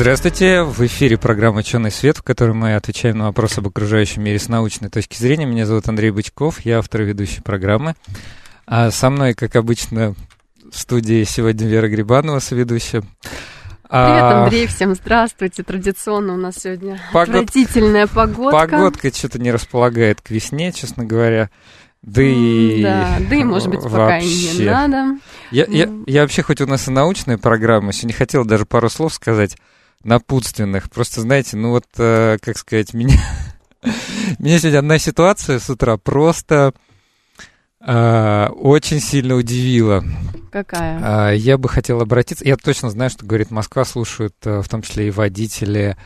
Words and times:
Здравствуйте, 0.00 0.62
в 0.62 0.80
эфире 0.86 1.18
программа 1.18 1.58
«Ученый 1.58 1.90
свет», 1.90 2.18
в 2.18 2.22
которой 2.22 2.52
мы 2.52 2.76
отвечаем 2.76 3.18
на 3.18 3.24
вопросы 3.24 3.58
об 3.58 3.66
окружающем 3.66 4.22
мире 4.22 4.38
с 4.38 4.46
научной 4.46 4.90
точки 4.90 5.16
зрения. 5.16 5.44
Меня 5.44 5.66
зовут 5.66 5.88
Андрей 5.88 6.12
Бычков, 6.12 6.60
я 6.60 6.78
автор 6.78 7.02
и 7.02 7.04
ведущий 7.06 7.40
программы. 7.40 7.96
А 8.64 8.92
со 8.92 9.10
мной, 9.10 9.34
как 9.34 9.56
обычно, 9.56 10.14
в 10.70 10.78
студии 10.78 11.24
сегодня 11.24 11.66
Вера 11.66 11.88
Грибанова, 11.88 12.38
соведущая. 12.38 13.00
Привет, 13.00 13.10
а, 13.90 14.44
Андрей, 14.44 14.68
всем 14.68 14.94
здравствуйте. 14.94 15.64
Традиционно 15.64 16.34
у 16.34 16.36
нас 16.36 16.58
сегодня 16.58 17.00
Погод... 17.12 17.34
отвратительная 17.34 18.06
погодка. 18.06 18.56
Погодка 18.56 19.12
что-то 19.12 19.40
не 19.40 19.50
располагает 19.50 20.20
к 20.20 20.30
весне, 20.30 20.70
честно 20.70 21.04
говоря. 21.04 21.50
Да 22.02 22.22
и... 22.22 22.84
Да, 22.84 23.18
да 23.28 23.34
и, 23.34 23.42
может 23.42 23.66
быть, 23.66 23.82
пока 23.82 23.96
вообще. 23.96 24.28
и 24.28 24.58
не 24.58 24.64
надо. 24.64 25.18
Я, 25.50 25.64
я, 25.66 25.90
я 26.06 26.22
вообще, 26.22 26.44
хоть 26.44 26.60
у 26.60 26.66
нас 26.68 26.86
и 26.86 26.92
научная 26.92 27.36
программа, 27.36 27.92
сегодня 27.92 28.14
хотел 28.14 28.44
даже 28.44 28.64
пару 28.64 28.88
слов 28.88 29.12
сказать 29.12 29.56
напутственных. 30.04 30.90
Просто, 30.90 31.20
знаете, 31.20 31.56
ну 31.56 31.70
вот, 31.70 31.86
э, 31.98 32.38
как 32.40 32.56
сказать, 32.58 32.94
меня... 32.94 33.18
меня 34.38 34.58
сегодня 34.58 34.78
одна 34.78 34.98
ситуация 34.98 35.58
с 35.58 35.68
утра 35.70 35.96
просто 35.96 36.72
э, 37.80 38.46
очень 38.48 39.00
сильно 39.00 39.34
удивила. 39.34 40.04
Какая? 40.50 41.32
Э, 41.32 41.36
я 41.36 41.58
бы 41.58 41.68
хотел 41.68 42.00
обратиться... 42.00 42.44
Я 42.44 42.56
точно 42.56 42.90
знаю, 42.90 43.10
что, 43.10 43.26
говорит, 43.26 43.50
Москва 43.50 43.84
слушают 43.84 44.34
э, 44.44 44.60
в 44.60 44.68
том 44.68 44.82
числе 44.82 45.08
и 45.08 45.12
водители 45.12 45.96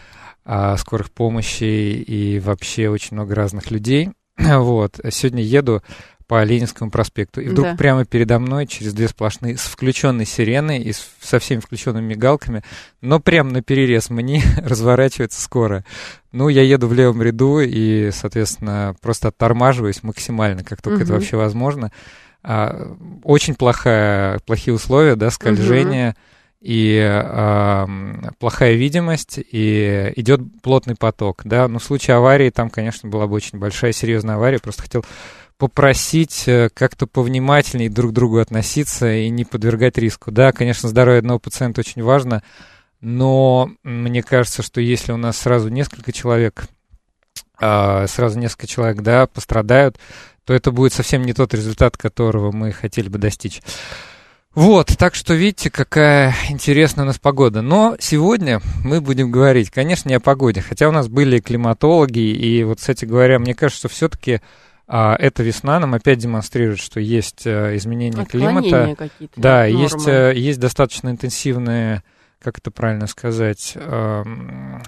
э, 0.44 0.76
скорых 0.78 1.10
помощи 1.10 1.64
и 1.64 2.40
вообще 2.40 2.88
очень 2.88 3.16
много 3.16 3.34
разных 3.34 3.70
людей. 3.70 4.10
Вот. 4.38 4.98
Сегодня 5.10 5.42
еду 5.42 5.82
по 6.26 6.42
Ленинскому 6.42 6.90
проспекту. 6.90 7.40
И 7.40 7.48
вдруг 7.48 7.66
да. 7.68 7.76
прямо 7.76 8.04
передо 8.04 8.38
мной 8.38 8.66
через 8.66 8.94
две 8.94 9.08
сплошные 9.08 9.56
с 9.56 9.62
включенной 9.62 10.26
сиреной 10.26 10.78
и 10.78 10.92
с, 10.92 11.08
со 11.20 11.38
всеми 11.38 11.60
включенными 11.60 12.14
мигалками, 12.14 12.62
но 13.00 13.20
прямо 13.20 13.50
на 13.50 13.62
перерез 13.62 14.10
мне 14.10 14.42
разворачивается 14.56 15.40
скоро. 15.40 15.84
Ну, 16.32 16.48
я 16.48 16.62
еду 16.62 16.86
в 16.86 16.94
левом 16.94 17.22
ряду 17.22 17.60
и, 17.60 18.10
соответственно, 18.12 18.94
просто 19.00 19.28
оттормаживаюсь 19.28 20.02
максимально, 20.02 20.64
как 20.64 20.80
только 20.82 20.96
угу. 20.96 21.04
это 21.04 21.12
вообще 21.12 21.36
возможно. 21.36 21.92
А, 22.42 22.96
очень 23.22 23.54
плохая, 23.54 24.38
плохие 24.40 24.74
условия, 24.74 25.16
да, 25.16 25.30
скольжение. 25.30 26.10
Угу 26.10 26.16
и 26.62 26.96
э, 27.02 27.86
плохая 28.38 28.74
видимость, 28.74 29.38
и 29.38 30.12
идет 30.14 30.40
плотный 30.62 30.94
поток, 30.94 31.42
да, 31.44 31.66
но 31.66 31.80
в 31.80 31.84
случае 31.84 32.16
аварии 32.16 32.50
там, 32.50 32.70
конечно, 32.70 33.08
была 33.08 33.26
бы 33.26 33.34
очень 33.34 33.58
большая, 33.58 33.92
серьезная 33.92 34.36
авария, 34.36 34.60
просто 34.60 34.82
хотел 34.82 35.04
попросить 35.62 36.48
э, 36.48 36.70
как-то 36.74 37.06
повнимательнее 37.06 37.88
друг 37.88 38.10
к 38.10 38.14
другу 38.14 38.38
относиться 38.38 39.14
и 39.14 39.28
не 39.28 39.44
подвергать 39.44 39.96
риску. 39.96 40.32
Да, 40.32 40.50
конечно, 40.50 40.88
здоровье 40.88 41.20
одного 41.20 41.38
пациента 41.38 41.82
очень 41.82 42.02
важно, 42.02 42.42
но 43.00 43.70
мне 43.84 44.24
кажется, 44.24 44.64
что 44.64 44.80
если 44.80 45.12
у 45.12 45.16
нас 45.16 45.36
сразу 45.36 45.68
несколько 45.68 46.10
человек, 46.10 46.64
а, 47.60 48.08
сразу 48.08 48.40
несколько 48.40 48.66
человек, 48.66 49.02
да, 49.02 49.28
пострадают, 49.28 50.00
то 50.44 50.52
это 50.52 50.72
будет 50.72 50.94
совсем 50.94 51.22
не 51.22 51.32
тот 51.32 51.54
результат, 51.54 51.96
которого 51.96 52.50
мы 52.50 52.72
хотели 52.72 53.08
бы 53.08 53.18
достичь. 53.18 53.62
Вот, 54.56 54.88
так 54.98 55.14
что 55.14 55.32
видите, 55.32 55.70
какая 55.70 56.34
интересная 56.50 57.04
у 57.04 57.06
нас 57.06 57.20
погода. 57.20 57.62
Но 57.62 57.94
сегодня 58.00 58.60
мы 58.82 59.00
будем 59.00 59.30
говорить, 59.30 59.70
конечно, 59.70 60.08
не 60.08 60.16
о 60.16 60.20
погоде, 60.20 60.60
хотя 60.60 60.88
у 60.88 60.92
нас 60.92 61.06
были 61.06 61.38
климатологи, 61.38 62.18
и 62.18 62.64
вот, 62.64 62.80
кстати 62.80 63.04
говоря, 63.04 63.38
мне 63.38 63.54
кажется, 63.54 63.78
что 63.78 63.88
все-таки 63.88 64.40
а 64.94 65.16
эта 65.18 65.42
весна 65.42 65.80
нам 65.80 65.94
опять 65.94 66.18
демонстрирует, 66.18 66.78
что 66.78 67.00
есть 67.00 67.46
э, 67.46 67.76
изменения 67.76 68.26
климата. 68.26 68.94
Да, 69.36 69.66
нормы. 69.66 69.82
есть, 69.82 70.06
э, 70.06 70.34
есть 70.36 70.60
достаточно 70.60 71.08
интенсивные, 71.08 72.02
как 72.38 72.58
это 72.58 72.70
правильно 72.70 73.06
сказать, 73.06 73.72
эм, 73.74 74.82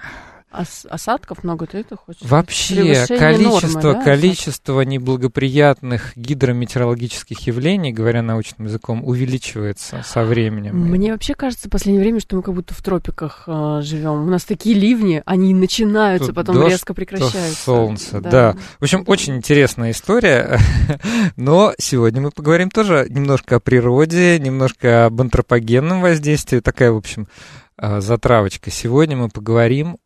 Ос 0.57 0.87
осадков 0.89 1.43
много, 1.43 1.67
ты 1.67 1.79
это 1.79 1.97
хочешь? 1.97 2.23
Вообще, 2.23 3.07
количество, 3.07 3.81
нормы, 3.81 3.83
да, 3.83 4.05
количество 4.05 4.81
неблагоприятных 4.83 6.13
гидрометеорологических 6.17 7.41
явлений, 7.41 7.93
говоря 7.93 8.23
научным 8.23 8.69
языком, 8.69 9.05
увеличивается 9.05 10.05
со 10.07 10.25
временем. 10.25 10.77
Мне 10.79 11.13
вообще 11.13 11.35
кажется 11.35 11.69
в 11.69 11.71
последнее 11.71 12.03
время, 12.03 12.21
что 12.21 12.37
мы 12.37 12.43
как 12.43 12.55
будто 12.55 12.73
в 12.73 12.83
тропиках 12.83 13.45
э, 13.47 13.81
живем. 13.83 14.27
У 14.27 14.31
нас 14.31 14.45
такие 14.45 14.79
ливни, 14.79 15.23
они 15.27 15.55
начинаются, 15.55 16.29
Тут 16.29 16.37
потом 16.37 16.57
дождь, 16.57 16.71
резко 16.71 16.95
прекращаются. 16.95 17.65
солнце, 17.65 18.21
да. 18.21 18.31
да. 18.31 18.57
В 18.79 18.85
общем, 18.85 19.03
очень 19.07 19.37
интересная 19.37 19.91
история, 19.91 20.59
но 21.37 21.75
сегодня 21.79 22.21
мы 22.21 22.31
поговорим 22.31 22.71
тоже 22.71 23.07
немножко 23.11 23.57
о 23.57 23.61
природе, 23.61 24.39
немножко 24.39 25.07
об 25.07 25.21
антропогенном 25.21 26.01
воздействии. 26.01 26.61
Такая, 26.61 26.93
в 26.93 26.97
общем, 26.97 27.27
э, 27.77 28.01
затравочка. 28.01 28.71
Сегодня 28.71 29.17
мы 29.17 29.29
поговорим 29.29 29.97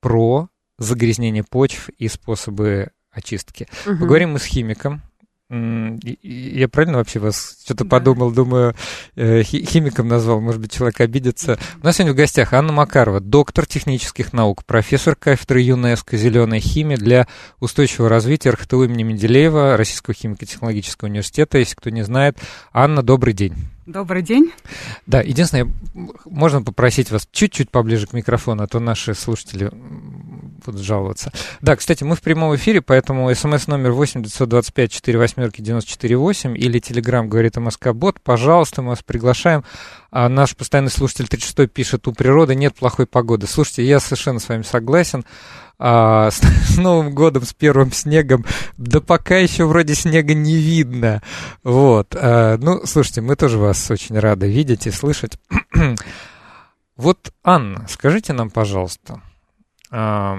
про 0.00 0.48
загрязнение 0.78 1.44
почв 1.44 1.88
и 1.90 2.08
способы 2.08 2.90
очистки. 3.10 3.68
Угу. 3.86 3.98
Поговорим 3.98 4.32
мы 4.32 4.38
с 4.38 4.44
химиком. 4.44 5.02
Я 5.50 6.68
правильно 6.68 6.98
вообще 6.98 7.20
вас 7.20 7.56
что-то 7.64 7.84
да. 7.84 7.88
подумал, 7.90 8.30
думаю, 8.30 8.74
э, 9.16 9.42
химиком 9.42 10.06
назвал, 10.06 10.42
может 10.42 10.60
быть, 10.60 10.72
человек 10.72 11.00
обидится. 11.00 11.58
У 11.80 11.86
нас 11.86 11.96
сегодня 11.96 12.12
в 12.12 12.16
гостях 12.16 12.52
Анна 12.52 12.70
Макарова, 12.70 13.20
доктор 13.20 13.64
технических 13.64 14.34
наук, 14.34 14.66
профессор 14.66 15.16
кафедры 15.16 15.62
ЮНЕСКО 15.62 16.18
«Зеленая 16.18 16.60
химия» 16.60 16.98
для 16.98 17.28
устойчивого 17.60 18.10
развития 18.10 18.50
РХТУ 18.50 18.84
имени 18.84 19.04
Менделеева 19.04 19.78
Российского 19.78 20.12
химико-технологического 20.12 21.08
университета. 21.08 21.56
Если 21.56 21.76
кто 21.76 21.88
не 21.88 22.02
знает, 22.02 22.36
Анна, 22.70 23.02
добрый 23.02 23.32
день. 23.32 23.54
Добрый 23.88 24.20
день. 24.20 24.52
Да, 25.06 25.22
единственное, 25.22 25.72
можно 26.26 26.62
попросить 26.62 27.10
вас 27.10 27.26
чуть-чуть 27.32 27.70
поближе 27.70 28.06
к 28.06 28.12
микрофону, 28.12 28.62
а 28.62 28.66
то 28.66 28.80
наши 28.80 29.14
слушатели 29.14 29.70
будут 30.68 30.82
жаловаться. 30.82 31.32
Да, 31.60 31.76
кстати, 31.76 32.04
мы 32.04 32.14
в 32.14 32.20
прямом 32.20 32.54
эфире, 32.54 32.82
поэтому 32.82 33.34
смс 33.34 33.66
номер 33.66 33.92
8 33.92 34.22
925 34.22 34.92
4 34.92 35.18
восьмерки 35.18 35.62
94 35.62 36.16
8 36.16 36.56
или 36.56 36.78
телеграмм 36.78 37.28
говорит 37.28 37.56
МСК 37.56 37.92
Бот, 37.92 38.20
пожалуйста, 38.20 38.82
мы 38.82 38.90
вас 38.90 39.02
приглашаем. 39.02 39.64
А 40.10 40.28
наш 40.28 40.56
постоянный 40.56 40.90
слушатель 40.90 41.28
36 41.28 41.70
пишет, 41.70 42.08
у 42.08 42.12
природы 42.12 42.54
нет 42.54 42.74
плохой 42.74 43.06
погоды. 43.06 43.46
Слушайте, 43.46 43.84
я 43.84 44.00
совершенно 44.00 44.40
с 44.40 44.48
вами 44.48 44.62
согласен 44.62 45.24
а, 45.78 46.30
с, 46.30 46.40
с 46.40 46.76
Новым 46.76 47.14
годом, 47.14 47.44
с 47.44 47.54
первым 47.54 47.92
снегом. 47.92 48.44
Да 48.76 49.00
пока 49.00 49.36
еще 49.36 49.64
вроде 49.64 49.94
снега 49.94 50.34
не 50.34 50.56
видно. 50.56 51.22
Вот. 51.62 52.14
А, 52.14 52.56
ну, 52.58 52.84
слушайте, 52.84 53.20
мы 53.20 53.36
тоже 53.36 53.58
вас 53.58 53.90
очень 53.90 54.18
рады 54.18 54.50
видеть 54.50 54.86
и 54.86 54.90
слышать. 54.90 55.38
вот, 56.96 57.32
Анна, 57.42 57.86
скажите 57.88 58.32
нам, 58.32 58.50
пожалуйста, 58.50 59.22
а, 59.90 60.38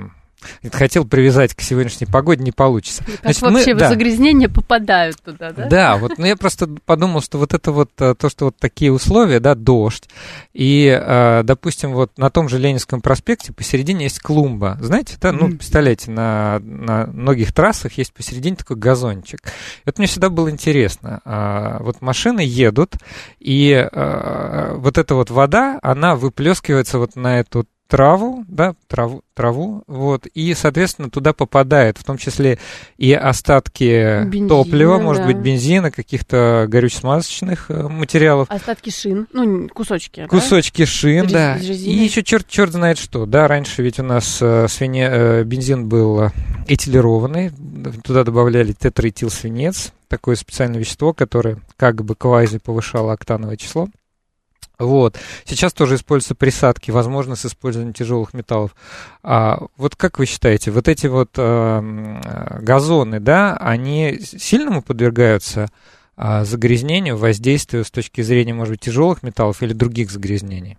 хотел 0.72 1.06
привязать 1.06 1.54
к 1.54 1.62
сегодняшней 1.62 2.08
погоде, 2.08 2.44
не 2.44 2.52
получится. 2.52 3.04
Как 3.04 3.20
Значит, 3.22 3.42
вообще 3.42 3.74
мы, 3.74 3.80
да. 3.80 3.90
загрязнения 3.90 4.50
попадают 4.50 5.18
туда, 5.22 5.52
да? 5.52 5.68
Да, 5.68 5.98
вот 5.98 6.18
ну, 6.18 6.26
я 6.26 6.36
просто 6.36 6.68
подумал, 6.86 7.22
что 7.22 7.38
вот 7.38 7.54
это 7.54 7.72
вот, 7.72 7.92
э, 8.00 8.16
то, 8.16 8.30
что 8.30 8.46
вот 8.46 8.58
такие 8.58 8.92
условия, 8.92 9.40
да, 9.40 9.56
дождь, 9.56 10.10
и, 10.54 10.88
э, 10.88 11.44
допустим, 11.44 11.94
вот 11.94 12.18
на 12.18 12.30
том 12.30 12.50
же 12.50 12.58
Ленинском 12.58 13.02
проспекте 13.02 13.54
посередине 13.54 14.04
есть 14.04 14.20
клумба, 14.20 14.78
знаете, 14.82 15.16
да, 15.22 15.32
ну, 15.32 15.50
представляете, 15.50 16.12
на, 16.12 16.60
на 16.60 17.08
многих 17.08 17.54
трассах 17.54 17.94
есть 17.94 18.14
посередине 18.14 18.56
такой 18.56 18.78
газончик. 18.78 19.42
Это 19.86 20.02
мне 20.02 20.08
всегда 20.08 20.30
было 20.30 20.50
интересно. 20.50 21.22
А, 21.26 21.78
вот 21.82 22.02
машины 22.02 22.42
едут, 22.42 22.96
и 23.40 23.72
э, 23.72 24.74
вот 24.76 24.98
эта 24.98 25.16
вот 25.16 25.30
вода, 25.30 25.80
она 25.82 26.16
выплескивается 26.16 27.00
вот 27.00 27.16
на 27.16 27.40
эту 27.40 27.66
траву, 27.90 28.46
да, 28.48 28.76
траву, 28.88 29.24
траву, 29.34 29.84
вот, 29.88 30.28
и, 30.28 30.54
соответственно, 30.54 31.10
туда 31.10 31.34
попадает 31.34 31.98
в 31.98 32.04
том 32.04 32.18
числе 32.18 32.60
и 32.98 33.12
остатки 33.14 34.26
бензина, 34.26 34.48
топлива, 34.48 35.00
может 35.00 35.26
быть, 35.26 35.38
бензина, 35.38 35.90
каких-то 35.90 36.68
горюче-смазочных 36.70 37.66
э, 37.70 37.88
материалов. 37.88 38.48
Остатки 38.52 38.92
шин, 38.92 39.28
ну, 39.34 39.68
кусочки. 39.70 40.28
Кусочки 40.28 40.84
да? 40.84 40.86
шин, 40.86 41.24
Рез, 41.24 41.32
да. 41.32 41.58
Резины. 41.58 41.92
И 41.92 41.98
еще 41.98 42.24
черт, 42.24 42.48
черт 42.48 42.74
знает 42.74 43.00
что, 43.00 43.26
да, 43.26 43.48
раньше 43.48 43.82
ведь 43.82 44.00
у 44.00 44.04
нас 44.04 44.38
э, 44.40 44.68
свине, 44.70 45.10
э, 45.12 45.44
бензин 45.44 45.90
был 45.90 46.32
этилированный, 46.68 47.52
туда 48.04 48.24
добавляли 48.24 48.74
тетраэтилсвинец, 48.74 49.94
такое 50.08 50.36
специальное 50.36 50.80
вещество, 50.80 51.14
которое 51.14 51.58
как 51.76 52.04
бы 52.04 52.14
квази 52.14 52.60
повышало 52.60 53.14
октановое 53.14 53.58
число. 53.58 53.90
Вот. 54.80 55.20
Сейчас 55.44 55.74
тоже 55.74 55.96
используются 55.96 56.36
присадки, 56.36 56.90
возможно, 56.90 57.36
с 57.36 57.46
использованием 57.46 57.94
тяжелых 57.94 58.34
металлов. 58.34 58.76
А, 59.22 59.68
вот 59.76 59.98
как 59.98 60.20
вы 60.20 60.26
считаете, 60.26 60.72
вот 60.72 60.88
эти 60.88 61.08
вот 61.08 61.32
а, 61.38 61.82
газоны, 62.62 63.20
да, 63.20 63.58
они 63.58 64.20
сильному 64.22 64.82
подвергаются 64.82 65.68
а, 66.16 66.46
загрязнению, 66.46 67.18
воздействию 67.18 67.84
с 67.84 67.92
точки 67.92 68.22
зрения, 68.22 68.54
может 68.54 68.72
быть, 68.72 68.82
тяжелых 68.82 69.22
металлов 69.22 69.62
или 69.62 69.74
других 69.74 70.12
загрязнений? 70.12 70.78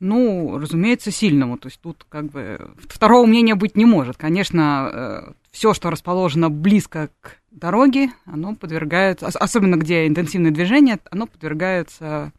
Ну, 0.00 0.58
разумеется, 0.58 1.12
сильному. 1.12 1.58
То 1.58 1.68
есть 1.68 1.80
тут 1.80 2.06
как 2.08 2.26
бы 2.26 2.70
второго 2.88 3.26
мнения 3.26 3.54
быть 3.54 3.76
не 3.76 3.84
может. 3.84 4.16
Конечно, 4.16 4.90
э, 4.92 5.32
все, 5.50 5.74
что 5.74 5.90
расположено 5.90 6.50
близко 6.50 7.10
к 7.20 7.36
дороге, 7.50 8.10
оно 8.24 8.54
подвергается, 8.54 9.26
особенно 9.26 9.76
где 9.76 10.06
интенсивное 10.06 10.50
движение, 10.50 10.98
оно 11.10 11.26
подвергается 11.26 12.32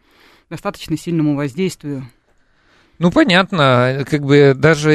достаточно 0.50 0.98
сильному 0.98 1.36
воздействию. 1.36 2.07
Ну, 3.00 3.12
понятно, 3.12 4.04
как 4.10 4.25
бы 4.25 4.54
даже 4.54 4.94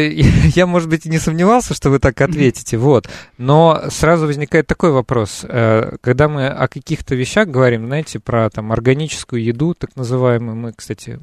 я, 0.55 0.67
может 0.67 0.91
быть, 0.91 1.07
и 1.07 1.09
не 1.09 1.19
сомневался, 1.19 1.73
что 1.73 1.89
вы 1.89 1.99
так 1.99 2.21
ответите, 2.21 2.77
вот. 2.77 3.09
Но 3.39 3.85
сразу 3.89 4.27
возникает 4.27 4.67
такой 4.67 4.91
вопрос. 4.91 5.41
Э, 5.49 5.97
когда 6.03 6.29
мы 6.29 6.49
о 6.49 6.69
каких-то 6.69 7.15
вещах 7.15 7.49
говорим, 7.49 7.87
знаете, 7.87 8.21
про 8.21 8.51
там 8.51 8.73
органическую 8.73 9.43
еду, 9.43 9.73
так 9.73 9.97
называемую, 9.97 10.55
мы, 10.55 10.73
кстати, 10.75 11.19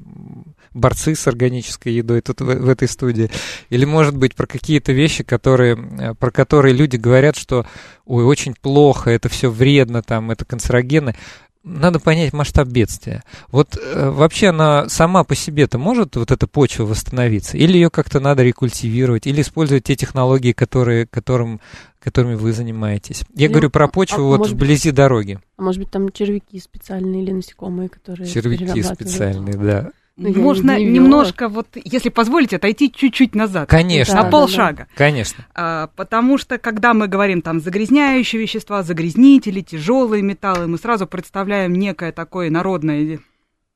борцы 0.73 1.13
с 1.13 1.27
органической 1.27 1.93
едой 1.93 2.21
тут 2.21 2.41
в, 2.41 2.45
в 2.45 2.67
этой 2.67 2.87
студии, 2.87 3.29
или, 3.69 3.85
может 3.85 4.17
быть, 4.17 4.33
про 4.33 4.47
какие-то 4.47 4.91
вещи, 4.91 5.23
которые, 5.23 5.77
э, 5.77 6.15
про 6.15 6.31
которые 6.31 6.73
люди 6.73 6.95
говорят, 6.95 7.35
что, 7.35 7.67
ой, 8.05 8.23
очень 8.23 8.55
плохо, 8.59 9.11
это 9.11 9.29
все 9.29 9.51
вредно, 9.51 10.01
там, 10.01 10.31
это 10.31 10.45
канцерогены 10.45 11.15
надо 11.63 11.99
понять 11.99 12.33
масштаб 12.33 12.67
бедствия. 12.67 13.23
Вот 13.49 13.77
э, 13.77 14.09
вообще 14.09 14.47
она 14.47 14.89
сама 14.89 15.23
по 15.23 15.35
себе-то 15.35 15.77
может 15.77 16.15
вот 16.15 16.31
эта 16.31 16.47
почва 16.47 16.85
восстановиться? 16.85 17.57
Или 17.57 17.73
ее 17.73 17.89
как-то 17.89 18.19
надо 18.19 18.43
рекультивировать? 18.43 19.27
Или 19.27 19.41
использовать 19.41 19.83
те 19.83 19.95
технологии, 19.95 20.53
которые, 20.53 21.05
которым, 21.05 21.61
которыми 21.99 22.35
вы 22.35 22.53
занимаетесь? 22.53 23.23
Я 23.35 23.47
ну, 23.47 23.53
говорю 23.53 23.69
про 23.69 23.87
почву 23.87 24.33
а, 24.33 24.37
вот 24.37 24.49
вблизи 24.49 24.89
быть, 24.89 24.95
дороги. 24.95 25.39
А 25.57 25.61
может 25.61 25.81
быть 25.81 25.91
там 25.91 26.11
червяки 26.11 26.59
специальные 26.59 27.23
или 27.23 27.31
насекомые, 27.31 27.89
которые 27.89 28.27
Червяки 28.27 28.81
специальные, 28.81 29.55
да. 29.55 29.91
Ну, 30.17 30.33
Можно 30.33 30.77
не 30.77 30.85
немножко, 30.85 31.47
вот, 31.47 31.67
если 31.83 32.09
позволите, 32.09 32.57
отойти 32.57 32.91
чуть-чуть 32.91 33.33
назад. 33.33 33.69
Конечно. 33.69 34.15
На 34.15 34.29
полшага. 34.29 34.77
Да, 34.77 34.83
да. 34.83 34.95
Конечно. 34.95 35.47
А, 35.55 35.87
потому 35.95 36.37
что, 36.37 36.57
когда 36.57 36.93
мы 36.93 37.07
говорим 37.07 37.41
там 37.41 37.59
загрязняющие 37.61 38.41
вещества, 38.41 38.83
загрязнители, 38.83 39.61
тяжелые 39.61 40.21
металлы, 40.21 40.67
мы 40.67 40.77
сразу 40.77 41.07
представляем 41.07 41.73
некое 41.73 42.11
такое 42.11 42.49
народное 42.49 43.19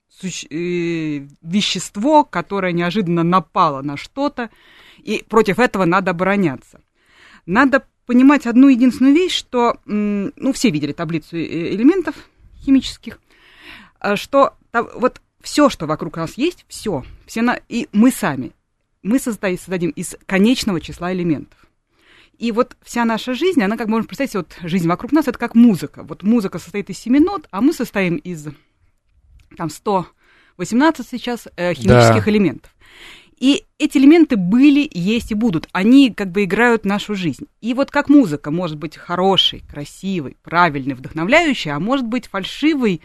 суще... 0.09 0.47
Э, 0.49 1.27
вещество, 1.41 2.23
которое 2.25 2.73
неожиданно 2.73 3.23
напало 3.23 3.81
на 3.81 3.95
что-то, 3.95 4.49
и 4.97 5.23
против 5.27 5.59
этого 5.59 5.85
надо 5.85 6.11
обороняться. 6.11 6.81
Надо 7.45 7.85
понимать 8.05 8.45
одну 8.45 8.67
единственную 8.67 9.15
вещь, 9.15 9.35
что, 9.35 9.77
ну, 9.85 10.53
все 10.53 10.69
видели 10.69 10.91
таблицу 10.91 11.37
э, 11.37 11.73
элементов 11.73 12.15
химических, 12.61 13.19
что 14.15 14.53
вот 14.95 15.21
все, 15.45 15.69
что 15.69 15.85
вокруг 15.85 16.17
нас 16.17 16.33
есть, 16.37 16.65
все, 16.67 17.05
все 17.27 17.43
на... 17.43 17.59
и 17.69 17.87
мы 17.91 18.09
сами, 18.09 18.51
мы 19.03 19.19
создадим, 19.19 19.59
создадим 19.59 19.91
из 19.91 20.17
конечного 20.25 20.81
числа 20.81 21.13
элементов. 21.13 21.67
И 22.39 22.51
вот 22.51 22.75
вся 22.81 23.05
наша 23.05 23.35
жизнь, 23.35 23.61
она, 23.61 23.77
как 23.77 23.87
можно 23.87 24.07
представить, 24.07 24.33
вот 24.33 24.57
жизнь 24.67 24.87
вокруг 24.87 25.11
нас, 25.11 25.27
это 25.27 25.37
как 25.37 25.53
музыка. 25.53 26.01
Вот 26.01 26.23
музыка 26.23 26.57
состоит 26.57 26.89
из 26.89 26.97
7 26.97 27.19
нот, 27.19 27.47
а 27.51 27.61
мы 27.61 27.73
состоим 27.73 28.15
из 28.15 28.47
там 29.55 29.69
118 29.69 31.07
сейчас 31.07 31.47
э, 31.55 31.75
химических 31.75 32.25
да. 32.25 32.31
элементов. 32.31 32.74
И 33.37 33.63
эти 33.79 33.97
элементы 33.97 34.37
были, 34.37 34.89
есть 34.91 35.31
и 35.31 35.35
будут. 35.35 35.67
Они 35.73 36.11
как 36.11 36.31
бы 36.31 36.45
играют 36.45 36.85
нашу 36.85 37.15
жизнь. 37.15 37.47
И 37.61 37.73
вот 37.73 37.91
как 37.91 38.07
музыка 38.07 38.49
может 38.49 38.77
быть 38.77 38.95
хорошей, 38.95 39.61
красивой, 39.69 40.37
правильной, 40.41 40.93
вдохновляющей, 40.93 41.71
а 41.71 41.79
может 41.79 42.05
быть 42.05 42.27
фальшивой, 42.27 43.01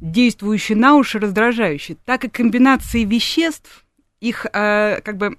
действующей 0.00 0.74
на 0.74 0.96
уши, 0.96 1.18
раздражающей, 1.18 1.96
так 2.04 2.24
и 2.24 2.28
комбинации 2.28 3.04
веществ, 3.04 3.84
их 4.20 4.46
э, 4.52 5.00
как 5.02 5.16
бы 5.16 5.38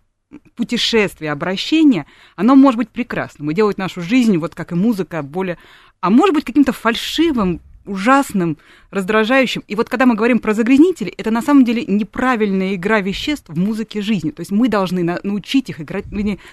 путешествие, 0.56 1.32
обращение, 1.32 2.06
оно 2.36 2.56
может 2.56 2.78
быть 2.78 2.90
прекрасным 2.90 3.52
и 3.52 3.54
делать 3.54 3.78
нашу 3.78 4.02
жизнь, 4.02 4.38
вот 4.38 4.56
как 4.56 4.72
и 4.72 4.76
музыка, 4.76 5.22
более... 5.22 5.58
А 6.00 6.10
может 6.10 6.34
быть 6.34 6.46
каким-то 6.46 6.72
фальшивым, 6.72 7.60
ужасным, 7.86 8.58
раздражающим. 8.90 9.64
И 9.68 9.76
вот 9.76 9.90
когда 9.90 10.06
мы 10.06 10.16
говорим 10.16 10.40
про 10.40 10.54
загрязнители, 10.54 11.14
это 11.18 11.32
на 11.32 11.42
самом 11.42 11.66
деле 11.66 11.86
неправильная 11.86 12.76
игра 12.76 13.02
веществ 13.02 13.50
в 13.50 13.58
музыке 13.58 14.02
жизни. 14.02 14.32
То 14.32 14.42
есть 14.42 14.52
мы 14.52 14.70
должны 14.70 15.04
на- 15.04 15.20
научить 15.24 15.70
их 15.70 15.82
играть, 15.82 16.06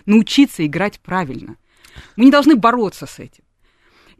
научиться 0.06 0.66
играть 0.66 1.00
правильно. 1.00 1.56
Мы 2.16 2.26
не 2.26 2.30
должны 2.30 2.56
бороться 2.56 3.06
с 3.06 3.18
этим. 3.18 3.44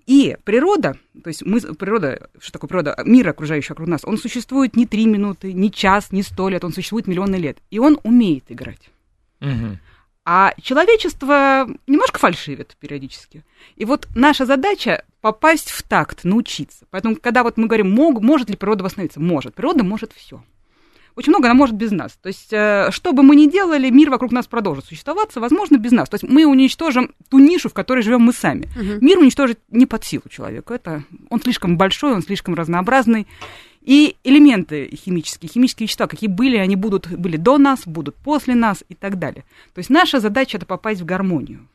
И 0.07 0.39
природа, 0.45 0.97
то 1.23 1.29
есть 1.29 1.45
мы, 1.45 1.61
природа, 1.61 2.31
что 2.41 2.53
такое 2.53 2.69
природа, 2.69 2.97
мир 3.05 3.29
окружающий 3.29 3.69
вокруг 3.71 3.89
нас, 3.89 4.05
он 4.05 4.17
существует 4.17 4.75
не 4.75 4.87
три 4.87 5.05
минуты, 5.05 5.53
не 5.53 5.71
час, 5.71 6.13
не 6.13 6.23
сто 6.23 6.49
лет, 6.49 6.65
он 6.65 6.73
существует 6.73 7.07
миллионы 7.07 7.37
лет. 7.37 7.59
И 7.71 7.79
он 7.79 7.99
умеет 8.05 8.45
играть. 8.49 8.89
Угу. 9.43 9.79
А 10.31 10.53
человечество 10.61 11.67
немножко 11.87 12.19
фальшивит 12.19 12.77
периодически. 12.79 13.45
И 13.77 13.87
вот 13.87 14.07
наша 14.15 14.45
задача 14.45 15.03
попасть 15.23 15.71
в 15.71 15.83
такт, 15.83 16.25
научиться. 16.25 16.85
Поэтому, 16.91 17.17
когда 17.17 17.43
вот 17.43 17.57
мы 17.57 17.67
говорим, 17.67 17.91
мог, 17.91 18.21
может 18.21 18.51
ли 18.51 18.57
природа 18.57 18.85
восстановиться? 18.85 19.21
Может. 19.21 19.55
Природа 19.55 19.85
может 19.85 20.13
все 20.13 20.43
очень 21.19 21.33
много 21.33 21.49
она 21.49 21.55
может 21.55 21.75
без 21.75 21.91
нас. 21.91 22.13
То 22.23 22.29
есть, 22.29 22.53
э, 22.53 22.91
что 22.93 23.13
бы 23.13 23.25
мы 23.25 23.35
ни 23.35 23.51
делали, 23.51 23.91
мир 23.91 24.09
вокруг 24.09 24.31
нас 24.31 24.47
продолжит 24.47 24.85
существовать, 24.85 25.35
возможно, 25.35 25.77
без 25.77 25.91
нас. 25.91 26.09
То 26.09 26.15
есть, 26.15 26.23
мы 26.23 26.47
уничтожим 26.47 27.13
ту 27.29 27.41
нишу, 27.41 27.69
в 27.69 27.75
которой 27.75 28.03
живем 28.03 28.21
мы 28.21 28.33
сами. 28.33 28.69
Угу. 28.77 29.05
Мир 29.05 29.19
уничтожить 29.19 29.59
не 29.69 29.87
под 29.87 30.05
силу 30.05 30.23
человеку. 30.31 30.73
Это, 30.73 31.03
он 31.29 31.43
слишком 31.43 31.77
большой, 31.77 32.13
он 32.13 32.23
слишком 32.23 32.55
разнообразный. 32.55 33.27
И 33.89 34.17
элементы 34.23 34.95
химические, 34.95 35.49
химические 35.49 35.87
вещества, 35.87 36.07
какие 36.07 36.29
были, 36.29 36.59
они 36.59 36.77
будут, 36.77 37.09
были 37.09 37.39
до 37.39 37.57
нас, 37.57 37.87
будут 37.87 38.17
после 38.17 38.55
нас 38.55 38.85
и 38.91 38.95
так 38.95 39.19
далее. 39.19 39.45
То 39.73 39.79
есть 39.79 39.89
наша 39.89 40.21
задача 40.21 40.59
это 40.59 40.67
попасть 40.67 41.01
в 41.01 41.07
гармонию. 41.07 41.67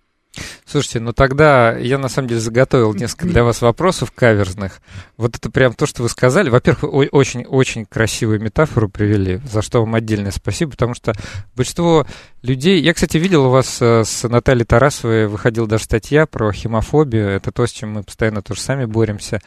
Слушайте, 0.63 0.99
ну 0.99 1.11
тогда 1.11 1.75
я 1.75 1.97
на 1.97 2.09
самом 2.09 2.27
деле 2.27 2.39
заготовил 2.39 2.93
несколько 2.93 3.27
для 3.27 3.43
вас 3.43 3.63
вопросов 3.63 4.11
каверзных. 4.11 4.79
Вот 5.17 5.37
это 5.37 5.49
прям 5.49 5.73
то, 5.73 5.87
что 5.87 6.03
вы 6.03 6.09
сказали. 6.09 6.51
Во-первых, 6.51 6.83
вы 6.93 7.07
очень-очень 7.07 7.87
красивую 7.87 8.39
метафору 8.39 8.89
привели, 8.89 9.41
за 9.51 9.63
что 9.63 9.79
вам 9.79 9.95
отдельное 9.95 10.29
спасибо, 10.29 10.69
потому 10.69 10.93
что 10.93 11.13
большинство 11.55 12.05
людей... 12.43 12.79
Я, 12.79 12.93
кстати, 12.93 13.17
видел 13.17 13.47
у 13.47 13.49
вас 13.49 13.81
э, 13.81 14.03
с 14.03 14.29
Натальей 14.29 14.65
Тарасовой, 14.65 15.25
выходила 15.25 15.65
даже 15.65 15.85
статья 15.85 16.27
про 16.27 16.51
химофобию. 16.51 17.29
Это 17.29 17.51
то, 17.51 17.65
с 17.65 17.71
чем 17.71 17.93
мы 17.93 18.03
постоянно 18.03 18.43
тоже 18.43 18.61
сами 18.61 18.85
боремся. 18.85 19.41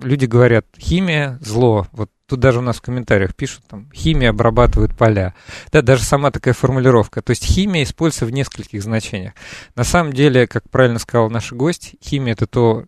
Люди 0.00 0.26
говорят, 0.26 0.66
химия– 0.78 1.38
зло. 1.40 1.86
Вот 1.92 2.10
тут 2.26 2.40
даже 2.40 2.58
у 2.58 2.62
нас 2.62 2.76
в 2.76 2.82
комментариях 2.82 3.34
пишут, 3.34 3.64
там, 3.68 3.90
химия 3.94 4.30
обрабатывает 4.30 4.96
поля. 4.96 5.34
Да, 5.72 5.82
даже 5.82 6.04
сама 6.04 6.30
такая 6.30 6.54
формулировка. 6.54 7.22
То 7.22 7.30
есть 7.30 7.44
химия 7.44 7.82
используется 7.82 8.26
в 8.26 8.30
нескольких 8.30 8.82
значениях. 8.82 9.32
На 9.74 9.84
самом 9.84 10.12
деле, 10.12 10.46
как 10.46 10.68
правильно 10.68 10.98
сказал 10.98 11.30
наш 11.30 11.52
гость, 11.52 11.94
химия– 12.02 12.32
это 12.34 12.46
то, 12.46 12.84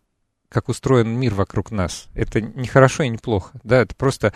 как 0.49 0.69
устроен 0.69 1.09
мир 1.09 1.35
вокруг 1.35 1.71
нас. 1.71 2.07
Это 2.15 2.41
не 2.41 2.67
хорошо 2.67 3.05
и 3.05 3.09
не 3.09 3.19
плохо, 3.19 3.59
да, 3.65 3.83
это 3.83 3.95
просто 3.95 4.33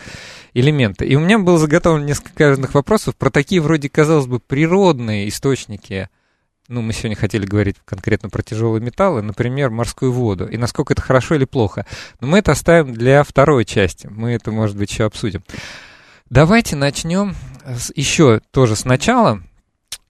элементы. 0.54 1.06
И 1.06 1.16
у 1.16 1.20
меня 1.20 1.38
было 1.38 1.58
заготовлено 1.58 2.06
несколько 2.06 2.48
разных 2.48 2.74
вопросов 2.74 3.16
про 3.16 3.30
такие 3.30 3.60
вроде, 3.60 3.88
казалось 3.88 4.26
бы, 4.26 4.40
природные 4.40 5.28
источники– 5.28 6.08
ну, 6.72 6.80
мы 6.80 6.94
сегодня 6.94 7.16
хотели 7.16 7.44
говорить 7.44 7.76
конкретно 7.84 8.30
про 8.30 8.42
тяжелые 8.42 8.82
металлы, 8.82 9.20
например, 9.20 9.70
морскую 9.70 10.10
воду, 10.10 10.46
и 10.46 10.56
насколько 10.56 10.94
это 10.94 11.02
хорошо 11.02 11.34
или 11.34 11.44
плохо. 11.44 11.84
Но 12.20 12.26
мы 12.26 12.38
это 12.38 12.52
оставим 12.52 12.94
для 12.94 13.22
второй 13.24 13.66
части. 13.66 14.08
Мы 14.10 14.32
это, 14.32 14.50
может 14.50 14.76
быть, 14.76 14.90
еще 14.90 15.04
обсудим. 15.04 15.44
Давайте 16.30 16.74
начнем 16.74 17.36
с, 17.66 17.92
еще 17.94 18.40
тоже 18.52 18.74
сначала. 18.74 19.42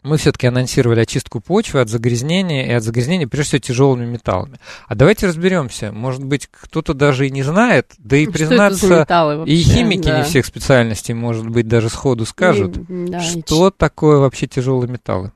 Мы 0.04 0.19
все-таки 0.19 0.47
анонсировали 0.47 1.00
очистку 1.00 1.40
почвы 1.40 1.81
от 1.81 1.88
загрязнения 1.88 2.66
и 2.66 2.73
от 2.73 2.85
загрязнения, 2.85 3.26
прежде 3.26 3.50
всего, 3.50 3.61
тяжелыми 3.61 4.07
металлами. 4.07 4.59
А 4.87 4.95
давайте 4.95 5.26
разберемся. 5.26 5.90
Может 5.92 6.25
быть, 6.25 6.49
кто-то 6.49 6.95
даже 6.95 7.26
и 7.26 7.31
не 7.31 7.42
знает, 7.42 7.92
да 7.99 8.16
и 8.16 8.25
что 8.25 8.33
признаться, 8.33 9.45
и 9.47 9.57
химики 9.57 10.07
да. 10.07 10.19
не 10.19 10.25
всех 10.25 10.47
специальностей, 10.47 11.14
может 11.14 11.49
быть, 11.49 11.66
даже 11.66 11.88
сходу 11.88 12.25
скажут, 12.25 12.76
и, 12.76 13.07
да, 13.09 13.21
что 13.21 13.69
и... 13.69 13.73
такое 13.76 14.19
вообще 14.19 14.47
тяжелые 14.47 14.90
металлы. 14.90 15.33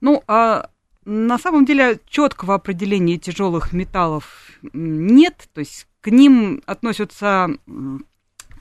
Ну, 0.00 0.22
а 0.26 0.70
на 1.04 1.38
самом 1.38 1.64
деле 1.64 2.00
четкого 2.06 2.54
определения 2.54 3.18
тяжелых 3.18 3.72
металлов 3.72 4.50
нет, 4.72 5.48
то 5.54 5.60
есть 5.60 5.86
к 6.00 6.10
ним 6.10 6.62
относятся, 6.66 7.48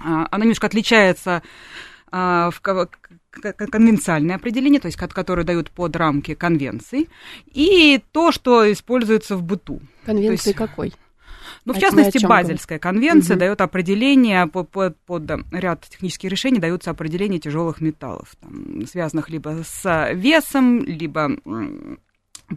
а, 0.04 0.28
она 0.32 0.46
немножко 0.46 0.68
отличается 0.68 1.42
а, 2.12 2.50
в 2.52 2.62
конвенциальное 2.62 4.36
определение, 4.36 4.80
то 4.80 4.88
есть 4.88 4.98
которое 4.98 5.44
дают 5.44 5.70
под 5.72 5.96
рамки 5.96 6.34
конвенций, 6.34 7.10
и 7.46 8.02
то, 8.12 8.32
что 8.32 8.72
используется 8.72 9.36
в 9.36 9.44
быту. 9.44 9.82
Конвенции 10.06 10.50
есть, 10.50 10.58
какой? 10.58 10.94
Ну, 11.70 11.76
в 11.76 11.78
а 11.78 11.82
частности, 11.82 12.26
Базельская 12.26 12.80
конвенция 12.80 13.36
угу. 13.36 13.42
дает 13.42 13.62
определение, 13.62 14.48
под, 14.48 14.70
под, 14.72 14.98
под 15.06 15.30
ряд 15.52 15.86
технических 15.88 16.32
решений 16.32 16.58
даются 16.58 16.90
определение 16.90 17.40
тяжелых 17.40 17.80
металлов, 17.80 18.36
там, 18.42 18.88
связанных 18.88 19.30
либо 19.30 19.64
с 19.64 20.10
весом, 20.14 20.84
либо 20.84 21.38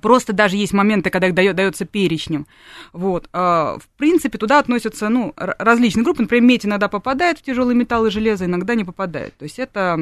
Просто 0.00 0.32
даже 0.32 0.56
есть 0.56 0.72
моменты, 0.72 1.10
когда 1.10 1.26
их 1.26 1.34
дает, 1.34 1.54
дается 1.54 1.84
перечнем. 1.84 2.46
Вот. 2.94 3.28
А, 3.34 3.76
в 3.78 3.86
принципе, 3.98 4.38
туда 4.38 4.58
относятся 4.58 5.10
ну, 5.10 5.34
различные 5.36 6.02
группы. 6.02 6.22
Например, 6.22 6.44
медь 6.44 6.64
иногда 6.64 6.88
попадает 6.88 7.38
в 7.38 7.42
тяжелые 7.42 7.76
металлы, 7.76 8.10
железо 8.10 8.46
иногда 8.46 8.74
не 8.74 8.84
попадает. 8.84 9.36
То 9.36 9.42
есть 9.42 9.58
это 9.58 9.98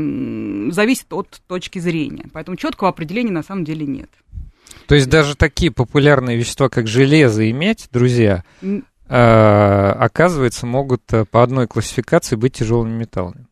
зависит 0.71 1.13
от 1.13 1.43
точки 1.49 1.81
зрения. 1.81 2.27
Поэтому 2.33 2.57
четкого 2.57 2.91
определения 2.91 3.33
на 3.33 3.43
самом 3.43 3.65
деле 3.65 3.85
нет. 3.85 4.11
То 4.87 4.95
есть 4.95 5.09
даже 5.09 5.37
такие 5.37 5.71
популярные 5.71 6.37
вещества, 6.37 6.69
как 6.69 6.87
железо 6.87 7.43
и 7.43 7.53
медь, 7.53 7.89
друзья, 7.93 8.45
э, 8.63 8.81
оказывается, 9.15 10.67
могут 10.67 11.03
э, 11.13 11.25
по 11.25 11.43
одной 11.43 11.67
классификации 11.67 12.37
быть 12.37 12.55
тяжелыми 12.55 12.93
металлами. 12.93 13.47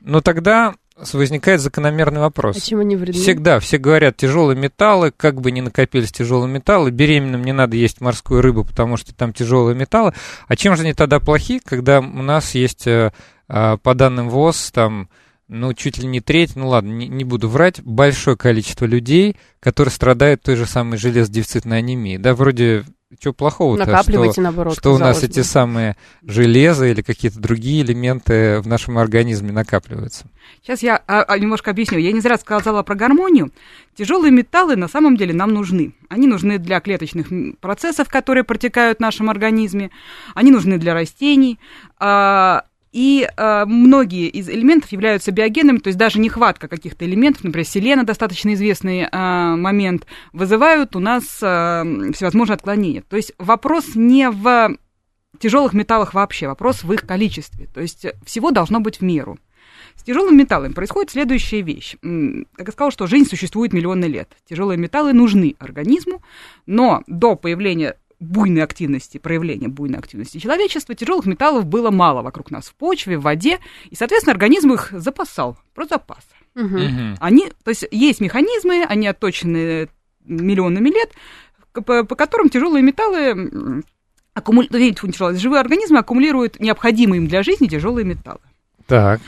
Но 0.00 0.20
тогда 0.20 0.74
возникает 1.12 1.60
закономерный 1.60 2.20
вопрос. 2.20 2.56
А 2.56 2.60
чем 2.60 2.80
они 2.80 2.96
вредны? 2.96 3.20
Всегда, 3.20 3.58
все 3.58 3.78
говорят, 3.78 4.16
тяжелые 4.16 4.56
металлы, 4.56 5.12
как 5.16 5.40
бы 5.40 5.50
ни 5.50 5.60
накопились 5.60 6.12
тяжелые 6.12 6.48
металлы, 6.48 6.90
беременным 6.90 7.42
не 7.42 7.52
надо 7.52 7.76
есть 7.76 8.00
морскую 8.00 8.40
рыбу, 8.40 8.64
потому 8.64 8.96
что 8.96 9.14
там 9.14 9.32
тяжелые 9.32 9.74
металлы. 9.74 10.14
А 10.46 10.56
чем 10.56 10.76
же 10.76 10.82
они 10.82 10.94
тогда 10.94 11.20
плохи, 11.20 11.60
когда 11.64 12.00
у 12.00 12.22
нас 12.22 12.54
есть, 12.54 12.86
э, 12.86 13.12
по 13.48 13.94
данным 13.94 14.28
ВОЗ, 14.28 14.70
там, 14.72 15.08
ну, 15.48 15.72
чуть 15.72 15.98
ли 15.98 16.06
не 16.06 16.20
треть, 16.20 16.54
ну 16.54 16.68
ладно, 16.68 16.90
не, 16.90 17.08
не 17.08 17.24
буду 17.24 17.48
врать, 17.48 17.80
большое 17.82 18.36
количество 18.36 18.84
людей, 18.84 19.36
которые 19.60 19.90
страдают 19.92 20.42
той 20.42 20.56
же 20.56 20.66
самой 20.66 20.98
железодефицитной 20.98 21.78
анемией. 21.78 22.18
Да, 22.18 22.34
вроде 22.34 22.84
что 23.18 23.32
плохого-то? 23.32 23.86
Накапливайте, 23.86 24.32
что, 24.34 24.40
наоборот. 24.42 24.74
Что 24.74 24.92
у 24.92 24.98
нас 24.98 25.20
бы. 25.20 25.26
эти 25.26 25.40
самые 25.40 25.96
железо 26.22 26.84
или 26.84 27.00
какие-то 27.00 27.40
другие 27.40 27.82
элементы 27.82 28.60
в 28.60 28.66
нашем 28.66 28.98
организме 28.98 29.50
накапливаются? 29.50 30.26
Сейчас 30.62 30.82
я 30.82 31.02
а, 31.06 31.22
а, 31.22 31.38
немножко 31.38 31.70
объясню. 31.70 31.98
Я 31.98 32.12
не 32.12 32.20
зря 32.20 32.36
сказала 32.36 32.82
про 32.82 32.94
гармонию. 32.94 33.50
Тяжелые 33.96 34.30
металлы 34.30 34.76
на 34.76 34.88
самом 34.88 35.16
деле 35.16 35.32
нам 35.32 35.54
нужны. 35.54 35.94
Они 36.10 36.26
нужны 36.26 36.58
для 36.58 36.80
клеточных 36.80 37.28
процессов, 37.60 38.10
которые 38.10 38.44
протекают 38.44 38.98
в 38.98 39.00
нашем 39.00 39.30
организме. 39.30 39.90
Они 40.34 40.50
нужны 40.50 40.76
для 40.76 40.92
растений. 40.92 41.58
А, 41.98 42.64
и 42.92 43.28
э, 43.28 43.64
многие 43.66 44.28
из 44.28 44.48
элементов 44.48 44.90
являются 44.92 45.30
биогенными, 45.30 45.78
то 45.78 45.88
есть 45.88 45.98
даже 45.98 46.18
нехватка 46.18 46.68
каких-то 46.68 47.04
элементов, 47.04 47.44
например, 47.44 47.66
селена, 47.66 48.04
достаточно 48.04 48.54
известный 48.54 49.02
э, 49.02 49.56
момент, 49.56 50.06
вызывают 50.32 50.96
у 50.96 51.00
нас 51.00 51.24
э, 51.42 52.12
всевозможные 52.14 52.54
отклонения. 52.54 53.02
То 53.02 53.16
есть 53.16 53.32
вопрос 53.38 53.94
не 53.94 54.30
в 54.30 54.76
тяжелых 55.38 55.74
металлах 55.74 56.14
вообще, 56.14 56.48
вопрос 56.48 56.82
в 56.82 56.92
их 56.92 57.06
количестве. 57.06 57.66
То 57.66 57.80
есть 57.80 58.06
всего 58.24 58.50
должно 58.50 58.80
быть 58.80 59.00
в 59.00 59.02
меру. 59.02 59.38
С 59.94 60.02
тяжелыми 60.02 60.36
металлами 60.36 60.72
происходит 60.72 61.10
следующая 61.10 61.60
вещь. 61.60 61.96
Как 62.00 62.66
я 62.68 62.72
сказала, 62.72 62.90
что 62.90 63.06
жизнь 63.06 63.28
существует 63.28 63.72
миллионы 63.72 64.04
лет. 64.04 64.30
Тяжелые 64.48 64.78
металлы 64.78 65.12
нужны 65.12 65.56
организму, 65.58 66.22
но 66.66 67.02
до 67.06 67.34
появления 67.34 67.96
буйной 68.20 68.62
активности, 68.62 69.18
проявления 69.18 69.68
буйной 69.68 69.98
активности 69.98 70.38
человечества, 70.38 70.94
тяжелых 70.94 71.26
металлов 71.26 71.66
было 71.66 71.90
мало 71.90 72.22
вокруг 72.22 72.50
нас 72.50 72.66
в 72.66 72.74
почве, 72.74 73.18
в 73.18 73.22
воде, 73.22 73.58
и, 73.90 73.94
соответственно, 73.94 74.32
организм 74.32 74.72
их 74.72 74.90
запасал, 74.92 75.56
про 75.74 75.86
запас. 75.86 76.26
Угу. 76.54 76.78
Они, 77.20 77.52
то 77.62 77.70
есть 77.70 77.86
есть 77.90 78.20
механизмы, 78.20 78.84
они 78.88 79.06
отточены 79.06 79.88
миллионами 80.24 80.88
лет, 80.88 81.12
по, 81.72 82.04
по 82.04 82.16
которым 82.16 82.48
тяжелые 82.48 82.82
металлы 82.82 83.84
аккумулируют, 84.34 85.38
живые 85.38 85.60
организмы 85.60 85.98
аккумулируют 85.98 86.58
необходимые 86.60 87.20
им 87.20 87.28
для 87.28 87.42
жизни 87.42 87.66
тяжелые 87.66 88.04
металлы. 88.04 88.40
Так. 88.86 89.20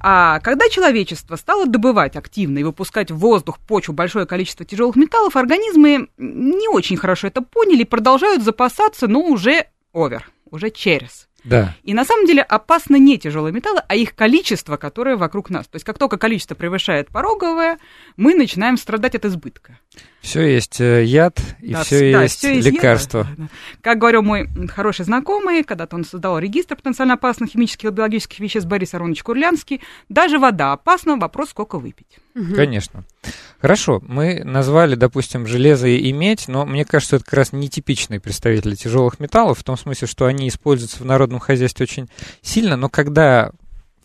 А 0.00 0.40
когда 0.40 0.68
человечество 0.68 1.36
стало 1.36 1.66
добывать 1.66 2.16
активно 2.16 2.58
и 2.58 2.64
выпускать 2.64 3.10
в 3.10 3.16
воздух, 3.16 3.58
почву 3.58 3.92
большое 3.94 4.26
количество 4.26 4.64
тяжелых 4.64 4.96
металлов, 4.96 5.36
организмы 5.36 6.08
не 6.16 6.68
очень 6.68 6.96
хорошо 6.96 7.28
это 7.28 7.42
поняли 7.42 7.82
и 7.82 7.84
продолжают 7.84 8.42
запасаться, 8.42 9.06
но 9.08 9.20
уже 9.20 9.66
овер, 9.92 10.30
уже 10.50 10.70
через. 10.70 11.28
Да. 11.46 11.76
И 11.84 11.94
на 11.94 12.04
самом 12.04 12.26
деле 12.26 12.42
опасно 12.42 12.96
не 12.96 13.18
тяжелые 13.18 13.52
металлы, 13.52 13.80
а 13.86 13.94
их 13.94 14.16
количество, 14.16 14.76
которое 14.76 15.16
вокруг 15.16 15.48
нас. 15.48 15.66
То 15.66 15.76
есть 15.76 15.84
как 15.84 15.96
только 15.96 16.18
количество 16.18 16.56
превышает 16.56 17.08
пороговое, 17.08 17.78
мы 18.16 18.34
начинаем 18.34 18.76
страдать 18.76 19.14
от 19.14 19.24
избытка. 19.24 19.78
Все 20.20 20.42
есть 20.42 20.80
э, 20.80 21.04
яд 21.04 21.40
и 21.60 21.72
да, 21.72 21.84
все, 21.84 22.12
да, 22.12 22.22
есть 22.22 22.38
все 22.38 22.56
есть 22.56 22.66
лекарство. 22.66 23.18
Яд, 23.18 23.28
да, 23.28 23.42
да. 23.44 23.48
Как 23.80 23.98
говорил 23.98 24.22
мой 24.22 24.48
хороший 24.66 25.04
знакомый, 25.04 25.62
когда-то 25.62 25.94
он 25.94 26.04
создал 26.04 26.38
регистр 26.40 26.74
потенциально 26.74 27.14
опасных 27.14 27.50
химических 27.50 27.90
и 27.90 27.92
биологических 27.92 28.40
веществ 28.40 28.68
Борис 28.68 28.92
Аронович 28.92 29.22
Курлянский, 29.22 29.80
даже 30.08 30.40
вода 30.40 30.72
опасна, 30.72 31.16
вопрос, 31.16 31.50
сколько 31.50 31.78
выпить. 31.78 32.18
Конечно. 32.34 33.04
Хорошо, 33.60 34.02
мы 34.06 34.42
назвали, 34.44 34.96
допустим, 34.96 35.46
железо 35.46 35.86
и 35.86 36.12
медь, 36.12 36.48
но 36.48 36.66
мне 36.66 36.84
кажется, 36.84 37.16
это 37.16 37.24
как 37.24 37.34
раз 37.34 37.52
нетипичные 37.52 38.20
представители 38.20 38.74
тяжелых 38.74 39.20
металлов, 39.20 39.60
в 39.60 39.64
том 39.64 39.76
смысле, 39.76 40.08
что 40.08 40.26
они 40.26 40.48
используются 40.48 40.98
в 40.98 41.06
народном 41.06 41.38
хозяйстве 41.38 41.84
очень 41.84 42.08
сильно, 42.42 42.76
но 42.76 42.88
когда 42.88 43.52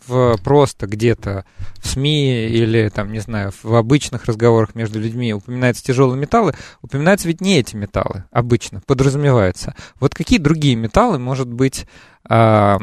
в 0.06 0.36
просто 0.42 0.86
где-то 0.86 1.44
в 1.78 1.88
СМИ 1.88 2.46
или 2.46 2.88
там, 2.88 3.12
не 3.12 3.20
знаю, 3.20 3.52
в 3.62 3.74
обычных 3.74 4.24
разговорах 4.26 4.74
между 4.74 5.00
людьми 5.00 5.34
упоминаются 5.34 5.84
тяжелые 5.84 6.18
металлы, 6.18 6.54
упоминаются 6.80 7.28
ведь 7.28 7.40
не 7.40 7.58
эти 7.58 7.76
металлы 7.76 8.24
обычно, 8.30 8.80
подразумевается. 8.86 9.74
Вот 10.00 10.14
какие 10.14 10.38
другие 10.38 10.76
металлы, 10.76 11.18
может 11.18 11.48
быть, 11.48 11.86
а, 12.28 12.78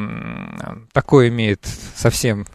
такое 0.92 1.28
имеет 1.28 1.66
совсем 1.94 2.46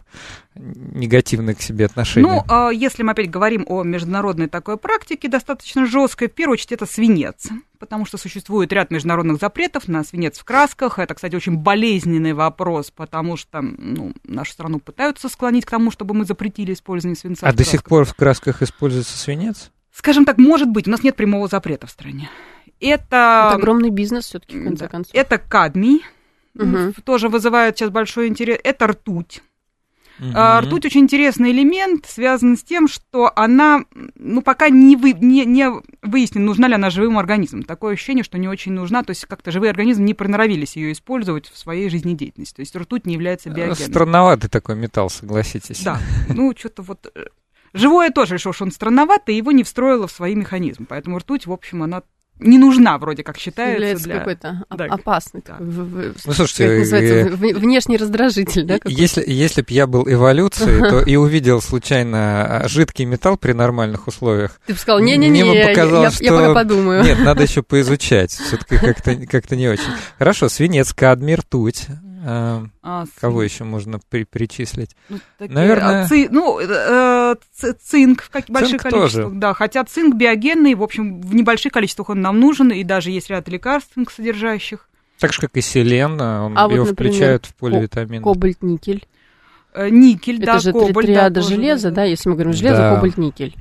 негативное 0.54 1.54
к 1.54 1.60
себе 1.60 1.86
отношение? 1.86 2.32
Ну, 2.32 2.44
а 2.48 2.70
если 2.70 3.02
мы 3.02 3.12
опять 3.12 3.30
говорим 3.30 3.64
о 3.68 3.82
международной 3.82 4.48
такой 4.48 4.76
практике, 4.76 5.28
достаточно 5.28 5.86
жесткой, 5.86 6.28
в 6.28 6.32
первую 6.32 6.54
очередь 6.54 6.72
это 6.72 6.86
свинец, 6.86 7.48
потому 7.78 8.06
что 8.06 8.18
существует 8.18 8.72
ряд 8.72 8.90
международных 8.90 9.38
запретов 9.38 9.88
на 9.88 10.04
свинец 10.04 10.38
в 10.38 10.44
красках. 10.44 10.98
Это, 10.98 11.14
кстати, 11.14 11.34
очень 11.34 11.56
болезненный 11.56 12.32
вопрос, 12.32 12.90
потому 12.90 13.36
что 13.36 13.62
ну, 13.62 14.12
нашу 14.24 14.52
страну 14.52 14.78
пытаются 14.78 15.28
склонить 15.28 15.64
к 15.64 15.70
тому, 15.70 15.90
чтобы 15.90 16.14
мы 16.14 16.24
запретили 16.24 16.72
использование 16.72 17.16
свинца. 17.16 17.46
А 17.46 17.52
до 17.52 17.64
сих 17.64 17.84
пор 17.84 18.04
в 18.04 18.14
красках 18.14 18.62
используется 18.62 19.16
свинец? 19.16 19.70
Скажем 19.92 20.24
так, 20.24 20.38
может 20.38 20.68
быть, 20.68 20.86
у 20.86 20.90
нас 20.90 21.02
нет 21.02 21.16
прямого 21.16 21.48
запрета 21.48 21.86
в 21.86 21.90
стране. 21.90 22.28
Это, 22.80 23.04
это 23.04 23.50
огромный 23.52 23.90
бизнес 23.90 24.26
все-таки, 24.26 24.58
в 24.58 24.64
конце 24.64 24.84
да. 24.84 24.88
концов. 24.88 25.14
Это 25.14 25.38
кадмий, 25.38 26.04
угу. 26.54 26.92
тоже 27.04 27.28
вызывает 27.28 27.76
сейчас 27.76 27.90
большой 27.90 28.28
интерес. 28.28 28.58
Это 28.62 28.88
ртуть. 28.88 29.42
Угу. 30.18 30.32
Ртуть 30.32 30.86
очень 30.86 31.00
интересный 31.02 31.50
элемент, 31.52 32.06
связан 32.06 32.56
с 32.56 32.62
тем, 32.62 32.88
что 32.88 33.30
она, 33.36 33.84
ну, 34.14 34.42
пока 34.42 34.68
не, 34.68 34.96
вы, 34.96 35.12
не, 35.12 35.44
не 35.44 35.70
выяснено, 36.02 36.46
нужна 36.46 36.68
ли 36.68 36.74
она 36.74 36.90
живым 36.90 37.18
организмом. 37.18 37.62
Такое 37.62 37.94
ощущение, 37.94 38.24
что 38.24 38.38
не 38.38 38.48
очень 38.48 38.72
нужна, 38.72 39.02
то 39.02 39.10
есть 39.10 39.26
как-то 39.26 39.50
живые 39.50 39.70
организмы 39.70 40.04
не 40.04 40.14
приноровились 40.14 40.76
ее 40.76 40.92
использовать 40.92 41.48
в 41.48 41.58
своей 41.58 41.88
жизнедеятельности. 41.90 42.56
То 42.56 42.60
есть 42.60 42.74
ртуть 42.74 43.06
не 43.06 43.14
является 43.14 43.50
биогеном. 43.50 43.76
Странноватый 43.76 44.48
такой 44.48 44.76
металл, 44.76 45.10
согласитесь. 45.10 45.82
Да, 45.82 46.00
ну, 46.28 46.54
что-то 46.56 46.82
вот... 46.82 47.10
Э, 47.14 47.26
живое 47.74 48.10
тоже 48.10 48.38
что 48.38 48.52
он 48.60 48.70
странноватый, 48.70 49.36
его 49.36 49.52
не 49.52 49.64
встроило 49.64 50.06
в 50.06 50.12
свои 50.12 50.34
механизмы. 50.34 50.86
Поэтому 50.86 51.18
ртуть, 51.18 51.46
в 51.46 51.52
общем, 51.52 51.82
она 51.82 52.02
не 52.38 52.58
нужна, 52.58 52.98
вроде 52.98 53.22
как 53.22 53.38
считается. 53.38 53.74
Является 53.74 54.04
для... 54.04 54.18
какой-то 54.18 54.64
да. 54.70 54.84
опасный. 54.86 55.42
Да. 55.46 55.54
Такой, 55.54 56.14
ну, 56.24 56.32
слушайте, 56.34 56.78
называется, 56.78 57.14
э... 57.16 57.54
внешний 57.54 57.96
раздражитель, 57.96 58.64
да? 58.64 58.78
Если, 58.84 59.24
если 59.26 59.62
бы 59.62 59.68
я 59.70 59.86
был 59.86 60.06
эволюцией, 60.06 60.80
то 60.88 61.00
и 61.06 61.16
увидел 61.16 61.62
случайно 61.62 62.62
а, 62.62 62.68
жидкий 62.68 63.04
металл 63.04 63.36
при 63.36 63.52
нормальных 63.52 64.06
условиях. 64.06 64.60
Ты 64.66 64.74
бы 64.74 64.78
сказал, 64.78 65.00
не-не-не, 65.00 65.40
я, 65.54 65.70
я, 65.70 66.10
что... 66.10 66.24
я 66.24 66.30
пока 66.32 66.54
подумаю. 66.54 67.04
Нет, 67.04 67.18
надо 67.20 67.42
еще 67.42 67.62
поизучать. 67.62 68.32
Все-таки 68.32 68.76
как-то 68.78 69.16
как 69.26 69.50
не 69.52 69.68
очень. 69.68 69.90
Хорошо, 70.18 70.48
свинец, 70.48 70.92
кадмий, 70.92 71.36
ртуть. 71.36 71.86
А, 72.28 72.64
а, 72.82 73.04
кого 73.20 73.44
еще 73.44 73.62
можно 73.62 74.00
при 74.10 74.24
перечислить? 74.24 74.96
Ну, 75.08 75.20
такие, 75.38 75.54
Наверное... 75.54 76.02
А, 76.02 76.08
ци, 76.08 76.26
ну, 76.28 76.58
э, 76.58 77.36
цинк 77.80 78.22
в 78.22 78.30
как, 78.30 78.46
больших 78.48 78.82
количествах. 78.82 79.26
Тоже. 79.26 79.28
Да, 79.30 79.54
хотя 79.54 79.84
цинк 79.84 80.16
биогенный, 80.16 80.74
в 80.74 80.82
общем, 80.82 81.20
в 81.20 81.36
небольших 81.36 81.72
количествах 81.72 82.10
он 82.10 82.22
нам 82.22 82.40
нужен, 82.40 82.72
и 82.72 82.82
даже 82.82 83.12
есть 83.12 83.30
ряд 83.30 83.48
лекарств 83.48 83.94
цинк 83.94 84.10
содержащих. 84.10 84.88
Так 85.20 85.32
же, 85.32 85.40
как 85.40 85.56
и 85.56 85.60
селен, 85.60 86.20
он, 86.20 86.58
а 86.58 86.64
его 86.64 86.82
вот, 86.82 86.90
например, 86.90 87.12
включают 87.12 87.46
в 87.46 87.54
поливитамин. 87.54 88.24
Кобальт, 88.24 88.60
никель. 88.60 89.06
Э, 89.72 89.88
никель, 89.88 90.38
Это 90.38 90.46
да, 90.46 90.58
же 90.58 90.72
кобальт. 90.72 90.90
Это 90.90 91.00
триада 91.02 91.40
да, 91.42 91.42
железа, 91.42 91.90
да, 91.92 92.02
если 92.02 92.28
мы 92.28 92.34
говорим 92.34 92.54
железо, 92.54 92.76
да. 92.76 92.94
кобальт, 92.96 93.18
никель. 93.18 93.54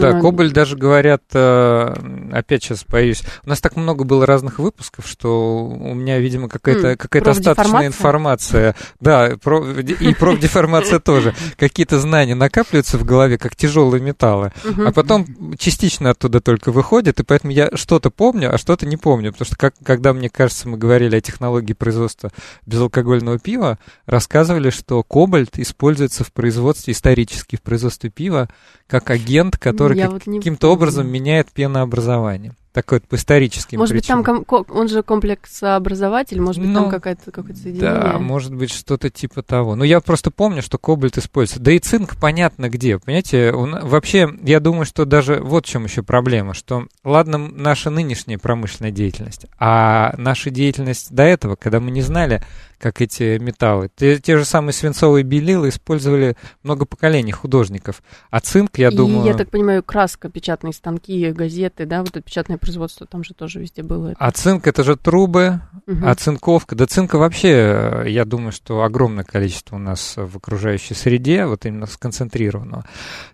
Да, 0.00 0.20
Кобаль 0.20 0.52
даже 0.52 0.76
говорят, 0.76 1.22
э, 1.32 1.94
опять 2.32 2.62
сейчас 2.62 2.84
боюсь, 2.84 3.22
у 3.44 3.48
нас 3.48 3.60
так 3.60 3.76
много 3.76 4.04
было 4.04 4.26
разных 4.26 4.58
выпусков, 4.58 5.06
что 5.06 5.66
у 5.66 5.94
меня, 5.94 6.18
видимо, 6.18 6.48
какая-то 6.48 6.92
mm, 6.92 6.96
какая 6.96 7.22
остаточная 7.22 7.86
информация. 7.86 8.74
Да, 9.00 9.36
про, 9.42 9.64
и 9.80 10.14
профдеформация 10.14 10.98
тоже. 11.04 11.34
Какие-то 11.56 11.98
знания 11.98 12.34
накапливаются 12.34 12.98
в 12.98 13.04
голове, 13.04 13.38
как 13.38 13.56
тяжелые 13.56 14.00
металлы, 14.00 14.52
а 14.64 14.92
потом 14.92 15.26
частично 15.58 16.10
оттуда 16.10 16.40
только 16.40 16.72
выходят, 16.72 17.20
и 17.20 17.24
поэтому 17.24 17.52
я 17.52 17.70
что-то 17.74 18.10
помню, 18.10 18.54
а 18.54 18.58
что-то 18.58 18.86
не 18.86 18.96
помню. 18.96 19.32
Потому 19.32 19.46
что 19.46 19.56
как, 19.56 19.74
когда, 19.84 20.12
мне 20.12 20.28
кажется, 20.28 20.68
мы 20.68 20.78
говорили 20.78 21.16
о 21.16 21.20
технологии 21.20 21.72
производства 21.72 22.30
безалкогольного 22.66 23.38
пива, 23.38 23.78
рассказывали, 24.06 24.70
что 24.70 25.02
кобальт 25.02 25.58
используется 25.58 26.24
в 26.24 26.32
производстве, 26.32 26.92
исторически 26.92 27.56
в 27.56 27.62
производстве 27.62 28.10
пива, 28.10 28.48
как 28.86 29.10
агент, 29.10 29.56
который 29.56 29.83
как, 29.88 30.12
вот 30.12 30.22
каким-то 30.24 30.72
образом 30.72 31.08
меняет 31.08 31.50
пенообразование. 31.52 32.54
Такой 32.72 32.98
вот 32.98 33.08
по 33.08 33.14
историческим 33.14 33.78
Может 33.78 33.96
причинам. 33.96 34.24
быть, 34.24 34.46
там 34.48 34.64
он 34.68 34.88
же 34.88 35.04
комплексообразователь, 35.04 36.40
может 36.40 36.60
быть, 36.60 36.72
ну, 36.72 36.80
там 36.82 36.90
какая-то 36.90 37.30
какое-то 37.30 37.60
соединение. 37.60 38.00
Да, 38.00 38.18
может 38.18 38.52
быть, 38.52 38.72
что-то 38.72 39.10
типа 39.10 39.42
того. 39.42 39.76
Ну, 39.76 39.84
я 39.84 40.00
просто 40.00 40.32
помню, 40.32 40.60
что 40.60 40.76
кобальт 40.76 41.16
используется. 41.16 41.62
Да 41.62 41.70
и 41.70 41.78
цинк 41.78 42.16
понятно 42.16 42.68
где. 42.68 42.98
Понимаете, 42.98 43.52
он, 43.52 43.78
вообще, 43.80 44.28
я 44.42 44.58
думаю, 44.58 44.86
что 44.86 45.04
даже 45.04 45.38
вот 45.40 45.66
в 45.66 45.68
чем 45.68 45.84
еще 45.84 46.02
проблема, 46.02 46.52
что, 46.52 46.88
ладно, 47.04 47.38
наша 47.38 47.90
нынешняя 47.90 48.38
промышленная 48.38 48.90
деятельность, 48.90 49.46
а 49.60 50.12
наша 50.18 50.50
деятельность 50.50 51.14
до 51.14 51.22
этого, 51.22 51.54
когда 51.54 51.78
мы 51.78 51.92
не 51.92 52.02
знали, 52.02 52.42
как 52.84 53.00
эти 53.00 53.38
металлы. 53.38 53.88
Те, 53.96 54.18
те 54.18 54.36
же 54.36 54.44
самые 54.44 54.74
свинцовые 54.74 55.22
белилы 55.22 55.70
использовали 55.70 56.36
много 56.62 56.84
поколений 56.84 57.32
художников. 57.32 58.02
А 58.28 58.40
цинк, 58.40 58.76
я 58.76 58.88
и, 58.88 58.94
думаю... 58.94 59.24
я 59.24 59.32
так 59.32 59.48
понимаю, 59.48 59.82
краска, 59.82 60.28
печатные 60.28 60.74
станки, 60.74 61.32
газеты, 61.32 61.86
да, 61.86 62.00
вот 62.00 62.10
это 62.10 62.20
печатное 62.20 62.58
производство, 62.58 63.06
там 63.06 63.24
же 63.24 63.32
тоже 63.32 63.60
везде 63.60 63.82
было. 63.82 64.08
Это. 64.08 64.16
А 64.20 64.30
цинк— 64.32 64.66
это 64.68 64.84
же 64.84 64.96
трубы, 64.96 65.62
угу. 65.86 65.96
а 66.04 66.14
цинковка... 66.14 66.76
Да 66.76 66.86
цинка 66.86 67.16
вообще, 67.16 68.04
я 68.06 68.26
думаю, 68.26 68.52
что 68.52 68.82
огромное 68.82 69.24
количество 69.24 69.76
у 69.76 69.78
нас 69.78 70.18
в 70.18 70.36
окружающей 70.36 70.92
среде, 70.92 71.46
вот 71.46 71.64
именно 71.64 71.86
сконцентрированного. 71.86 72.84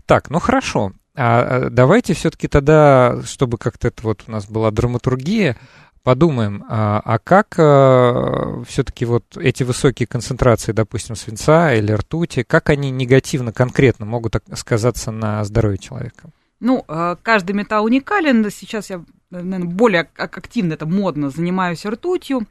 Так, 0.07 0.31
ну 0.31 0.39
хорошо. 0.39 0.93
А, 1.17 1.41
а 1.41 1.71
давайте 1.71 2.15
все-таки 2.15 2.47
тогда, 2.47 3.21
чтобы 3.25 3.59
как-то 3.59 3.89
это 3.89 4.01
вот 4.05 4.23
у 4.29 4.31
нас 4.31 4.47
была 4.47 4.71
драматургия, 4.71 5.57
подумаем, 6.03 6.65
а, 6.69 7.01
а 7.05 7.19
как 7.19 7.55
а, 7.59 8.63
все-таки 8.67 9.05
вот 9.05 9.37
эти 9.37 9.63
высокие 9.63 10.07
концентрации, 10.07 10.73
допустим, 10.73 11.17
свинца 11.17 11.75
или 11.75 11.93
ртути, 11.93 12.43
как 12.43 12.71
они 12.71 12.91
негативно, 12.91 13.53
конкретно 13.53 14.07
могут 14.07 14.37
сказаться 14.55 15.11
на 15.11 15.45
здоровье 15.45 15.79
человека? 15.79 16.31
Ну, 16.61 16.85
а, 16.89 17.17
каждый 17.17 17.53
металл 17.53 17.85
уникален. 17.85 18.51
Сейчас 18.51 18.91
я, 18.91 19.05
наверное, 19.31 19.69
более 19.69 20.09
активно, 20.17 20.75
это 20.75 20.87
модно, 20.87 21.31
занимаюсь 21.31 21.85
ртутью. 21.87 22.47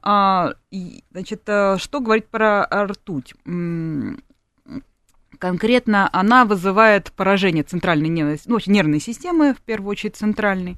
Значит, 0.00 1.42
что 1.42 2.00
говорить 2.00 2.28
про 2.28 2.64
ртуть? 2.64 3.34
Конкретно 5.38 6.08
она 6.12 6.44
вызывает 6.44 7.12
поражение 7.12 7.64
центральной 7.64 8.08
нервной, 8.08 8.40
ну, 8.46 8.58
нервной 8.66 9.00
системы, 9.00 9.54
в 9.54 9.60
первую 9.60 9.90
очередь 9.90 10.16
центральной. 10.16 10.76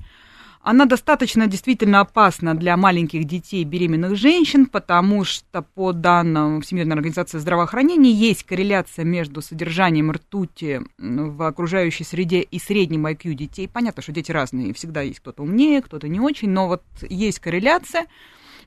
Она 0.62 0.84
достаточно 0.84 1.46
действительно 1.46 2.00
опасна 2.00 2.54
для 2.54 2.76
маленьких 2.76 3.24
детей 3.24 3.64
беременных 3.64 4.16
женщин, 4.16 4.66
потому 4.66 5.24
что 5.24 5.62
по 5.62 5.92
данным 5.92 6.60
Всемирной 6.60 6.96
организации 6.96 7.38
здравоохранения 7.38 8.12
есть 8.12 8.42
корреляция 8.42 9.06
между 9.06 9.40
содержанием 9.40 10.10
ртути 10.10 10.82
в 10.98 11.42
окружающей 11.46 12.04
среде 12.04 12.42
и 12.42 12.58
средним 12.58 13.06
IQ 13.06 13.32
детей. 13.32 13.68
Понятно, 13.68 14.02
что 14.02 14.12
дети 14.12 14.32
разные, 14.32 14.74
всегда 14.74 15.00
есть 15.00 15.20
кто-то 15.20 15.42
умнее, 15.42 15.80
кто-то 15.80 16.08
не 16.08 16.20
очень, 16.20 16.50
но 16.50 16.68
вот 16.68 16.82
есть 17.08 17.38
корреляция 17.38 18.06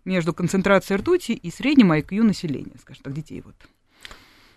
между 0.03 0.33
концентрацией 0.33 0.99
ртути 0.99 1.33
и 1.33 1.51
средним 1.51 1.91
IQ 1.91 2.23
населения, 2.23 2.73
скажем 2.81 3.03
так, 3.03 3.13
детей 3.13 3.41
вот. 3.41 3.55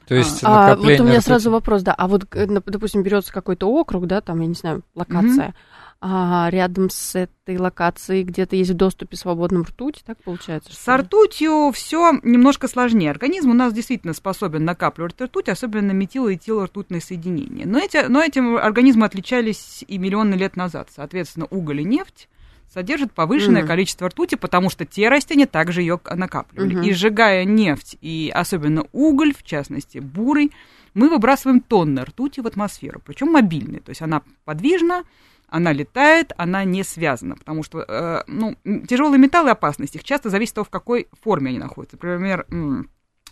То 0.07 0.15
есть 0.15 0.45
а, 0.45 0.73
а 0.73 0.77
вот 0.77 1.01
у 1.01 1.05
меня 1.05 1.21
сразу 1.21 1.51
вопрос, 1.51 1.83
да. 1.83 1.93
А 1.93 2.07
вот, 2.07 2.27
э, 2.35 2.47
допустим, 2.47 3.03
берется 3.03 3.33
какой-то 3.33 3.69
округ, 3.69 4.07
да, 4.07 4.21
там, 4.21 4.41
я 4.41 4.47
не 4.47 4.55
знаю, 4.55 4.83
локация. 4.95 5.49
Mm-hmm 5.49 5.55
а 6.01 6.49
рядом 6.51 6.91
с 6.91 7.17
этой 7.17 7.57
локацией 7.59 8.23
где-то 8.23 8.55
есть 8.55 8.71
в 8.71 8.75
доступе 8.75 9.17
свободном 9.17 9.63
ртуть, 9.63 10.03
так 10.05 10.23
получается? 10.23 10.71
С 10.73 10.97
ртутью 10.97 11.73
все 11.73 12.13
немножко 12.23 12.69
сложнее. 12.69 13.11
Организм 13.11 13.51
у 13.51 13.55
нас 13.55 13.73
действительно 13.73 14.13
способен 14.13 14.65
накапливать 14.65 15.21
ртуть, 15.21 15.49
особенно 15.49 15.93
метил 15.93 16.29
и 16.29 16.37
ртутные 16.37 17.01
соединения. 17.01 17.67
Но, 17.67 17.79
эти, 17.79 18.07
но 18.09 18.23
этим 18.23 18.57
организмы 18.57 19.07
отличались 19.07 19.85
и 19.89 19.97
миллионы 19.97 20.35
лет 20.35 20.57
назад. 20.57 20.91
Соответственно, 20.95 21.47
уголь 21.51 21.81
и 21.81 21.85
нефть 21.85 22.29
содержат 22.73 23.13
повышенное 23.13 23.63
mm. 23.63 23.67
количество 23.67 24.09
ртути, 24.09 24.35
потому 24.35 24.71
что 24.71 24.85
те 24.85 25.09
растения 25.09 25.47
также 25.47 25.81
ее 25.81 26.01
накапливали. 26.05 26.77
Mm-hmm. 26.77 26.89
И 26.89 26.93
сжигая 26.93 27.45
нефть, 27.45 27.97
и 28.01 28.31
особенно 28.35 28.87
уголь, 28.93 29.35
в 29.35 29.43
частности 29.43 29.99
бурый, 29.99 30.53
мы 30.95 31.09
выбрасываем 31.09 31.61
тонны 31.61 32.05
ртути 32.05 32.41
в 32.41 32.47
атмосферу, 32.47 33.01
причем 33.05 33.29
мобильные. 33.29 33.81
То 33.81 33.91
есть 33.91 34.03
она 34.03 34.23
подвижна, 34.45 35.05
она 35.49 35.73
летает, 35.73 36.33
она 36.37 36.65
не 36.65 36.83
связана, 36.83 37.37
потому 37.37 37.63
что 37.63 37.81
э, 37.81 38.25
ну, 38.27 38.57
тяжелые 38.89 39.19
металлы 39.19 39.51
опасность, 39.51 39.95
их 39.95 40.05
часто 40.05 40.31
зависит 40.31 40.53
от 40.53 40.55
того, 40.57 40.65
в 40.65 40.71
какой 40.71 41.09
форме 41.23 41.51
они 41.51 41.59
находятся. 41.59 41.97
Например, 42.01 42.47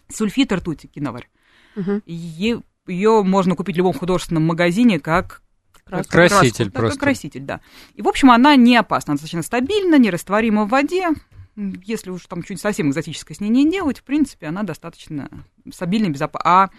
сульфид 0.08 0.52
ртути, 0.52 0.86
киноварь. 0.86 1.28
Угу. 1.76 2.02
Ее 2.06 3.22
можно 3.22 3.56
купить 3.56 3.76
в 3.76 3.78
любом 3.78 3.94
художественном 3.94 4.44
магазине 4.44 5.00
как 5.00 5.42
краску, 5.84 6.12
краситель 6.12 6.64
краску, 6.64 6.78
просто. 6.78 6.98
как 6.98 7.02
краситель, 7.04 7.42
да. 7.42 7.60
И, 7.94 8.02
в 8.02 8.08
общем, 8.08 8.30
она 8.30 8.56
не 8.56 8.76
опасна, 8.76 9.12
она 9.12 9.14
достаточно 9.16 9.42
стабильна, 9.42 9.98
нерастворима 9.98 10.64
в 10.64 10.68
воде. 10.68 11.10
Если 11.56 12.10
уж 12.10 12.26
там 12.26 12.42
что-нибудь 12.42 12.62
совсем 12.62 12.90
экзотическое 12.90 13.36
с 13.36 13.40
ней 13.40 13.48
не 13.48 13.70
делать, 13.70 13.98
в 13.98 14.02
принципе, 14.02 14.46
она 14.46 14.62
достаточно 14.62 15.30
стабильна 15.72 16.06
и 16.06 16.10
безопасна. 16.10 16.50
А 16.50 16.70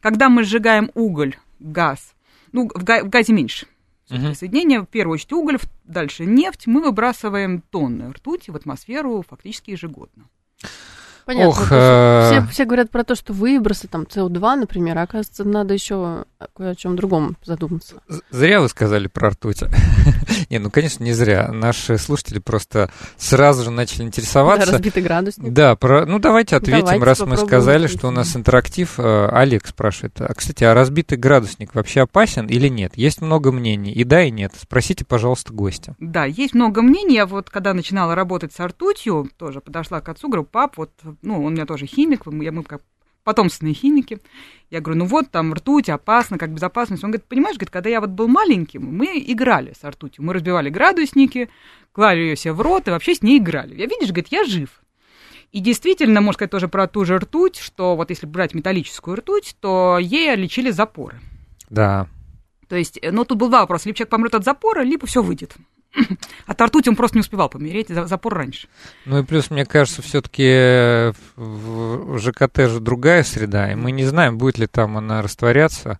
когда 0.00 0.28
мы 0.28 0.44
сжигаем 0.44 0.90
уголь, 0.94 1.36
газ, 1.58 2.14
ну, 2.52 2.68
в, 2.74 2.84
га- 2.84 3.04
в 3.04 3.08
газе 3.08 3.32
меньше, 3.32 3.66
угу. 4.10 4.34
соединения, 4.34 4.82
в 4.82 4.86
первую 4.86 5.14
очередь 5.14 5.32
уголь, 5.32 5.58
дальше 5.84 6.26
нефть, 6.26 6.66
мы 6.66 6.82
выбрасываем 6.82 7.62
тонны 7.70 8.12
ртути 8.12 8.50
в 8.50 8.56
атмосферу 8.56 9.24
фактически 9.26 9.70
ежегодно. 9.70 10.28
Понятно. 11.30 11.48
Ох, 11.48 11.68
э... 11.70 12.30
все, 12.32 12.46
все 12.50 12.64
говорят 12.64 12.90
про 12.90 13.04
то, 13.04 13.14
что 13.14 13.32
выбросы, 13.32 13.86
там, 13.86 14.02
СО2, 14.02 14.56
например, 14.56 14.98
а 14.98 15.02
оказывается, 15.02 15.44
надо 15.44 15.74
еще 15.74 16.24
кое 16.56 16.70
о 16.70 16.74
чем 16.74 16.96
другом 16.96 17.36
задуматься. 17.44 18.02
Зря 18.30 18.60
вы 18.60 18.68
сказали 18.68 19.06
про 19.06 19.30
ртуть. 19.30 19.62
не, 20.50 20.58
ну, 20.58 20.72
конечно, 20.72 21.04
не 21.04 21.12
зря. 21.12 21.52
Наши 21.52 21.98
слушатели 21.98 22.40
просто 22.40 22.90
сразу 23.16 23.62
же 23.62 23.70
начали 23.70 24.02
интересоваться. 24.02 24.66
Да, 24.66 24.72
разбитый 24.72 25.04
градусник. 25.04 25.52
Да, 25.52 25.76
про... 25.76 26.04
ну, 26.04 26.18
давайте 26.18 26.56
ответим, 26.56 26.80
давайте 26.84 27.04
раз 27.04 27.20
мы 27.20 27.36
сказали, 27.36 27.86
что 27.86 28.08
у 28.08 28.10
нас 28.10 28.34
интерактив. 28.34 28.98
Э, 28.98 29.28
Олег 29.30 29.68
спрашивает, 29.68 30.20
а, 30.20 30.34
кстати, 30.34 30.64
а 30.64 30.74
разбитый 30.74 31.16
градусник 31.16 31.76
вообще 31.76 32.00
опасен 32.00 32.46
или 32.46 32.66
нет? 32.66 32.96
Есть 32.96 33.20
много 33.20 33.52
мнений, 33.52 33.92
и 33.92 34.02
да, 34.02 34.24
и 34.24 34.32
нет. 34.32 34.52
Спросите, 34.60 35.04
пожалуйста, 35.04 35.52
гостя. 35.52 35.94
Да, 36.00 36.24
есть 36.24 36.54
много 36.54 36.82
мнений. 36.82 37.14
Я 37.14 37.26
вот, 37.26 37.50
когда 37.50 37.72
начинала 37.72 38.16
работать 38.16 38.52
с 38.52 38.58
ртутью, 38.58 39.30
тоже 39.36 39.60
подошла 39.60 40.00
к 40.00 40.08
отцу, 40.08 40.28
говорю, 40.28 40.44
пап, 40.44 40.76
вот 40.76 40.90
ну, 41.22 41.38
он 41.38 41.46
у 41.46 41.50
меня 41.50 41.66
тоже 41.66 41.86
химик, 41.86 42.26
мы, 42.26 42.50
мы 42.50 42.62
как 42.64 42.82
потомственные 43.24 43.74
химики. 43.74 44.18
Я 44.70 44.80
говорю, 44.80 45.00
ну 45.00 45.04
вот, 45.06 45.30
там 45.30 45.52
ртуть, 45.54 45.88
опасно, 45.88 46.38
как 46.38 46.52
безопасность. 46.52 47.04
Он 47.04 47.10
говорит, 47.10 47.26
понимаешь, 47.26 47.56
говорит, 47.56 47.70
когда 47.70 47.90
я 47.90 48.00
вот 48.00 48.10
был 48.10 48.28
маленьким, 48.28 48.84
мы 48.84 49.22
играли 49.26 49.74
с 49.78 49.88
ртутью. 49.88 50.24
Мы 50.24 50.34
разбивали 50.34 50.70
градусники, 50.70 51.50
клали 51.92 52.20
ее 52.20 52.36
себе 52.36 52.52
в 52.52 52.60
рот 52.60 52.88
и 52.88 52.90
вообще 52.90 53.14
с 53.14 53.22
ней 53.22 53.38
играли. 53.38 53.74
Я, 53.74 53.86
видишь, 53.86 54.08
говорит, 54.08 54.28
я 54.28 54.44
жив. 54.44 54.82
И 55.52 55.60
действительно, 55.60 56.20
можно 56.20 56.34
сказать 56.34 56.50
тоже 56.52 56.68
про 56.68 56.86
ту 56.86 57.04
же 57.04 57.18
ртуть, 57.18 57.56
что 57.56 57.96
вот 57.96 58.10
если 58.10 58.26
брать 58.26 58.54
металлическую 58.54 59.16
ртуть, 59.16 59.56
то 59.60 59.98
ей 59.98 60.34
лечили 60.36 60.70
запоры. 60.70 61.20
Да. 61.68 62.08
То 62.68 62.76
есть, 62.76 63.00
ну, 63.02 63.24
тут 63.24 63.36
был 63.36 63.48
два 63.48 63.60
вопроса. 63.60 63.88
Либо 63.88 63.96
человек 63.96 64.10
помрет 64.10 64.34
от 64.36 64.44
запора, 64.44 64.82
либо 64.82 65.06
все 65.06 65.22
выйдет. 65.22 65.56
От 66.46 66.60
ртути 66.60 66.88
он 66.88 66.96
просто 66.96 67.16
не 67.16 67.20
успевал 67.20 67.48
помереть, 67.48 67.88
запор 67.88 68.34
раньше. 68.34 68.68
Ну 69.04 69.18
и 69.18 69.24
плюс, 69.24 69.50
мне 69.50 69.64
кажется, 69.64 70.02
все-таки 70.02 71.12
в 71.36 72.18
ЖКТ 72.18 72.68
же 72.68 72.80
другая 72.80 73.22
среда, 73.22 73.72
и 73.72 73.74
мы 73.74 73.92
не 73.92 74.04
знаем, 74.04 74.38
будет 74.38 74.58
ли 74.58 74.66
там 74.66 74.96
она 74.96 75.22
растворяться. 75.22 75.98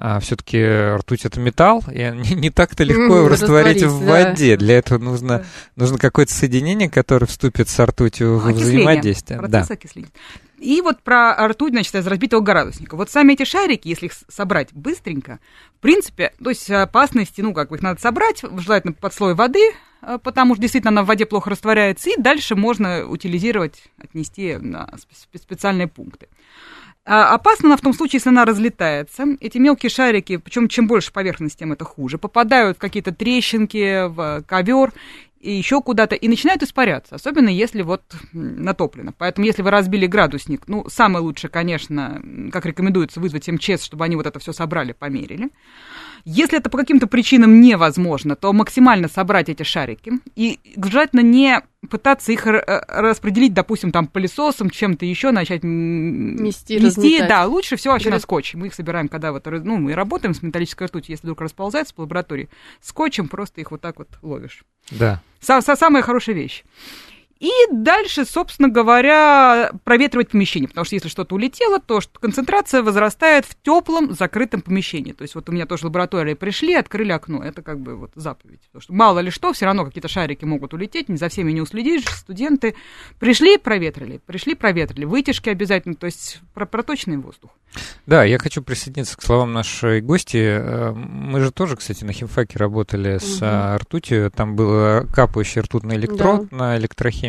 А 0.00 0.20
все-таки 0.20 0.64
ртуть 0.96 1.24
это 1.24 1.40
металл, 1.40 1.82
и 1.90 1.98
не, 2.14 2.36
не 2.36 2.50
так-то 2.50 2.84
легко 2.84 3.16
его 3.16 3.28
растворить 3.28 3.82
в 3.82 4.04
воде. 4.04 4.56
Да. 4.56 4.64
Для 4.64 4.78
этого 4.78 4.98
нужно, 4.98 5.44
нужно 5.74 5.98
какое-то 5.98 6.32
соединение, 6.32 6.88
которое 6.88 7.26
вступит 7.26 7.68
с 7.68 7.84
ртутью 7.84 8.38
в 8.38 8.48
взаимодействие. 8.52 9.40
да. 9.40 9.66
окисления. 9.68 10.10
И 10.58 10.80
вот 10.82 11.02
про 11.02 11.48
ртуть, 11.48 11.72
значит, 11.72 11.94
из 11.96 12.06
разбитого 12.06 12.40
градусника. 12.40 12.96
Вот 12.96 13.10
сами 13.10 13.32
эти 13.32 13.44
шарики, 13.44 13.88
если 13.88 14.06
их 14.06 14.12
собрать 14.28 14.72
быстренько, 14.72 15.40
в 15.76 15.80
принципе, 15.80 16.32
то 16.42 16.50
есть 16.50 16.70
опасности, 16.70 17.40
ну, 17.40 17.52
как 17.52 17.70
бы 17.70 17.76
их 17.76 17.82
надо 17.82 18.00
собрать, 18.00 18.42
желательно 18.56 18.92
под 18.92 19.12
слой 19.12 19.34
воды, 19.34 19.72
э, 20.02 20.18
потому 20.22 20.54
что 20.54 20.62
действительно 20.62 20.90
она 20.90 21.02
в 21.02 21.06
воде 21.06 21.26
плохо 21.26 21.50
растворяется, 21.50 22.10
и 22.10 22.20
дальше 22.20 22.54
можно 22.54 23.04
утилизировать, 23.04 23.82
отнести 23.98 24.56
на 24.56 24.88
специальные 25.34 25.88
пункты. 25.88 26.28
А 27.10 27.34
опасна 27.34 27.68
она 27.68 27.76
в 27.78 27.80
том 27.80 27.94
случае, 27.94 28.18
если 28.18 28.28
она 28.28 28.44
разлетается. 28.44 29.24
Эти 29.40 29.56
мелкие 29.56 29.88
шарики, 29.88 30.36
причем 30.36 30.68
чем 30.68 30.86
больше 30.86 31.10
поверхность, 31.10 31.58
тем 31.58 31.72
это 31.72 31.86
хуже, 31.86 32.18
попадают 32.18 32.76
в 32.76 32.80
какие-то 32.80 33.14
трещинки, 33.14 34.08
в 34.08 34.42
ковер 34.46 34.92
и 35.40 35.52
еще 35.52 35.80
куда-то, 35.80 36.16
и 36.16 36.28
начинают 36.28 36.62
испаряться, 36.62 37.14
особенно 37.14 37.48
если 37.48 37.80
вот 37.80 38.02
натоплено. 38.32 39.14
Поэтому, 39.16 39.46
если 39.46 39.62
вы 39.62 39.70
разбили 39.70 40.06
градусник, 40.06 40.68
ну, 40.68 40.84
самое 40.90 41.24
лучшее, 41.24 41.50
конечно, 41.50 42.20
как 42.52 42.66
рекомендуется, 42.66 43.20
вызвать 43.20 43.48
МЧС, 43.48 43.84
чтобы 43.84 44.04
они 44.04 44.16
вот 44.16 44.26
это 44.26 44.38
все 44.38 44.52
собрали, 44.52 44.92
померили. 44.92 45.48
Если 46.24 46.58
это 46.58 46.70
по 46.70 46.78
каким-то 46.78 47.06
причинам 47.06 47.60
невозможно, 47.60 48.36
то 48.36 48.52
максимально 48.52 49.08
собрать 49.08 49.48
эти 49.48 49.62
шарики 49.62 50.12
и 50.36 50.58
желательно 50.76 51.20
не 51.20 51.62
пытаться 51.88 52.32
их 52.32 52.44
распределить, 52.44 53.54
допустим, 53.54 53.92
там 53.92 54.08
пылесосом, 54.08 54.68
чем-то 54.68 55.06
еще 55.06 55.30
начать 55.30 55.62
мести, 55.62 56.72
мести 56.78 57.26
да, 57.26 57.46
лучше 57.46 57.76
всего 57.76 57.92
вообще 57.94 58.10
на 58.10 58.18
скотч. 58.18 58.54
Мы 58.54 58.66
их 58.66 58.74
собираем, 58.74 59.08
когда 59.08 59.32
вот, 59.32 59.46
ну, 59.46 59.76
мы 59.76 59.94
работаем 59.94 60.34
с 60.34 60.42
металлической 60.42 60.88
ртутью, 60.88 61.12
если 61.12 61.26
вдруг 61.26 61.40
расползается 61.40 61.94
по 61.94 62.00
лаборатории, 62.00 62.48
скотчем 62.80 63.28
просто 63.28 63.60
их 63.60 63.70
вот 63.70 63.80
так 63.80 63.98
вот 63.98 64.08
ловишь. 64.22 64.64
Да. 64.90 65.22
Самая 65.40 66.02
хорошая 66.02 66.34
вещь. 66.34 66.64
И 67.40 67.50
дальше, 67.70 68.24
собственно 68.24 68.68
говоря, 68.68 69.70
проветривать 69.84 70.30
помещение, 70.30 70.68
потому 70.68 70.84
что 70.84 70.96
если 70.96 71.08
что-то 71.08 71.36
улетело, 71.36 71.78
то 71.78 72.00
концентрация 72.20 72.82
возрастает 72.82 73.44
в 73.44 73.56
теплом 73.62 74.12
закрытом 74.14 74.60
помещении. 74.60 75.12
То 75.12 75.22
есть 75.22 75.36
вот 75.36 75.48
у 75.48 75.52
меня 75.52 75.66
тоже 75.66 75.86
лаборатории 75.86 76.34
пришли, 76.34 76.74
открыли 76.74 77.12
окно. 77.12 77.42
Это 77.42 77.62
как 77.62 77.78
бы 77.78 77.96
вот 77.96 78.10
заповедь. 78.16 78.60
Потому 78.66 78.82
что 78.82 78.92
мало 78.92 79.20
ли 79.20 79.30
что, 79.30 79.52
все 79.52 79.66
равно 79.66 79.84
какие-то 79.84 80.08
шарики 80.08 80.44
могут 80.44 80.74
улететь, 80.74 81.08
не 81.08 81.16
за 81.16 81.28
всеми 81.28 81.52
не 81.52 81.60
уследишь. 81.60 82.04
Студенты 82.06 82.74
пришли, 83.20 83.56
проветрили, 83.56 84.20
пришли, 84.26 84.56
проветрили. 84.56 85.04
Вытяжки 85.04 85.48
обязательно, 85.48 85.94
то 85.94 86.06
есть 86.06 86.40
проточный 86.54 87.18
воздух. 87.18 87.50
Да, 88.06 88.24
я 88.24 88.38
хочу 88.38 88.62
присоединиться 88.62 89.16
к 89.16 89.22
словам 89.22 89.52
нашей 89.52 90.00
гости. 90.00 90.38
Э, 90.38 90.92
мы 90.92 91.40
же 91.40 91.52
тоже, 91.52 91.76
кстати, 91.76 92.02
на 92.04 92.12
химфаке 92.12 92.58
работали 92.58 93.16
угу. 93.16 93.24
с 93.24 93.38
а, 93.42 93.76
ртутью. 93.78 94.30
Там 94.30 94.56
был 94.56 95.06
капающий 95.14 95.60
ртутный 95.60 95.96
электрод 95.96 96.48
да. 96.50 96.56
на 96.56 96.76
электрохимии. 96.78 97.27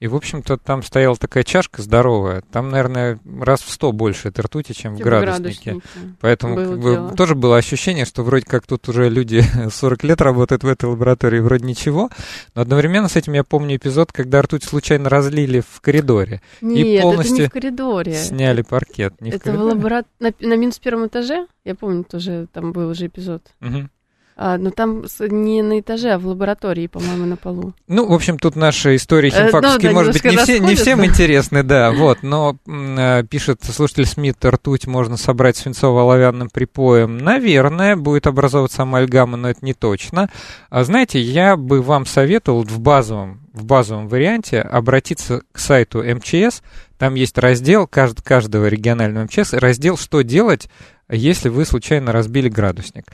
И, 0.00 0.06
в 0.06 0.16
общем-то, 0.16 0.58
там 0.58 0.82
стояла 0.82 1.16
такая 1.16 1.44
чашка 1.44 1.80
здоровая. 1.80 2.42
Там, 2.52 2.68
наверное, 2.68 3.18
раз 3.40 3.62
в 3.62 3.70
сто 3.70 3.92
больше 3.92 4.28
этой 4.28 4.40
ртути, 4.40 4.72
чем 4.72 4.96
в 4.96 4.98
градуснике. 4.98 5.72
градуснике. 5.72 6.16
Поэтому 6.20 6.56
было 6.56 6.96
как 6.96 7.10
бы, 7.10 7.16
тоже 7.16 7.34
было 7.34 7.56
ощущение, 7.56 8.04
что 8.04 8.22
вроде 8.22 8.44
как 8.44 8.66
тут 8.66 8.88
уже 8.88 9.08
люди 9.08 9.42
40 9.70 10.04
лет 10.04 10.20
работают 10.20 10.64
в 10.64 10.68
этой 10.68 10.86
лаборатории, 10.90 11.38
вроде 11.38 11.64
ничего. 11.64 12.10
Но 12.54 12.62
одновременно 12.62 13.08
с 13.08 13.16
этим 13.16 13.32
я 13.32 13.44
помню 13.44 13.76
эпизод, 13.76 14.12
когда 14.12 14.42
ртуть 14.42 14.64
случайно 14.64 15.08
разлили 15.08 15.60
в 15.60 15.80
коридоре. 15.80 16.42
Нет, 16.60 16.86
и 16.86 17.00
полностью 17.00 17.36
это 17.36 17.42
не 17.42 17.48
в 17.48 17.52
коридоре. 17.52 18.14
Сняли 18.14 18.62
паркет. 18.62 19.20
Не 19.20 19.30
это 19.30 19.52
в, 19.52 19.56
в 19.56 19.62
лабора... 19.62 20.04
на, 20.20 20.32
на 20.40 20.56
минус 20.56 20.78
первом 20.80 21.06
этаже. 21.06 21.46
Я 21.64 21.74
помню, 21.74 22.04
тоже 22.04 22.48
там 22.52 22.72
был 22.72 22.90
уже 22.90 23.06
эпизод. 23.06 23.42
Угу. 23.62 23.88
А, 24.36 24.58
ну, 24.58 24.72
там 24.72 25.04
не 25.20 25.62
на 25.62 25.78
этаже, 25.78 26.10
а 26.10 26.18
в 26.18 26.26
лаборатории, 26.26 26.88
по-моему, 26.88 27.24
на 27.24 27.36
полу. 27.36 27.72
Ну, 27.86 28.08
в 28.08 28.12
общем, 28.12 28.36
тут 28.36 28.56
наши 28.56 28.96
истории 28.96 29.30
химфаковские, 29.30 29.90
э, 29.90 29.92
ну, 29.92 30.00
да, 30.00 30.04
может 30.04 30.12
быть, 30.12 30.24
не, 30.24 30.36
все, 30.36 30.58
не 30.58 30.74
всем 30.74 31.04
интересны, 31.04 31.62
да, 31.62 31.92
вот, 31.92 32.22
но 32.22 32.56
э, 32.66 33.22
пишет 33.30 33.62
слушатель 33.62 34.06
Смит, 34.06 34.44
ртуть 34.44 34.88
можно 34.88 35.16
собрать 35.16 35.56
свинцово-оловянным 35.56 36.48
припоем. 36.52 37.18
Наверное, 37.18 37.96
будет 37.96 38.26
образовываться 38.26 38.82
амальгама, 38.82 39.36
но 39.36 39.50
это 39.50 39.64
не 39.64 39.72
точно. 39.72 40.28
А 40.68 40.82
знаете, 40.82 41.20
я 41.20 41.56
бы 41.56 41.80
вам 41.80 42.04
советовал 42.04 42.64
в 42.64 42.80
базовом, 42.80 43.40
в 43.52 43.64
базовом 43.64 44.08
варианте 44.08 44.60
обратиться 44.60 45.42
к 45.52 45.60
сайту 45.60 46.02
МЧС, 46.02 46.62
там 46.98 47.14
есть 47.14 47.38
раздел 47.38 47.86
кажд, 47.86 48.22
каждого 48.22 48.66
регионального 48.66 49.24
МЧС, 49.24 49.52
раздел 49.52 49.96
«Что 49.96 50.22
делать 50.22 50.68
если 51.10 51.48
вы 51.50 51.64
случайно 51.64 52.12
разбили 52.12 52.48
градусник. 52.48 53.04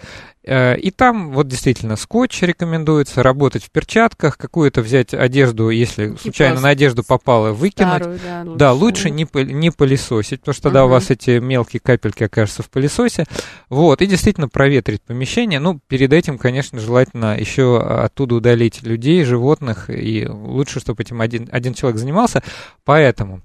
Э, 0.44 0.76
и 0.76 0.90
там 0.90 1.32
вот 1.32 1.48
действительно 1.48 1.96
скотч 1.96 2.40
рекомендуется, 2.42 3.22
работать 3.22 3.64
в 3.64 3.70
перчатках, 3.70 4.38
какую-то 4.38 4.80
взять 4.80 5.12
одежду, 5.12 5.70
если 5.70 6.14
случайно 6.14 6.60
на 6.60 6.68
одежду 6.68 7.02
попало, 7.02 7.52
выкинуть. 7.52 8.02
Старую, 8.02 8.20
да, 8.24 8.42
лучше, 8.44 8.58
да, 8.58 8.72
лучше 8.72 9.10
не, 9.10 9.26
не 9.52 9.70
пылесосить, 9.70 10.40
потому 10.40 10.54
что 10.54 10.62
тогда 10.64 10.84
угу. 10.84 10.90
у 10.90 10.94
вас 10.94 11.10
эти 11.10 11.38
мелкие 11.38 11.80
капельки 11.80 12.22
окажутся 12.22 12.62
в 12.62 12.70
пылесосе. 12.70 13.26
Вот, 13.68 14.02
и 14.02 14.06
действительно 14.06 14.48
проветрить 14.48 15.02
помещение. 15.02 15.58
Ну, 15.58 15.80
перед 15.88 16.12
этим, 16.12 16.38
конечно, 16.38 16.78
желательно 16.78 17.38
еще 17.38 17.80
оттуда 17.80 18.36
удалить 18.36 18.82
людей, 18.82 19.24
животных, 19.24 19.90
и 19.90 20.26
лучше, 20.28 20.78
чтобы 20.78 21.02
этим 21.02 21.20
один, 21.20 21.48
один 21.50 21.74
человек 21.74 21.98
занимался. 21.98 22.42
Поэтому 22.84 23.42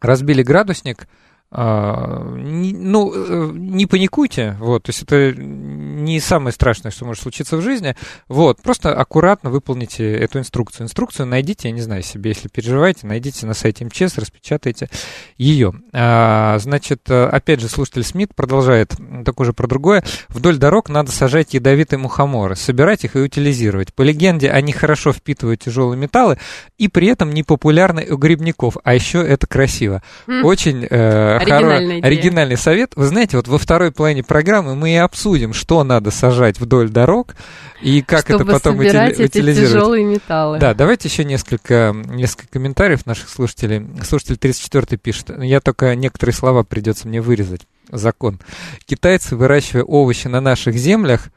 разбили 0.00 0.42
градусник, 0.42 1.06
а, 1.52 2.32
не, 2.36 2.72
ну, 2.72 3.12
э, 3.12 3.50
не 3.52 3.86
паникуйте, 3.86 4.56
вот, 4.60 4.84
то 4.84 4.90
есть 4.90 5.02
это 5.02 5.34
не 5.34 6.20
самое 6.20 6.52
страшное, 6.52 6.92
что 6.92 7.04
может 7.04 7.22
случиться 7.22 7.56
в 7.56 7.62
жизни, 7.62 7.96
вот, 8.28 8.62
просто 8.62 8.94
аккуратно 8.94 9.50
выполните 9.50 10.14
эту 10.14 10.38
инструкцию. 10.38 10.84
Инструкцию 10.84 11.26
найдите, 11.26 11.68
я 11.68 11.74
не 11.74 11.80
знаю, 11.80 12.04
себе, 12.04 12.30
если 12.30 12.46
переживаете, 12.46 13.08
найдите 13.08 13.46
на 13.46 13.54
сайте 13.54 13.84
МЧС, 13.84 14.18
распечатайте 14.18 14.88
ее. 15.38 15.74
А, 15.92 16.56
значит, 16.60 17.10
опять 17.10 17.60
же, 17.60 17.68
слушатель 17.68 18.04
Смит 18.04 18.34
продолжает 18.34 18.94
такое 19.24 19.46
же 19.46 19.52
про 19.52 19.66
другое. 19.66 20.04
Вдоль 20.28 20.56
дорог 20.56 20.88
надо 20.88 21.10
сажать 21.10 21.54
ядовитые 21.54 21.98
мухоморы, 21.98 22.54
собирать 22.54 23.04
их 23.04 23.16
и 23.16 23.18
утилизировать. 23.18 23.92
По 23.94 24.02
легенде, 24.02 24.50
они 24.50 24.72
хорошо 24.72 25.12
впитывают 25.12 25.60
тяжелые 25.60 25.98
металлы 25.98 26.38
и 26.78 26.86
при 26.86 27.08
этом 27.08 27.32
не 27.32 27.42
популярны 27.42 28.06
у 28.08 28.16
грибников, 28.16 28.76
а 28.84 28.94
еще 28.94 29.18
это 29.18 29.46
красиво. 29.46 30.02
Хм. 30.26 30.44
Очень 30.44 30.86
э, 30.88 31.39
Оригинальный, 31.40 32.00
оригинальный 32.00 32.56
совет. 32.56 32.92
Вы 32.96 33.06
знаете, 33.06 33.36
вот 33.36 33.48
во 33.48 33.58
второй 33.58 33.92
половине 33.92 34.22
программы 34.22 34.76
мы 34.76 34.92
и 34.92 34.96
обсудим, 34.96 35.52
что 35.52 35.82
надо 35.84 36.10
сажать 36.10 36.60
вдоль 36.60 36.88
дорог 36.90 37.34
и 37.82 38.02
как 38.02 38.26
Чтобы 38.26 38.44
это 38.44 38.52
потом 38.52 38.76
собирать 38.76 39.14
эти 39.14 39.38
утилизировать. 39.38 39.72
тяжелые 39.72 40.04
металлы. 40.04 40.58
Да, 40.58 40.74
давайте 40.74 41.08
еще 41.08 41.24
несколько, 41.24 41.94
несколько 42.06 42.48
комментариев 42.48 43.06
наших 43.06 43.28
слушателей. 43.28 43.86
Слушатель 44.04 44.36
34 44.36 44.98
пишет. 44.98 45.30
Я 45.40 45.60
только 45.60 45.94
некоторые 45.94 46.34
слова 46.34 46.62
придется 46.62 47.08
мне 47.08 47.20
вырезать. 47.20 47.62
Закон. 47.90 48.38
Китайцы, 48.86 49.34
выращивая 49.36 49.82
овощи 49.84 50.28
на 50.28 50.40
наших 50.40 50.76
землях, 50.76 51.28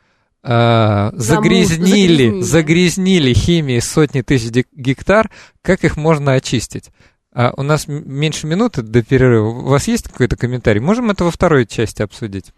загрязнили, 0.43 1.13
загрязнили, 1.13 2.41
загрязнили 2.41 3.33
химией 3.33 3.81
сотни 3.81 4.21
тысяч 4.21 4.65
гектар, 4.75 5.31
как 5.61 5.85
их 5.85 5.95
можно 5.95 6.33
очистить? 6.33 6.89
А 7.33 7.53
у 7.57 7.63
нас 7.63 7.87
меньше 7.87 8.47
минуты 8.47 8.81
до 8.81 9.01
перерыва. 9.01 9.47
У 9.47 9.67
вас 9.67 9.87
есть 9.87 10.07
какой-то 10.07 10.35
комментарий? 10.35 10.81
Можем 10.81 11.09
это 11.09 11.23
во 11.23 11.31
второй 11.31 11.65
части 11.65 12.01
обсудить? 12.01 12.53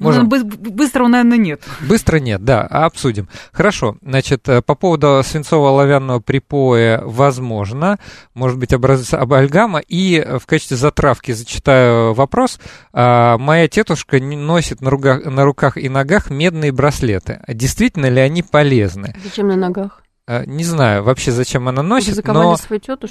Ну, 0.00 0.06
Можем. 0.06 0.28
Ну, 0.28 0.70
быстро, 0.72 1.06
наверное, 1.06 1.38
нет. 1.38 1.62
Быстро 1.88 2.18
нет, 2.18 2.44
да, 2.44 2.62
обсудим. 2.62 3.28
Хорошо, 3.52 3.96
значит, 4.02 4.48
э, 4.48 4.60
по 4.60 4.74
поводу 4.74 5.20
свинцово-оловянного 5.22 6.20
припоя 6.20 7.00
возможно, 7.04 8.00
может 8.34 8.58
быть, 8.58 8.72
образуется 8.72 9.20
абальгама. 9.20 9.78
И 9.78 10.16
э, 10.16 10.40
в 10.40 10.46
качестве 10.46 10.76
затравки 10.76 11.30
зачитаю 11.30 12.12
вопрос. 12.12 12.58
А, 12.92 13.38
моя 13.38 13.68
тетушка 13.68 14.20
носит 14.20 14.80
на, 14.80 14.90
руках, 14.90 15.24
на 15.26 15.44
руках 15.44 15.76
и 15.76 15.88
ногах 15.88 16.28
медные 16.28 16.72
браслеты. 16.72 17.40
Действительно 17.46 18.06
ли 18.06 18.20
они 18.20 18.42
полезны? 18.42 19.14
Зачем 19.22 19.46
на 19.46 19.56
ногах? 19.56 20.03
Э, 20.26 20.44
не 20.46 20.64
знаю 20.64 21.02
вообще, 21.02 21.32
зачем 21.32 21.68
она 21.68 21.82
носит, 21.82 22.26
но 22.26 22.56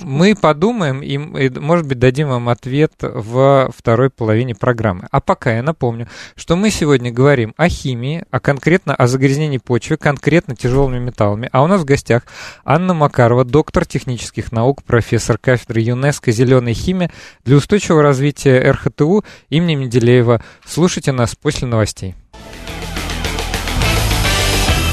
мы 0.01 0.35
подумаем 0.35 1.03
и, 1.03 1.45
и, 1.45 1.49
может 1.59 1.85
быть, 1.85 1.99
дадим 1.99 2.29
вам 2.29 2.49
ответ 2.49 2.93
в 3.01 3.71
второй 3.75 4.09
половине 4.09 4.55
программы. 4.55 5.07
А 5.11 5.21
пока 5.21 5.55
я 5.55 5.61
напомню, 5.61 6.07
что 6.35 6.55
мы 6.55 6.71
сегодня 6.71 7.11
говорим 7.11 7.53
о 7.55 7.69
химии, 7.69 8.25
а 8.31 8.39
конкретно 8.39 8.95
о 8.95 9.05
загрязнении 9.05 9.59
почвы, 9.59 9.97
конкретно 9.97 10.55
тяжелыми 10.55 10.97
металлами. 10.97 11.49
А 11.51 11.61
у 11.61 11.67
нас 11.67 11.81
в 11.81 11.85
гостях 11.85 12.23
Анна 12.65 12.95
Макарова, 12.95 13.45
доктор 13.45 13.85
технических 13.85 14.51
наук, 14.51 14.81
профессор 14.83 15.37
кафедры 15.37 15.81
ЮНЕСКО 15.81 16.31
«Зеленая 16.31 16.73
химия» 16.73 17.11
для 17.45 17.57
устойчивого 17.57 18.01
развития 18.01 18.71
РХТУ 18.71 19.23
имени 19.49 19.75
Менделеева. 19.75 20.41
Слушайте 20.65 21.11
нас 21.11 21.35
после 21.35 21.67
новостей. 21.67 22.15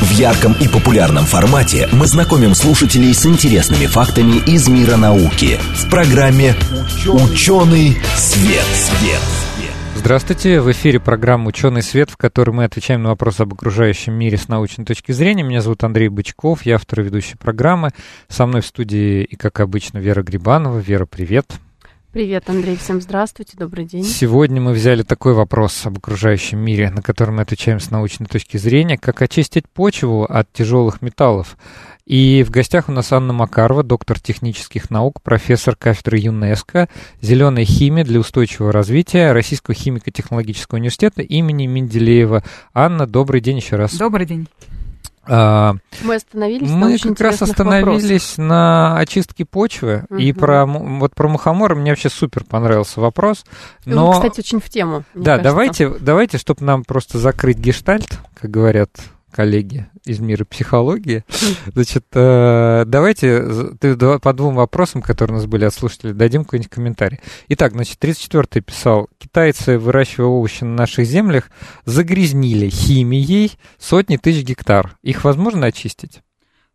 В 0.01 0.13
ярком 0.13 0.55
и 0.55 0.67
популярном 0.67 1.25
формате 1.27 1.87
мы 1.93 2.07
знакомим 2.07 2.55
слушателей 2.55 3.13
с 3.13 3.27
интересными 3.27 3.85
фактами 3.85 4.39
из 4.47 4.67
мира 4.67 4.97
науки 4.97 5.59
в 5.75 5.91
программе 5.91 6.55
«Ученый 7.07 7.99
свет». 8.17 8.65
свет. 8.75 9.21
Здравствуйте, 9.95 10.63
в 10.63 10.73
эфире 10.73 11.01
программа 11.01 11.49
«Ученый 11.49 11.83
свет», 11.83 12.09
в 12.09 12.17
которой 12.17 12.53
мы 12.53 12.65
отвечаем 12.65 13.03
на 13.03 13.11
вопросы 13.11 13.43
об 13.43 13.53
окружающем 13.53 14.15
мире 14.15 14.39
с 14.39 14.49
научной 14.49 14.87
точки 14.87 15.13
зрения. 15.13 15.43
Меня 15.43 15.61
зовут 15.61 15.85
Андрей 15.85 16.09
Бычков, 16.09 16.65
я 16.65 16.77
автор 16.77 17.01
и 17.01 17.05
ведущий 17.05 17.37
программы. 17.37 17.91
Со 18.29 18.47
мной 18.47 18.63
в 18.63 18.67
студии 18.67 19.23
и, 19.23 19.37
как 19.37 19.61
обычно, 19.61 19.99
Вера 19.99 20.23
Грибанова. 20.23 20.79
Вера, 20.79 21.05
привет. 21.05 21.53
Привет, 22.13 22.51
Андрей, 22.51 22.77
всем 22.77 23.01
здравствуйте, 23.01 23.57
добрый 23.57 23.85
день. 23.85 24.03
Сегодня 24.03 24.61
мы 24.61 24.73
взяли 24.73 25.05
такой 25.05 25.33
вопрос 25.33 25.87
об 25.87 25.99
окружающем 25.99 26.59
мире, 26.59 26.91
на 26.91 27.03
который 27.03 27.31
мы 27.31 27.43
отвечаем 27.43 27.79
с 27.79 27.93
научной 27.93 28.27
точки 28.27 28.57
зрения, 28.57 28.99
как 28.99 29.23
очистить 29.23 29.69
почву 29.69 30.25
от 30.25 30.53
тяжелых 30.53 31.03
металлов. 31.03 31.57
И 32.07 32.43
в 32.43 32.51
гостях 32.51 32.89
у 32.89 32.93
нас 32.93 33.13
Анна 33.13 33.33
Макарова, 33.33 33.85
доктор 33.85 34.19
технических 34.19 34.91
наук, 34.91 35.23
профессор 35.23 35.77
кафедры 35.77 36.19
ЮНЕСКО, 36.19 36.89
зеленая 37.23 37.65
химия 37.65 38.03
для 38.03 38.19
устойчивого 38.19 38.73
развития 38.73 39.31
Российского 39.31 39.77
химико-технологического 39.77 40.79
университета 40.79 41.23
имени 41.23 41.67
Менделеева. 41.67 42.43
Анна, 42.75 43.07
добрый 43.07 43.41
день 43.41 43.59
еще 43.59 43.77
раз. 43.77 43.97
Добрый 43.97 44.27
день. 44.27 44.49
А, 45.27 45.75
мы 46.03 46.15
остановились 46.15 46.69
Мы 46.71 46.99
как 46.99 47.21
раз 47.21 47.43
остановились 47.43 48.39
вопросах. 48.39 48.39
на 48.39 48.99
очистке 48.99 49.45
почвы. 49.45 50.05
Угу. 50.09 50.19
И 50.19 50.33
про, 50.33 50.67
вот 50.67 51.15
про 51.15 51.29
мухомора 51.29 51.75
мне 51.75 51.91
вообще 51.91 52.09
супер 52.09 52.45
понравился 52.45 53.01
вопрос. 53.01 53.45
Но... 53.85 54.09
Он, 54.09 54.15
кстати, 54.15 54.41
очень 54.41 54.61
в 54.61 54.69
тему. 54.69 55.05
Да, 55.15 55.37
кажется. 55.37 55.43
давайте, 55.45 55.89
давайте, 55.89 56.39
чтобы 56.39 56.65
нам 56.65 56.85
просто 56.85 57.19
закрыть 57.19 57.59
гештальт, 57.59 58.19
как 58.41 58.51
говорят 58.51 58.91
коллеги 59.31 59.89
из 60.05 60.21
мира 60.21 60.45
психологии. 60.45 61.25
Значит, 61.73 62.07
э, 62.13 62.85
давайте 62.87 63.73
ты 63.81 63.97
по 63.97 64.33
двум 64.33 64.57
вопросам, 64.57 65.03
которые 65.03 65.37
у 65.37 65.39
нас 65.39 65.47
были 65.47 65.65
от 65.65 65.75
слушателей, 65.75 66.15
дадим 66.15 66.45
какой-нибудь 66.45 66.71
комментарий. 66.71 67.21
Итак, 67.49 67.73
значит, 67.73 68.03
34-й 68.03 68.61
писал, 68.61 69.09
китайцы, 69.19 69.79
выращивая 69.79 70.29
овощи 70.29 70.65
на 70.65 70.75
наших 70.75 71.07
землях, 71.07 71.51
загрязнили 71.85 72.69
химией 72.69 73.53
сотни 73.79 74.17
тысяч 74.17 74.45
гектар. 74.45 74.97
Их 75.03 75.25
возможно 75.25 75.67
очистить? 75.67 76.21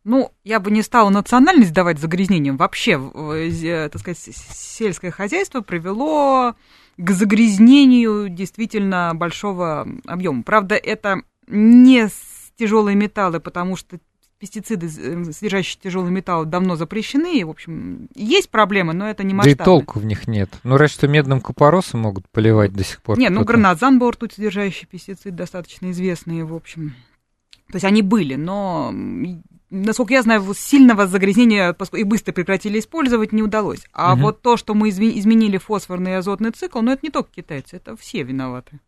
Ну, 0.05 0.31
я 0.43 0.59
бы 0.59 0.69
не 0.69 0.83
стала 0.83 1.09
национальность 1.09 1.73
давать 1.73 1.97
загрязнением. 1.97 2.57
Вообще, 2.57 2.91
э, 2.91 3.89
так 3.91 3.99
сказать, 3.99 4.19
сельское 4.19 5.09
хозяйство 5.09 5.61
привело 5.61 6.53
к 6.97 7.11
загрязнению 7.11 8.29
действительно 8.29 9.13
большого 9.15 9.87
объема. 10.05 10.43
Правда, 10.43 10.75
это 10.75 11.23
не 11.47 12.07
тяжелые 12.57 12.95
металлы, 12.95 13.39
потому 13.39 13.75
что 13.75 13.99
пестициды, 14.39 14.87
э, 14.87 15.31
содержащие 15.31 15.79
тяжелые 15.81 16.11
металлы, 16.11 16.45
давно 16.45 16.75
запрещены. 16.75 17.39
И, 17.39 17.43
в 17.43 17.49
общем, 17.49 18.09
есть 18.15 18.49
проблемы, 18.49 18.93
но 18.93 19.09
это 19.09 19.23
не 19.23 19.33
масштабно. 19.33 19.57
Да 19.57 19.63
и 19.63 19.65
толку 19.65 19.99
в 19.99 20.05
них 20.05 20.27
нет. 20.27 20.49
Ну, 20.63 20.77
разве 20.77 20.93
что 20.93 21.07
медным 21.07 21.41
купоросом 21.41 22.01
могут 22.01 22.27
поливать 22.29 22.73
до 22.73 22.83
сих 22.83 23.01
пор. 23.01 23.17
Нет, 23.17 23.31
ну, 23.31 23.43
гранатзан 23.43 23.99
был 23.99 24.11
ртуть 24.11 24.33
содержащий 24.33 24.87
пестицид, 24.87 25.35
достаточно 25.35 25.91
известные, 25.91 26.43
в 26.43 26.53
общем. 26.53 26.95
То 27.67 27.77
есть 27.77 27.85
они 27.85 28.03
были, 28.03 28.35
но, 28.35 28.93
насколько 29.71 30.13
я 30.13 30.21
знаю, 30.21 30.45
сильного 30.53 31.07
загрязнения 31.07 31.75
и 31.93 32.03
быстро 32.03 32.31
прекратили 32.31 32.79
использовать 32.79 33.31
не 33.31 33.41
удалось. 33.41 33.87
А 33.91 34.13
угу. 34.13 34.23
вот 34.23 34.41
то, 34.41 34.57
что 34.57 34.75
мы 34.75 34.89
изменили 34.89 35.57
фосфорный 35.57 36.11
и 36.11 36.15
азотный 36.15 36.51
цикл, 36.51 36.81
ну, 36.81 36.91
это 36.91 36.99
не 37.03 37.09
только 37.09 37.29
китайцы, 37.35 37.77
это 37.77 37.97
все 37.97 38.23
виноваты. 38.23 38.79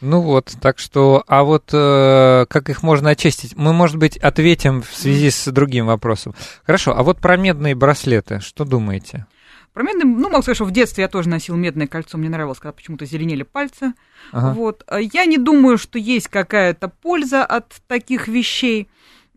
Ну 0.00 0.20
вот, 0.22 0.54
так 0.60 0.78
что, 0.78 1.24
а 1.26 1.42
вот 1.44 1.70
э, 1.72 2.46
как 2.48 2.70
их 2.70 2.82
можно 2.82 3.10
очистить? 3.10 3.54
Мы, 3.56 3.72
может 3.72 3.96
быть, 3.96 4.16
ответим 4.16 4.82
в 4.82 4.94
связи 4.94 5.30
с 5.30 5.50
другим 5.50 5.86
вопросом. 5.86 6.34
Хорошо, 6.64 6.96
а 6.96 7.02
вот 7.02 7.18
про 7.18 7.36
медные 7.36 7.74
браслеты, 7.74 8.40
что 8.40 8.64
думаете? 8.64 9.26
Про 9.74 9.82
медные, 9.82 10.06
ну, 10.06 10.28
могу 10.30 10.42
сказать, 10.42 10.56
что 10.56 10.64
в 10.64 10.72
детстве 10.72 11.02
я 11.02 11.08
тоже 11.08 11.28
носил 11.28 11.54
медное 11.54 11.86
кольцо, 11.86 12.18
мне 12.18 12.28
нравилось, 12.28 12.58
когда 12.58 12.72
почему-то 12.72 13.04
зеленели 13.04 13.42
пальцы. 13.42 13.92
Ага. 14.32 14.54
Вот. 14.54 14.84
Я 14.98 15.26
не 15.26 15.38
думаю, 15.38 15.78
что 15.78 15.98
есть 15.98 16.28
какая-то 16.28 16.88
польза 16.88 17.44
от 17.44 17.80
таких 17.86 18.26
вещей. 18.26 18.88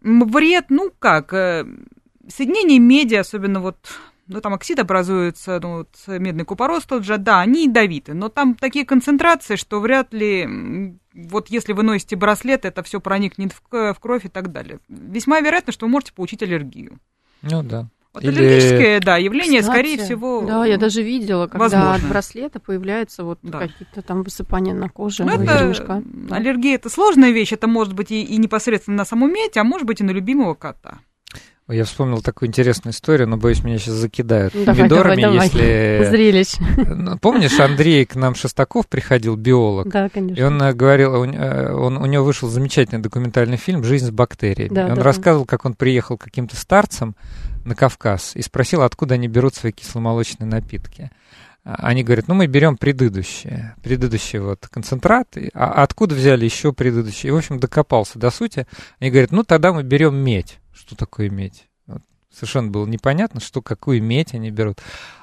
Вред, 0.01 0.65
ну 0.69 0.91
как, 0.97 1.33
э, 1.33 1.65
соединение 2.27 2.79
меди, 2.79 3.15
особенно 3.15 3.59
вот 3.59 3.77
ну, 4.27 4.41
там 4.41 4.53
оксид 4.53 4.79
образуется, 4.79 5.59
ну, 5.61 5.77
вот 5.77 5.89
медный 6.07 6.45
купорос 6.45 6.83
тот 6.83 7.03
же, 7.03 7.17
да, 7.17 7.41
они 7.41 7.65
ядовиты, 7.65 8.13
но 8.13 8.29
там 8.29 8.55
такие 8.55 8.85
концентрации, 8.85 9.55
что 9.55 9.79
вряд 9.79 10.13
ли, 10.13 10.97
вот 11.13 11.49
если 11.49 11.73
вы 11.73 11.83
носите 11.83 12.15
браслет, 12.15 12.65
это 12.65 12.83
все 12.83 12.99
проникнет 12.99 13.53
в, 13.53 13.93
в 13.93 13.99
кровь 13.99 14.25
и 14.25 14.29
так 14.29 14.51
далее. 14.51 14.79
Весьма 14.87 15.39
вероятно, 15.39 15.73
что 15.73 15.85
вы 15.85 15.91
можете 15.91 16.13
получить 16.13 16.43
аллергию. 16.43 16.99
Ну 17.41 17.63
да. 17.63 17.89
Вот 18.13 18.23
Или... 18.23 18.37
аллергическое, 18.37 18.99
да, 18.99 19.17
явление, 19.17 19.61
Кстати, 19.61 19.75
скорее 19.75 19.97
всего. 19.97 20.41
Да, 20.45 20.65
я 20.65 20.77
даже 20.77 21.01
видела, 21.01 21.47
когда 21.47 21.63
возможно. 21.63 21.95
от 21.95 22.03
браслета 22.07 22.59
появляются 22.59 23.23
вот 23.23 23.39
да. 23.41 23.59
какие-то 23.59 24.03
там 24.03 24.21
высыпания 24.21 24.75
на 24.75 24.87
коже. 24.87 25.23
Ну, 25.23 25.31
это, 25.31 25.73
аллергия 26.29 26.75
это 26.75 26.89
сложная 26.89 27.31
вещь, 27.31 27.53
это 27.53 27.67
может 27.67 27.93
быть 27.93 28.11
и, 28.11 28.21
и 28.21 28.37
непосредственно 28.37 28.97
на 28.97 29.05
саму 29.05 29.27
медь, 29.27 29.57
а 29.57 29.63
может 29.63 29.87
быть 29.87 29.99
и 29.99 30.03
на 30.03 30.11
любимого 30.11 30.53
кота. 30.53 30.99
Я 31.69 31.85
вспомнил 31.85 32.21
такую 32.21 32.49
интересную 32.49 32.93
историю, 32.93 33.27
но 33.29 33.37
боюсь, 33.37 33.63
меня 33.63 33.77
сейчас 33.77 33.93
закидают 33.93 34.53
давай, 34.53 34.75
помидорами, 34.75 35.21
давай, 35.21 35.35
давай. 35.37 35.45
если... 35.47 36.07
Зрелищ. 36.11 36.55
Ну, 36.77 37.17
помнишь, 37.17 37.57
Андрей 37.57 38.05
к 38.05 38.15
нам 38.15 38.35
Шестаков 38.35 38.87
приходил, 38.87 39.37
биолог? 39.37 39.87
Да, 39.87 40.09
конечно. 40.09 40.39
И 40.39 40.43
он 40.43 40.61
э, 40.61 40.73
говорил, 40.73 41.13
он, 41.13 41.33
э, 41.33 41.73
он, 41.73 41.95
у 41.95 42.05
него 42.05 42.25
вышел 42.25 42.49
замечательный 42.49 43.01
документальный 43.01 43.55
фильм 43.55 43.81
«Жизнь 43.85 44.07
с 44.07 44.11
бактериями». 44.11 44.73
Да, 44.73 44.89
и 44.89 44.91
он 44.91 44.97
да, 44.97 45.03
рассказывал, 45.03 45.45
как 45.45 45.63
он 45.63 45.73
приехал 45.73 46.17
к 46.17 46.25
каким-то 46.25 46.57
старцам 46.57 47.15
на 47.63 47.75
Кавказ 47.75 48.35
и 48.35 48.41
спросил, 48.41 48.81
откуда 48.81 49.15
они 49.15 49.29
берут 49.29 49.55
свои 49.55 49.71
кисломолочные 49.71 50.47
напитки. 50.47 51.11
А, 51.63 51.75
они 51.87 52.03
говорят, 52.03 52.27
ну 52.27 52.33
мы 52.33 52.47
берем 52.47 52.75
предыдущие, 52.75 53.73
предыдущие 53.81 54.41
вот 54.41 54.67
концентраты, 54.67 55.49
а 55.53 55.81
откуда 55.81 56.13
взяли 56.13 56.43
еще 56.43 56.73
предыдущие? 56.73 57.29
И, 57.29 57.31
в 57.31 57.37
общем, 57.37 57.57
докопался 57.57 58.19
до 58.19 58.31
сути. 58.31 58.67
Они 58.99 59.11
говорят, 59.11 59.31
ну 59.31 59.43
тогда 59.43 59.71
мы 59.71 59.83
берем 59.83 60.15
медь 60.15 60.59
что 60.85 60.95
такое 60.95 61.29
медь. 61.29 61.67
Вот. 61.87 62.01
Совершенно 62.31 62.69
было 62.69 62.85
непонятно, 62.85 63.39
что 63.39 63.61
какую 63.61 64.03
медь 64.03 64.33
они 64.33 64.51
берут. 64.51 64.79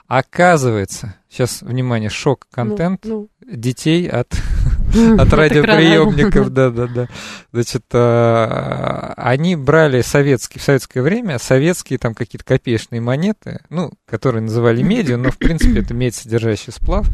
Оказывается, 0.06 1.14
сейчас, 1.28 1.62
внимание, 1.62 2.10
шок-контент 2.10 3.04
ну, 3.04 3.28
ну. 3.40 3.56
детей 3.56 4.08
от, 4.08 4.32
от 5.18 5.32
радиоприемников, 5.32 6.48
да-да-да. 6.50 7.08
Значит, 7.52 7.84
а, 7.92 9.12
они 9.16 9.54
брали 9.54 10.00
советские, 10.00 10.60
в 10.60 10.64
советское 10.64 11.02
время 11.02 11.38
советские 11.38 11.98
там 11.98 12.14
какие-то 12.14 12.44
копеечные 12.44 13.00
монеты, 13.00 13.60
ну, 13.68 13.92
которые 14.04 14.42
называли 14.42 14.82
медью, 14.82 15.16
но, 15.18 15.30
в 15.30 15.38
принципе, 15.38 15.80
это 15.80 15.94
медь, 15.94 16.16
содержащий 16.16 16.72
сплав, 16.72 17.06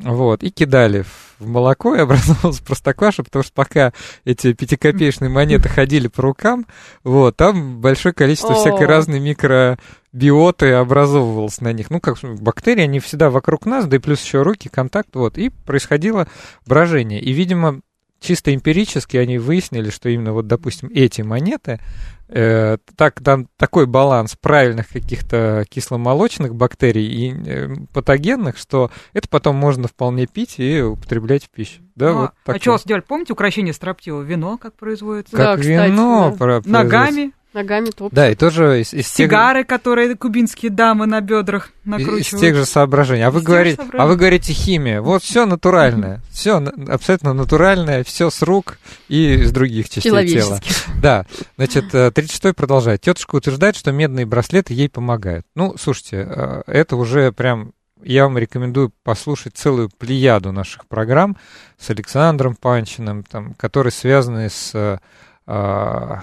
вот, 0.00 0.42
и 0.42 0.50
кидали 0.50 1.04
в 1.38 1.46
молоко, 1.46 1.94
и 1.94 2.00
образовалась 2.00 2.60
простокваша, 2.66 3.22
потому 3.22 3.42
что 3.42 3.52
пока 3.52 3.92
эти 4.24 4.52
пятикопеечные 4.52 5.28
монеты 5.28 5.68
ходили 5.68 6.08
по 6.08 6.22
рукам, 6.22 6.66
вот, 7.04 7.36
там 7.36 7.80
большое 7.80 8.14
количество 8.14 8.54
всякой 8.54 8.86
разной 8.86 9.20
микробиоты 9.20 10.72
образовывалось 10.72 11.60
на 11.60 11.72
них. 11.72 11.90
Ну, 11.90 12.00
как 12.00 12.18
бактерии, 12.22 12.82
они 12.82 13.00
всегда 13.00 13.30
вокруг 13.30 13.66
нас, 13.66 13.86
да 13.86 13.96
и 13.96 14.00
плюс 14.00 14.22
еще 14.22 14.42
руки, 14.42 14.68
контакт, 14.68 15.14
вот, 15.14 15.38
и 15.38 15.50
происходило 15.50 16.28
брожение. 16.66 17.20
И, 17.20 17.32
видимо, 17.32 17.80
чисто 18.20 18.54
эмпирически 18.54 19.16
они 19.16 19.38
выяснили, 19.38 19.90
что 19.90 20.08
именно 20.08 20.32
вот, 20.32 20.46
допустим, 20.46 20.90
эти 20.92 21.22
монеты, 21.22 21.80
э, 22.28 22.78
так, 22.96 23.22
там 23.22 23.48
такой 23.56 23.86
баланс 23.86 24.36
правильных 24.40 24.88
каких-то 24.88 25.64
кисломолочных 25.68 26.54
бактерий 26.54 27.06
и 27.06 27.32
э, 27.32 27.74
патогенных, 27.92 28.58
что 28.58 28.90
это 29.12 29.28
потом 29.28 29.56
можно 29.56 29.88
вполне 29.88 30.26
пить 30.26 30.58
и 30.58 30.80
употреблять 30.82 31.44
в 31.44 31.50
пищу. 31.50 31.82
Да, 31.94 32.12
ну, 32.12 32.20
вот 32.20 32.32
а 32.46 32.58
что 32.58 32.78
сделали? 32.78 33.02
Помните 33.06 33.32
украшение 33.32 33.72
строптивого? 33.72 34.22
Вино 34.22 34.58
как 34.58 34.74
производится? 34.74 35.36
Как 35.36 35.60
да, 35.60 35.86
вино 35.86 36.32
кстати, 36.32 36.64
да. 36.64 36.70
Ногами 36.70 37.32
Ногами 37.54 37.86
топ. 37.86 38.12
Да, 38.12 38.30
и 38.30 38.34
тоже 38.34 38.82
из, 38.82 38.92
из 38.92 39.08
Сигары, 39.08 39.60
тех... 39.60 39.68
которые 39.68 40.14
кубинские 40.16 40.70
дамы 40.70 41.06
на 41.06 41.22
бедрах 41.22 41.70
накручивают. 41.84 42.34
Из 42.34 42.40
тех 42.40 42.54
же 42.54 42.66
соображений. 42.66 43.22
А 43.22 43.30
вы, 43.30 43.40
говорите, 43.40 43.82
а 43.94 44.06
вы 44.06 44.16
говорите 44.16 44.52
химия. 44.52 45.00
Вот 45.00 45.22
все 45.22 45.46
натуральное. 45.46 46.20
Все 46.30 46.56
абсолютно 46.56 47.32
натуральное, 47.32 48.04
все 48.04 48.28
с 48.28 48.42
рук 48.42 48.78
и 49.08 49.34
из 49.34 49.50
других 49.52 49.88
частей 49.88 50.28
тела. 50.28 50.60
Да. 51.00 51.24
Значит, 51.56 51.94
36-й 51.94 52.50
э, 52.50 52.52
продолжает. 52.52 53.00
Тетушка 53.00 53.36
утверждает, 53.36 53.76
что 53.76 53.92
медные 53.92 54.26
браслеты 54.26 54.74
ей 54.74 54.90
помогают. 54.90 55.46
Ну, 55.54 55.74
слушайте, 55.78 56.28
э, 56.28 56.62
это 56.66 56.96
уже 56.96 57.32
прям 57.32 57.72
я 58.02 58.24
вам 58.24 58.38
рекомендую 58.38 58.92
послушать 59.02 59.56
целую 59.56 59.90
плеяду 59.90 60.52
наших 60.52 60.86
программ 60.86 61.36
с 61.78 61.90
Александром 61.90 62.54
Панчиным, 62.54 63.24
там, 63.24 63.54
которые 63.54 63.90
связаны 63.90 64.50
с 64.50 65.00
э, 65.46 66.16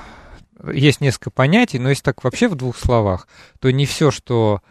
есть 0.72 1.02
несколько 1.02 1.32
понятий, 1.32 1.80
но 1.80 1.90
если 1.90 2.04
так 2.04 2.24
вообще 2.24 2.48
в 2.48 2.56
двух 2.56 2.78
словах, 2.78 3.28
то 3.60 3.72
не 3.72 3.86
все, 3.86 4.12
что 4.12 4.62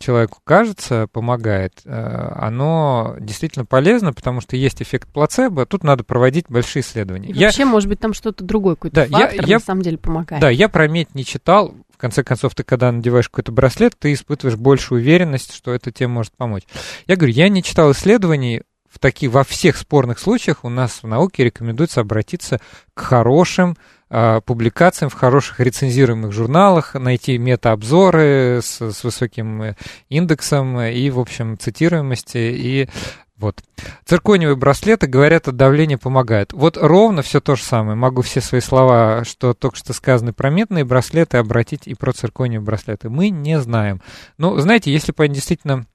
человеку 0.00 0.38
кажется, 0.42 1.06
помогает, 1.12 1.74
э, 1.84 2.32
оно 2.36 3.16
действительно 3.20 3.66
полезно, 3.66 4.12
потому 4.12 4.40
что 4.40 4.56
есть 4.56 4.82
эффект 4.82 5.08
плацебо, 5.12 5.66
тут 5.66 5.84
надо 5.84 6.04
проводить 6.04 6.46
большие 6.48 6.82
исследования. 6.82 7.28
И 7.28 7.44
вообще, 7.44 7.62
я, 7.62 7.66
может 7.66 7.88
быть, 7.88 8.00
там 8.00 8.14
что-то 8.14 8.42
другое, 8.42 8.76
какой-то 8.76 8.96
да, 8.96 9.06
фактор 9.06 9.46
я, 9.46 9.56
на 9.58 9.60
самом 9.60 9.82
деле 9.82 9.98
помогает. 9.98 10.40
Да, 10.40 10.48
я 10.48 10.68
про 10.68 10.88
медь 10.88 11.14
не 11.14 11.24
читал. 11.24 11.74
В 11.94 11.98
конце 11.98 12.24
концов, 12.24 12.54
ты 12.54 12.64
когда 12.64 12.90
надеваешь 12.90 13.28
какой-то 13.28 13.52
браслет, 13.52 13.92
ты 13.98 14.14
испытываешь 14.14 14.56
большую 14.56 15.02
уверенность, 15.02 15.54
что 15.54 15.74
это 15.74 15.92
тебе 15.92 16.08
может 16.08 16.32
помочь. 16.34 16.62
Я 17.06 17.16
говорю, 17.16 17.34
я 17.34 17.50
не 17.50 17.62
читал 17.62 17.92
исследований, 17.92 18.62
в 18.90 18.98
таких, 18.98 19.30
во 19.30 19.44
всех 19.44 19.76
спорных 19.76 20.18
случаях 20.18 20.64
у 20.64 20.68
нас 20.68 21.02
в 21.02 21.06
науке 21.06 21.44
рекомендуется 21.44 22.00
обратиться 22.00 22.60
к 22.92 23.00
хорошим 23.00 23.76
а, 24.10 24.40
публикациям 24.40 25.10
в 25.10 25.14
хороших 25.14 25.60
рецензируемых 25.60 26.32
журналах, 26.32 26.94
найти 26.94 27.38
метаобзоры 27.38 28.58
с, 28.60 28.80
с 28.80 29.04
высоким 29.04 29.62
э, 29.62 29.76
индексом 30.08 30.80
и, 30.80 31.08
в 31.10 31.20
общем, 31.20 31.56
цитируемости. 31.56 32.38
И 32.38 32.88
Вот. 33.36 33.62
Циркониевые 34.04 34.56
браслеты, 34.56 35.06
говорят, 35.06 35.46
от 35.46 35.56
давления 35.56 35.96
помогают. 35.96 36.52
Вот 36.52 36.76
ровно 36.76 37.22
все 37.22 37.40
то 37.40 37.54
же 37.54 37.62
самое. 37.62 37.94
Могу 37.94 38.22
все 38.22 38.40
свои 38.40 38.60
слова, 38.60 39.22
что 39.24 39.54
только 39.54 39.76
что 39.76 39.92
сказаны 39.92 40.32
про 40.32 40.50
медные 40.50 40.84
браслеты, 40.84 41.38
обратить 41.38 41.86
и 41.86 41.94
про 41.94 42.12
циркониевые 42.12 42.66
браслеты. 42.66 43.08
Мы 43.08 43.30
не 43.30 43.60
знаем. 43.60 44.02
Но, 44.36 44.58
знаете, 44.58 44.92
если 44.92 45.12
бы 45.12 45.22
они 45.22 45.34
действительно 45.34 45.86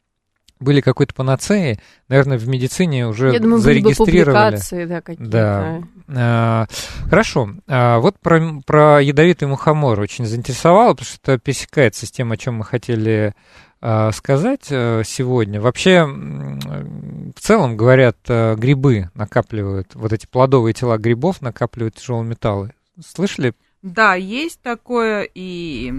были 0.59 0.81
какой-то 0.81 1.13
панацеи, 1.13 1.79
наверное, 2.07 2.37
в 2.37 2.47
медицине 2.47 3.07
уже 3.07 3.33
Я 3.33 3.39
думаю, 3.39 3.59
зарегистрировали. 3.59 4.59
Были 4.71 4.83
бы 4.83 4.89
да, 4.89 5.01
какие-то. 5.01 5.31
Да. 5.31 5.81
А, 6.07 6.67
хорошо. 7.09 7.49
А, 7.67 7.99
вот 7.99 8.19
про, 8.19 8.61
про 8.65 9.01
ядовитый 9.01 9.47
мухомор 9.47 9.99
очень 9.99 10.25
заинтересовало, 10.25 10.93
потому 10.93 11.05
что 11.05 11.33
это 11.33 11.41
пересекается 11.41 12.05
с 12.05 12.11
тем, 12.11 12.31
о 12.31 12.37
чем 12.37 12.55
мы 12.55 12.65
хотели 12.65 13.33
а, 13.81 14.11
сказать 14.11 14.67
а, 14.71 15.03
сегодня. 15.03 15.59
Вообще, 15.59 16.05
в 16.05 17.39
целом, 17.39 17.75
говорят, 17.75 18.17
а, 18.27 18.55
грибы 18.55 19.09
накапливают, 19.13 19.93
вот 19.93 20.13
эти 20.13 20.25
плодовые 20.25 20.73
тела 20.73 20.97
грибов 20.97 21.41
накапливают 21.41 21.95
тяжелые 21.95 22.27
металлы. 22.27 22.71
Слышали 23.05 23.53
да, 23.85 24.15
есть 24.15 24.61
такое, 24.63 25.29
и 25.31 25.93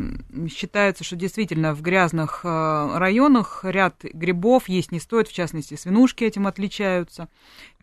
считается, 0.51 1.05
что 1.05 1.14
действительно 1.14 1.72
в 1.72 1.83
грязных 1.83 2.40
э, 2.42 2.99
районах 2.99 3.61
ряд 3.62 4.03
грибов 4.03 4.68
есть 4.68 4.90
не 4.90 4.99
стоит, 4.99 5.29
в 5.29 5.33
частности, 5.33 5.77
свинушки 5.77 6.25
этим 6.25 6.49
отличаются. 6.49 7.29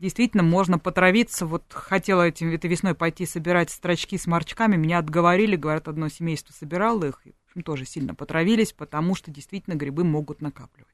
Действительно, 0.02 0.44
можно 0.44 0.78
потравиться. 0.78 1.46
Вот 1.46 1.64
хотела 1.72 2.28
этим, 2.28 2.52
этой 2.52 2.70
весной 2.70 2.96
пойти 2.96 3.26
собирать 3.26 3.70
строчки 3.70 4.18
с 4.18 4.28
морчками, 4.28 4.76
меня 4.76 4.98
отговорили, 4.98 5.56
говорят, 5.56 5.88
одно 5.88 6.10
семейство 6.10 6.52
собирало 6.52 7.06
их, 7.06 7.22
тоже 7.64 7.86
сильно 7.86 8.14
потравились, 8.14 8.74
потому 8.74 9.16
что 9.16 9.32
действительно 9.32 9.76
грибы 9.76 10.04
могут 10.04 10.42
накапливать. 10.42 10.93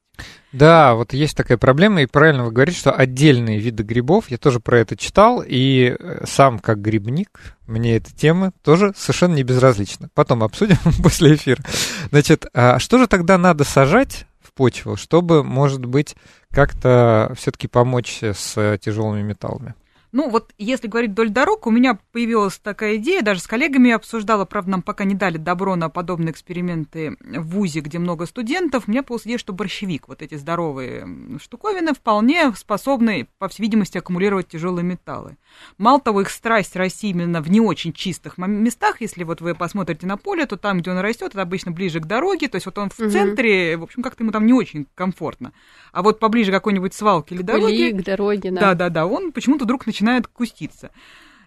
Да, 0.52 0.94
вот 0.94 1.12
есть 1.12 1.36
такая 1.36 1.58
проблема, 1.58 2.02
и 2.02 2.06
правильно 2.06 2.44
вы 2.44 2.50
говорите, 2.50 2.78
что 2.78 2.90
отдельные 2.90 3.60
виды 3.60 3.84
грибов, 3.84 4.30
я 4.30 4.36
тоже 4.36 4.58
про 4.58 4.80
это 4.80 4.96
читал, 4.96 5.44
и 5.46 5.96
э, 5.96 6.24
сам 6.26 6.58
как 6.58 6.82
грибник, 6.82 7.56
мне 7.68 7.96
эта 7.96 8.12
тема 8.12 8.52
тоже 8.64 8.92
совершенно 8.96 9.34
не 9.34 9.44
безразлична. 9.44 10.08
Потом 10.12 10.42
обсудим 10.42 10.76
после 11.02 11.34
эфира. 11.34 11.62
Значит, 12.10 12.46
а 12.52 12.80
что 12.80 12.98
же 12.98 13.06
тогда 13.06 13.38
надо 13.38 13.62
сажать 13.62 14.26
в 14.42 14.52
почву, 14.52 14.96
чтобы, 14.96 15.44
может 15.44 15.84
быть, 15.84 16.16
как-то 16.50 17.32
все-таки 17.38 17.68
помочь 17.68 18.20
с 18.22 18.78
тяжелыми 18.78 19.22
металлами? 19.22 19.74
Ну, 20.12 20.28
вот 20.28 20.52
если 20.58 20.88
говорить 20.88 21.12
вдоль 21.12 21.30
дорог, 21.30 21.66
у 21.66 21.70
меня 21.70 21.98
появилась 22.12 22.58
такая 22.58 22.96
идея, 22.96 23.22
даже 23.22 23.40
с 23.40 23.46
коллегами 23.46 23.88
я 23.88 23.96
обсуждала, 23.96 24.44
правда, 24.44 24.72
нам 24.72 24.82
пока 24.82 25.04
не 25.04 25.14
дали 25.14 25.36
добро 25.38 25.76
на 25.76 25.88
подобные 25.88 26.32
эксперименты 26.32 27.16
в 27.20 27.42
ВУЗе, 27.50 27.80
где 27.80 27.98
много 27.98 28.26
студентов. 28.26 28.84
У 28.86 28.90
меня 28.90 29.02
появилась 29.02 29.26
идея, 29.26 29.38
что 29.38 29.52
борщевик, 29.52 30.08
вот 30.08 30.22
эти 30.22 30.34
здоровые 30.34 31.06
штуковины, 31.40 31.94
вполне 31.94 32.52
способны, 32.56 33.28
по 33.38 33.48
всей 33.48 33.62
видимости, 33.62 33.98
аккумулировать 33.98 34.48
тяжелые 34.48 34.84
металлы. 34.84 35.36
Мало 35.78 36.00
того, 36.00 36.22
их 36.22 36.30
страсть 36.30 36.74
расти 36.74 37.10
именно 37.10 37.40
в 37.40 37.50
не 37.50 37.60
очень 37.60 37.92
чистых 37.92 38.36
местах. 38.38 39.00
Если 39.00 39.22
вот 39.22 39.40
вы 39.40 39.54
посмотрите 39.54 40.06
на 40.06 40.16
поле, 40.16 40.46
то 40.46 40.56
там, 40.56 40.80
где 40.80 40.90
он 40.90 40.98
растет, 40.98 41.30
это 41.30 41.42
обычно 41.42 41.70
ближе 41.70 42.00
к 42.00 42.06
дороге, 42.06 42.48
то 42.48 42.56
есть 42.56 42.66
вот 42.66 42.78
он 42.78 42.90
в 42.90 42.98
угу. 42.98 43.10
центре, 43.10 43.76
в 43.76 43.84
общем, 43.84 44.02
как-то 44.02 44.24
ему 44.24 44.32
там 44.32 44.44
не 44.44 44.52
очень 44.52 44.86
комфортно. 44.94 45.52
А 45.92 46.02
вот 46.02 46.18
поближе 46.18 46.50
к 46.50 46.54
какой-нибудь 46.54 46.94
свалке 46.94 47.36
или 47.36 47.42
дороге... 47.42 47.92
К 47.92 48.04
дороге, 48.04 48.50
да. 48.50 48.60
Да-да-да, 48.60 49.06
он 49.06 49.32
почему-то 49.32 49.64
вдруг 49.64 49.86
начинает 49.86 49.99
начинает 50.00 50.26
куститься. 50.26 50.90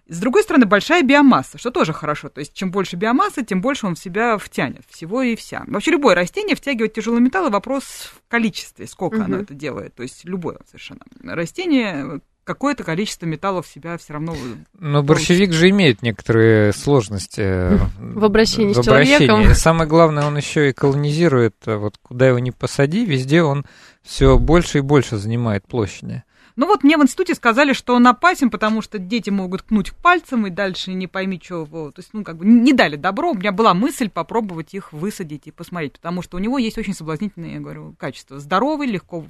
С 0.06 0.18
другой 0.20 0.42
стороны, 0.42 0.66
большая 0.66 1.02
биомасса, 1.02 1.56
что 1.56 1.70
тоже 1.70 1.94
хорошо. 1.94 2.28
То 2.28 2.40
есть, 2.40 2.52
чем 2.52 2.70
больше 2.70 2.96
биомассы, 2.96 3.42
тем 3.42 3.62
больше 3.62 3.86
он 3.86 3.94
в 3.94 3.98
себя 3.98 4.36
втянет, 4.36 4.82
всего 4.88 5.22
и 5.22 5.34
вся. 5.34 5.64
Вообще, 5.66 5.92
любое 5.92 6.14
растение 6.14 6.54
втягивает 6.54 6.92
тяжелые 6.92 7.22
металлы, 7.22 7.48
вопрос 7.48 7.84
в 7.84 8.28
количестве, 8.28 8.86
сколько 8.86 9.16
угу. 9.16 9.24
оно 9.24 9.38
это 9.38 9.54
делает. 9.54 9.94
То 9.94 10.02
есть, 10.02 10.24
любое 10.24 10.58
совершенно 10.66 11.00
растение 11.22 12.20
какое-то 12.44 12.84
количество 12.84 13.24
металлов 13.24 13.66
в 13.66 13.72
себя 13.72 13.96
все 13.96 14.12
равно... 14.12 14.36
Но 14.78 15.02
борщевик 15.02 15.52
же 15.52 15.70
имеет 15.70 16.02
некоторые 16.02 16.74
сложности 16.74 17.78
в 17.98 18.22
обращении 18.22 18.74
в 18.74 18.76
с 18.76 18.86
обращении. 18.86 19.26
человеком. 19.26 19.54
Самое 19.54 19.88
главное, 19.88 20.26
он 20.26 20.36
еще 20.36 20.68
и 20.68 20.74
колонизирует, 20.74 21.56
вот 21.64 21.96
куда 22.02 22.28
его 22.28 22.38
не 22.40 22.50
посади, 22.50 23.06
везде 23.06 23.42
он 23.42 23.64
все 24.02 24.38
больше 24.38 24.78
и 24.78 24.82
больше 24.82 25.16
занимает 25.16 25.66
площади. 25.66 26.24
Ну 26.56 26.66
вот 26.66 26.84
мне 26.84 26.96
в 26.96 27.02
институте 27.02 27.34
сказали, 27.34 27.72
что 27.72 27.94
он 27.94 28.06
опасен, 28.06 28.48
потому 28.48 28.80
что 28.80 28.98
дети 28.98 29.30
могут 29.30 29.62
ткнуть 29.62 29.92
пальцем 29.92 30.46
и 30.46 30.50
дальше 30.50 30.92
не 30.92 31.08
пойми, 31.08 31.40
что. 31.42 31.66
То 31.66 31.94
есть, 31.96 32.10
ну, 32.12 32.22
как 32.22 32.36
бы 32.36 32.44
не 32.44 32.72
дали 32.72 32.96
добро. 32.96 33.32
У 33.32 33.34
меня 33.34 33.50
была 33.50 33.74
мысль 33.74 34.08
попробовать 34.08 34.72
их 34.72 34.92
высадить 34.92 35.46
и 35.46 35.50
посмотреть, 35.50 35.94
потому 35.94 36.22
что 36.22 36.36
у 36.36 36.40
него 36.40 36.58
есть 36.58 36.78
очень 36.78 36.94
соблазнительные, 36.94 37.54
я 37.54 37.60
говорю, 37.60 37.96
качества. 37.98 38.38
Здоровый, 38.38 38.86
легко 38.86 39.26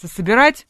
собирать, 0.00 0.66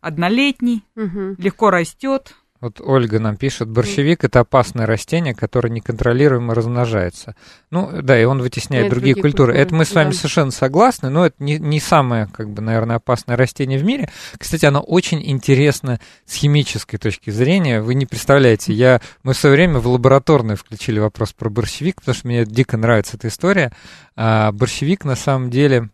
однолетний, 0.00 0.84
угу. 0.94 1.34
легко 1.38 1.70
растет. 1.70 2.34
Вот 2.60 2.80
Ольга 2.80 3.20
нам 3.20 3.36
пишет, 3.36 3.68
борщевик 3.68 4.24
это 4.24 4.40
опасное 4.40 4.86
растение, 4.86 5.34
которое 5.34 5.68
неконтролируемо 5.68 6.54
размножается. 6.54 7.36
Ну 7.70 8.02
да, 8.02 8.20
и 8.20 8.24
он 8.24 8.40
вытесняет 8.40 8.88
другие, 8.88 9.14
другие 9.14 9.22
культуры. 9.22 9.52
культуры. 9.52 9.62
Это 9.62 9.74
мы 9.74 9.84
с 9.84 9.92
вами 9.92 10.10
да. 10.10 10.16
совершенно 10.16 10.50
согласны, 10.50 11.10
но 11.10 11.26
это 11.26 11.36
не, 11.38 11.58
не 11.58 11.80
самое, 11.80 12.26
как 12.26 12.50
бы, 12.50 12.62
наверное, 12.62 12.96
опасное 12.96 13.36
растение 13.36 13.78
в 13.78 13.84
мире. 13.84 14.10
Кстати, 14.38 14.64
оно 14.64 14.80
очень 14.80 15.22
интересно 15.28 16.00
с 16.24 16.34
химической 16.34 16.96
точки 16.96 17.30
зрения. 17.30 17.82
Вы 17.82 17.94
не 17.94 18.06
представляете, 18.06 18.72
я, 18.72 19.00
мы 19.22 19.34
в 19.34 19.36
свое 19.36 19.54
время 19.54 19.78
в 19.78 19.86
лабораторную 19.86 20.56
включили 20.56 20.98
вопрос 20.98 21.32
про 21.32 21.50
борщевик, 21.50 21.96
потому 21.96 22.14
что 22.14 22.26
мне 22.26 22.46
дико 22.46 22.76
нравится 22.76 23.16
эта 23.16 23.28
история. 23.28 23.72
А 24.16 24.50
борщевик 24.52 25.04
на 25.04 25.16
самом 25.16 25.50
деле 25.50 25.90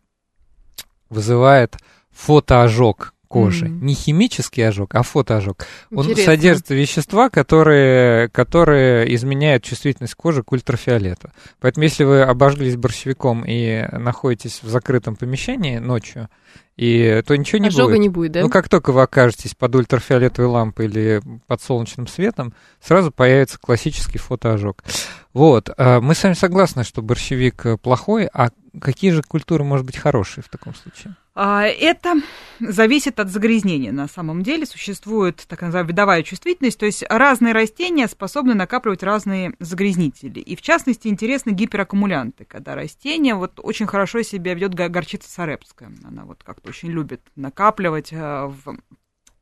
вызывает 1.11 1.77
фотоожог 2.12 3.14
кожи. 3.32 3.64
Mm-hmm. 3.64 3.80
Не 3.80 3.94
химический 3.94 4.68
ожог, 4.68 4.94
а 4.94 5.02
фотоожог. 5.02 5.66
Он 5.90 6.14
содержит 6.14 6.68
вещества, 6.68 7.30
которые, 7.30 8.28
которые 8.28 9.14
изменяют 9.14 9.64
чувствительность 9.64 10.14
кожи 10.14 10.42
к 10.42 10.52
ультрафиолету. 10.52 11.30
Поэтому 11.58 11.84
если 11.84 12.04
вы 12.04 12.22
обожглись 12.22 12.76
борщевиком 12.76 13.42
и 13.46 13.86
находитесь 13.90 14.62
в 14.62 14.68
закрытом 14.68 15.16
помещении 15.16 15.78
ночью, 15.78 16.28
и 16.76 17.22
то 17.26 17.34
ничего 17.36 17.58
не 17.58 17.68
Ожога 17.68 17.92
будет. 17.92 18.00
не 18.00 18.08
будет, 18.10 18.32
да? 18.32 18.42
Ну, 18.42 18.50
как 18.50 18.68
только 18.68 18.92
вы 18.92 19.02
окажетесь 19.02 19.54
под 19.54 19.74
ультрафиолетовой 19.76 20.50
лампой 20.50 20.86
или 20.86 21.22
под 21.46 21.62
солнечным 21.62 22.06
светом, 22.06 22.52
сразу 22.82 23.10
появится 23.10 23.58
классический 23.58 24.18
фотоожог. 24.18 24.82
Вот. 25.32 25.70
А 25.78 26.00
мы 26.00 26.14
с 26.14 26.22
вами 26.22 26.34
согласны, 26.34 26.84
что 26.84 27.00
борщевик 27.00 27.80
плохой, 27.80 28.28
а 28.32 28.50
какие 28.78 29.10
же 29.10 29.22
культуры, 29.22 29.64
может 29.64 29.86
быть, 29.86 29.96
хорошие 29.96 30.44
в 30.44 30.48
таком 30.48 30.74
случае? 30.74 31.16
А, 31.34 31.64
это 31.64 32.16
зависит 32.60 33.18
от 33.18 33.30
загрязнения 33.30 33.90
на 33.90 34.06
самом 34.06 34.42
деле. 34.42 34.66
Существует 34.66 35.44
так 35.48 35.62
называемая 35.62 35.88
видовая 35.88 36.22
чувствительность, 36.22 36.78
то 36.78 36.86
есть 36.86 37.04
разные 37.08 37.54
растения 37.54 38.06
способны 38.06 38.54
накапливать 38.54 39.02
разные 39.02 39.54
загрязнители. 39.58 40.40
И 40.40 40.56
в 40.56 40.62
частности 40.62 41.08
интересны 41.08 41.50
гипераккумулянты, 41.52 42.44
когда 42.44 42.74
растение 42.74 43.34
вот 43.34 43.60
очень 43.62 43.86
хорошо 43.86 44.22
себя 44.22 44.54
ведет 44.54 44.74
горчица 44.74 45.30
сарепская. 45.30 45.90
Она 46.04 46.24
вот 46.24 46.42
как-то 46.44 46.68
очень 46.68 46.90
любит 46.90 47.22
накапливать 47.34 48.12
э, 48.12 48.46
в 48.46 48.76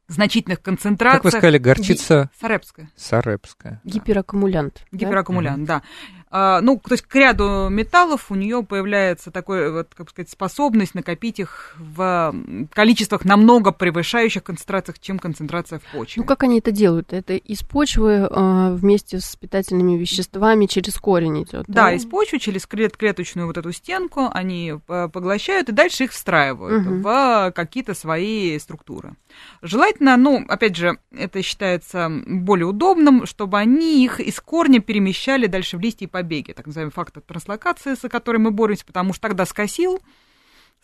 значительных 0.07 0.63
концентрациях. 0.63 1.23
Как 1.23 1.33
вы 1.33 1.39
сказали, 1.39 1.59
горчица? 1.59 2.31
Сарепская. 2.39 2.91
Сарепская. 2.97 3.81
Гипераккумулянт. 3.85 4.85
Гипераккумулянт, 4.93 5.65
да. 5.65 5.81
да. 5.81 5.85
А, 6.33 6.61
ну, 6.61 6.79
то 6.79 6.93
есть 6.93 7.05
к 7.05 7.15
ряду 7.17 7.69
металлов 7.71 8.31
у 8.31 8.37
нее 8.37 8.63
появляется 8.63 9.33
такой, 9.33 9.73
вот, 9.73 9.89
как 9.97 10.11
сказать, 10.11 10.31
способность 10.31 10.95
накопить 10.95 11.41
их 11.41 11.75
в 11.77 12.33
количествах 12.73 13.25
намного 13.25 13.73
превышающих 13.73 14.45
концентрациях, 14.45 15.01
чем 15.01 15.19
концентрация 15.19 15.81
в 15.81 15.83
почве. 15.93 16.23
Ну, 16.23 16.27
как 16.27 16.45
они 16.45 16.61
это 16.61 16.71
делают? 16.71 17.13
Это 17.13 17.35
из 17.35 17.63
почвы 17.63 18.29
э, 18.31 18.75
вместе 18.75 19.19
с 19.19 19.35
питательными 19.35 19.97
веществами 19.97 20.67
через 20.67 20.95
корень 20.95 21.43
идет. 21.43 21.65
Да, 21.67 21.87
да 21.87 21.93
из 21.93 22.05
почвы 22.05 22.39
через 22.39 22.65
клет 22.65 22.97
клеточную 22.97 23.49
вот 23.49 23.59
эту 23.59 23.73
стенку 23.73 24.29
они 24.33 24.75
поглощают 24.87 25.69
и 25.69 25.73
дальше 25.73 26.05
их 26.05 26.13
встраивают 26.13 26.87
угу. 26.87 26.95
в 27.01 27.53
какие-то 27.57 27.95
свои 27.95 28.57
структуры. 28.61 29.17
Желательно, 29.63 30.17
ну, 30.17 30.45
опять 30.49 30.77
же, 30.77 30.99
это 31.13 31.43
считается 31.43 32.09
более 32.27 32.67
удобным, 32.67 33.27
чтобы 33.27 33.59
они 33.59 34.05
их 34.05 34.21
из 34.21 34.39
корня 34.39 34.81
перемещали 34.81 35.47
дальше 35.47 35.77
в 35.77 35.81
листья 35.81 36.07
и 36.07 36.09
побеги, 36.21 36.53
так 36.53 36.67
называемый 36.67 36.93
фактор 36.93 37.23
транслокации, 37.23 37.95
с 37.95 38.07
которой 38.09 38.37
мы 38.37 38.51
боремся, 38.51 38.85
потому 38.85 39.15
что 39.15 39.23
тогда 39.23 39.47
скосил, 39.47 40.01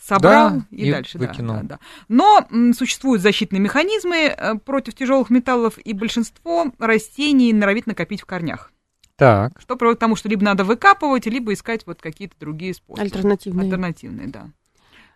собрал 0.01 0.51
да, 0.51 0.67
и, 0.71 0.89
и 0.89 0.91
дальше. 0.91 1.19
Выкинул. 1.19 1.57
Да, 1.57 1.63
да, 1.63 1.69
да. 1.69 1.79
Но 2.09 2.47
м, 2.51 2.73
существуют 2.73 3.23
защитные 3.23 3.61
механизмы 3.61 4.17
э, 4.17 4.55
против 4.57 4.95
тяжелых 4.95 5.29
металлов, 5.29 5.79
и 5.79 5.93
большинство 5.93 6.73
растений 6.79 7.53
норовит 7.53 7.87
накопить 7.87 8.23
в 8.23 8.27
корнях. 8.27 8.73
Так. 9.17 9.61
Что 9.61 9.77
приводит 9.77 9.99
к 9.99 10.01
тому, 10.01 10.17
что 10.17 10.29
либо 10.29 10.43
надо 10.43 10.65
выкапывать, 10.65 11.27
либо 11.27 11.53
искать 11.53 11.87
вот 11.87 12.01
какие-то 12.01 12.35
другие 12.39 12.73
способы. 12.73 13.03
Альтернативные. 13.03 13.65
Альтернативные, 13.65 14.29
да. 14.29 14.51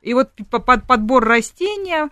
И 0.03 0.15
вот 0.15 0.33
под 0.51 0.87
подбор 0.87 1.25
растения 1.25 2.09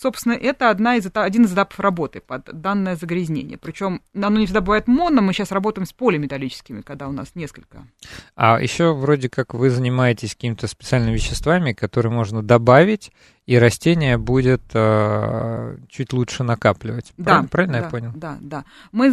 Собственно, 0.00 0.32
это 0.32 0.70
одна 0.70 0.96
из, 0.96 1.06
один 1.12 1.44
из 1.44 1.52
этапов 1.52 1.78
работы 1.78 2.22
под 2.22 2.44
данное 2.58 2.96
загрязнение. 2.96 3.58
Причем 3.58 4.00
оно 4.14 4.38
не 4.38 4.46
всегда 4.46 4.62
бывает 4.62 4.88
моно, 4.88 5.20
мы 5.20 5.34
сейчас 5.34 5.52
работаем 5.52 5.84
с 5.84 5.92
полиметаллическими, 5.92 6.80
когда 6.80 7.06
у 7.06 7.12
нас 7.12 7.32
несколько. 7.34 7.86
А 8.34 8.58
еще 8.58 8.94
вроде 8.94 9.28
как 9.28 9.52
вы 9.52 9.68
занимаетесь 9.68 10.34
какими-то 10.34 10.68
специальными 10.68 11.16
веществами, 11.16 11.74
которые 11.74 12.12
можно 12.12 12.42
добавить 12.42 13.12
и 13.50 13.58
растение 13.58 14.16
будет 14.16 14.62
э, 14.74 15.76
чуть 15.88 16.12
лучше 16.12 16.44
накапливать. 16.44 17.12
Да, 17.16 17.42
правильно, 17.42 17.48
правильно 17.48 17.72
да, 17.72 17.78
я 17.78 17.84
понял? 17.90 18.12
Да, 18.14 18.38
да. 18.40 18.64
Мы, 18.92 19.10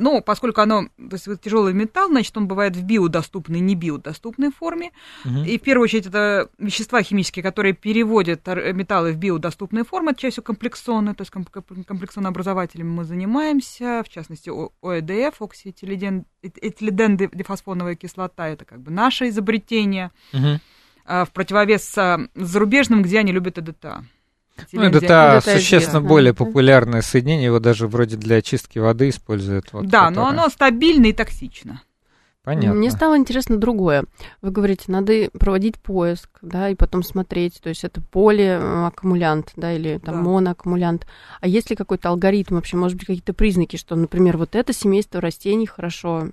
ну, 0.00 0.20
поскольку 0.22 0.60
оно, 0.60 0.88
то 0.96 1.12
есть 1.12 1.28
тяжелый 1.40 1.72
металл, 1.72 2.08
значит, 2.08 2.36
он 2.36 2.48
бывает 2.48 2.74
в 2.74 2.82
биодоступной, 2.82 3.60
не 3.60 3.76
биодоступной 3.76 4.50
форме. 4.50 4.90
Угу. 5.24 5.44
И 5.44 5.56
в 5.56 5.62
первую 5.62 5.84
очередь 5.84 6.06
это 6.06 6.48
вещества 6.58 7.00
химические, 7.00 7.44
которые 7.44 7.74
переводят 7.74 8.44
металлы 8.44 9.12
в 9.12 9.18
биодоступные 9.18 9.84
формы, 9.84 10.10
это 10.10 10.20
частью 10.20 10.42
комплексоны, 10.42 11.14
то 11.14 11.22
есть 11.22 11.30
комплексонообразователями 11.30 12.88
мы 12.88 13.04
занимаемся, 13.04 14.02
в 14.04 14.08
частности, 14.08 14.50
ОЭДФ, 14.82 15.40
оксиэтилиден-дифосфоновая 15.40 17.94
кислота, 17.94 18.48
это 18.48 18.64
как 18.64 18.80
бы 18.80 18.90
наше 18.90 19.28
изобретение. 19.28 20.10
Угу 20.32 20.58
в 21.06 21.28
противовес 21.32 21.94
зарубежным, 22.34 23.02
где 23.02 23.20
они 23.20 23.32
любят 23.32 23.58
ЭДТА. 23.58 24.04
Ну, 24.72 24.82
это 24.82 25.40
существенно 25.42 25.78
известно. 25.78 26.00
более 26.00 26.34
популярное 26.34 27.02
соединение, 27.02 27.46
его 27.46 27.60
даже 27.60 27.86
вроде 27.86 28.16
для 28.16 28.36
очистки 28.36 28.78
воды 28.78 29.10
используют. 29.10 29.72
Вот, 29.72 29.86
да, 29.86 30.08
которое... 30.08 30.14
но 30.14 30.28
оно 30.28 30.48
стабильно 30.48 31.06
и 31.06 31.12
токсично. 31.12 31.82
Понятно. 32.42 32.74
Мне 32.74 32.92
стало 32.92 33.16
интересно 33.16 33.56
другое. 33.56 34.04
Вы 34.40 34.52
говорите, 34.52 34.84
надо 34.86 35.30
проводить 35.32 35.80
поиск, 35.80 36.30
да, 36.42 36.68
и 36.68 36.76
потом 36.76 37.02
смотреть, 37.02 37.60
то 37.60 37.68
есть 37.68 37.82
это 37.82 38.00
полиаккумулянт, 38.00 39.50
да, 39.56 39.72
или 39.72 39.98
там 39.98 40.14
да. 40.14 40.20
моноаккумулянт. 40.20 41.08
А 41.40 41.48
есть 41.48 41.70
ли 41.70 41.76
какой-то 41.76 42.08
алгоритм 42.08 42.54
вообще, 42.54 42.76
может 42.76 42.96
быть, 42.96 43.08
какие-то 43.08 43.34
признаки, 43.34 43.76
что, 43.76 43.96
например, 43.96 44.36
вот 44.36 44.54
это 44.54 44.72
семейство 44.72 45.20
растений 45.20 45.66
хорошо 45.66 46.28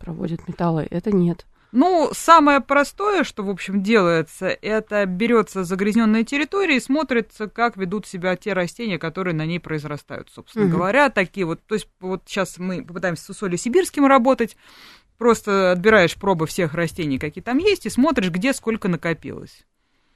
проводит 0.00 0.48
металлы, 0.48 0.86
это 0.88 1.14
нет? 1.14 1.44
Ну, 1.70 2.10
самое 2.12 2.60
простое, 2.60 3.24
что, 3.24 3.42
в 3.42 3.50
общем, 3.50 3.82
делается, 3.82 4.46
это 4.46 5.04
берется 5.04 5.64
загрязненная 5.64 6.24
территория 6.24 6.76
и 6.76 6.80
смотрится, 6.80 7.46
как 7.46 7.76
ведут 7.76 8.06
себя 8.06 8.36
те 8.36 8.54
растения, 8.54 8.98
которые 8.98 9.34
на 9.34 9.44
ней 9.44 9.60
произрастают, 9.60 10.30
собственно 10.34 10.64
угу. 10.64 10.76
говоря. 10.76 11.10
Такие 11.10 11.44
вот, 11.44 11.60
то 11.66 11.74
есть 11.74 11.88
вот 12.00 12.22
сейчас 12.26 12.58
мы 12.58 12.82
попытаемся 12.82 13.24
с 13.24 13.30
усолью 13.30 13.58
сибирским 13.58 14.06
работать, 14.06 14.56
просто 15.18 15.72
отбираешь 15.72 16.14
пробы 16.14 16.46
всех 16.46 16.72
растений, 16.72 17.18
какие 17.18 17.44
там 17.44 17.58
есть, 17.58 17.84
и 17.84 17.90
смотришь, 17.90 18.30
где 18.30 18.54
сколько 18.54 18.88
накопилось. 18.88 19.66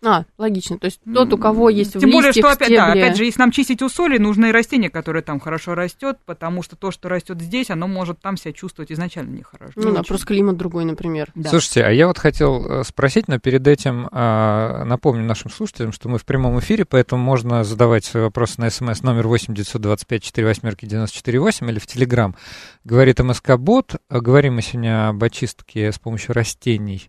А, 0.04 0.24
логично. 0.36 0.78
То 0.78 0.86
есть 0.86 1.00
тот, 1.14 1.32
у 1.32 1.38
кого 1.38 1.70
есть 1.70 1.92
Тем 1.92 2.10
в 2.10 2.12
более, 2.12 2.32
что 2.32 2.50
опять, 2.50 2.70
да, 2.70 2.90
опять 2.90 3.16
же, 3.16 3.24
если 3.24 3.38
нам 3.38 3.52
чистить 3.52 3.82
у 3.82 3.88
соли, 3.88 4.18
нужно 4.18 4.46
и 4.46 4.52
растение, 4.52 4.90
которое 4.90 5.22
там 5.22 5.38
хорошо 5.38 5.74
растет, 5.74 6.18
потому 6.26 6.62
что 6.62 6.74
то, 6.74 6.90
что 6.90 7.08
растет 7.08 7.40
здесь, 7.40 7.70
оно 7.70 7.86
может 7.86 8.20
там 8.20 8.36
себя 8.36 8.52
чувствовать 8.52 8.90
изначально 8.90 9.36
нехорошо. 9.36 9.72
Ну 9.76 9.88
не 9.88 9.92
да, 9.92 10.00
очень. 10.00 10.08
просто 10.08 10.26
климат 10.26 10.56
другой, 10.56 10.84
например. 10.84 11.30
Да. 11.36 11.50
Слушайте, 11.50 11.84
а 11.84 11.90
я 11.90 12.08
вот 12.08 12.18
хотел 12.18 12.66
э, 12.66 12.84
спросить, 12.84 13.28
но 13.28 13.38
перед 13.38 13.64
этим 13.66 14.08
а, 14.10 14.84
напомню 14.84 15.24
нашим 15.24 15.50
слушателям, 15.50 15.92
что 15.92 16.08
мы 16.08 16.18
в 16.18 16.24
прямом 16.24 16.58
эфире, 16.58 16.84
поэтому 16.84 17.22
можно 17.22 17.62
задавать 17.62 18.04
свои 18.04 18.24
вопросы 18.24 18.60
на 18.60 18.70
смс 18.70 19.02
номер 19.02 19.28
8 19.28 19.54
925 19.54 20.22
4 20.22 20.46
восьмерки 20.46 20.84
94 20.84 21.38
8 21.38 21.70
или 21.70 21.78
в 21.78 21.86
Телеграм. 21.86 22.34
Говорит 22.82 23.20
МСК-бот. 23.20 23.96
Говорим 24.10 24.54
мы 24.54 24.62
сегодня 24.62 25.10
об 25.10 25.22
очистке 25.22 25.92
с 25.92 25.98
помощью 25.98 26.34
растений 26.34 27.08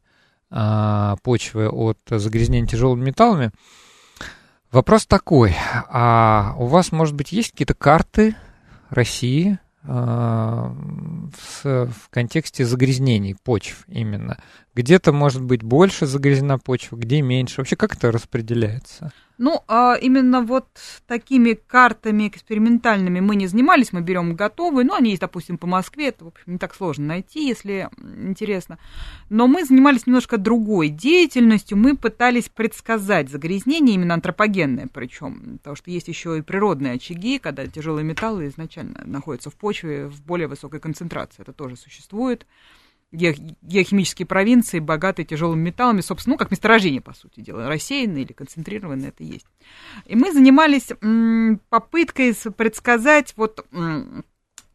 почвы 1.24 1.70
от 1.70 1.98
загрязнения 2.10 2.68
тяжелыми 2.68 3.06
металлами. 3.06 3.52
Вопрос 4.72 5.06
такой, 5.06 5.56
а 5.90 6.56
у 6.58 6.66
вас, 6.66 6.92
может 6.92 7.16
быть, 7.16 7.32
есть 7.32 7.52
какие-то 7.52 7.76
карты 7.76 8.36
России 8.90 9.60
а, 9.84 10.76
в 11.34 12.10
контексте 12.10 12.66
загрязнений 12.66 13.36
почв 13.44 13.84
именно? 13.88 14.42
Где-то, 14.76 15.12
может 15.12 15.44
быть, 15.44 15.62
больше 15.62 16.08
загрязнена 16.08 16.58
почва, 16.58 16.96
где 16.96 17.22
меньше? 17.22 17.62
Вообще, 17.62 17.76
как 17.76 17.96
это 17.96 18.12
распределяется? 18.12 19.12
Ну, 19.38 19.62
а 19.68 19.96
именно 20.00 20.42
вот 20.42 20.68
такими 21.08 21.54
картами 21.54 22.28
экспериментальными 22.28 23.20
мы 23.20 23.36
не 23.36 23.48
занимались, 23.48 23.92
мы 23.92 24.02
берем 24.02 24.36
готовые, 24.36 24.86
ну, 24.86 24.94
они 24.94 25.10
есть, 25.10 25.22
допустим, 25.22 25.58
по 25.58 25.66
Москве, 25.68 26.10
это, 26.10 26.26
в 26.26 26.28
общем, 26.30 26.54
не 26.54 26.58
так 26.60 26.76
сложно 26.76 27.08
найти, 27.08 27.48
если 27.48 27.90
интересно. 28.00 28.78
Но 29.30 29.48
мы 29.48 29.66
занимались 29.66 30.06
немножко 30.06 30.38
другой 30.38 30.90
деятельностью, 30.90 31.78
мы 31.78 31.98
пытались 31.98 32.50
предсказать 32.50 33.30
загрязнение, 33.30 33.96
именно 33.96 34.14
антропогенное 34.14 34.88
причем, 34.94 35.58
потому 35.58 35.76
что 35.76 35.90
есть 35.90 36.08
еще 36.08 36.38
и 36.38 36.42
природные 36.42 36.94
очаги, 36.94 37.40
когда 37.40 37.66
тяжелые 37.66 38.06
металлы 38.06 38.48
изначально 38.48 39.02
находятся 39.04 39.50
в 39.50 39.56
почве 39.56 40.08
в 40.08 40.22
более 40.22 40.48
высокой 40.48 40.80
концентрации, 40.80 41.42
это 41.42 41.54
тоже 41.54 41.76
существует 41.76 42.46
геохимические 43.14 44.26
провинции, 44.26 44.80
богатые 44.80 45.26
тяжелыми 45.26 45.62
металлами, 45.62 46.02
собственно, 46.02 46.34
ну, 46.34 46.38
как 46.38 46.52
месторождение, 46.52 47.00
по 47.00 47.14
сути 47.14 47.42
дела, 47.42 47.70
рассеянные 47.70 48.24
или 48.24 48.34
концентрированные, 48.34 49.10
это 49.10 49.24
есть. 49.24 49.46
И 50.06 50.16
мы 50.16 50.34
занимались 50.34 50.90
попыткой 51.70 52.36
предсказать, 52.58 53.34
вот 53.38 53.66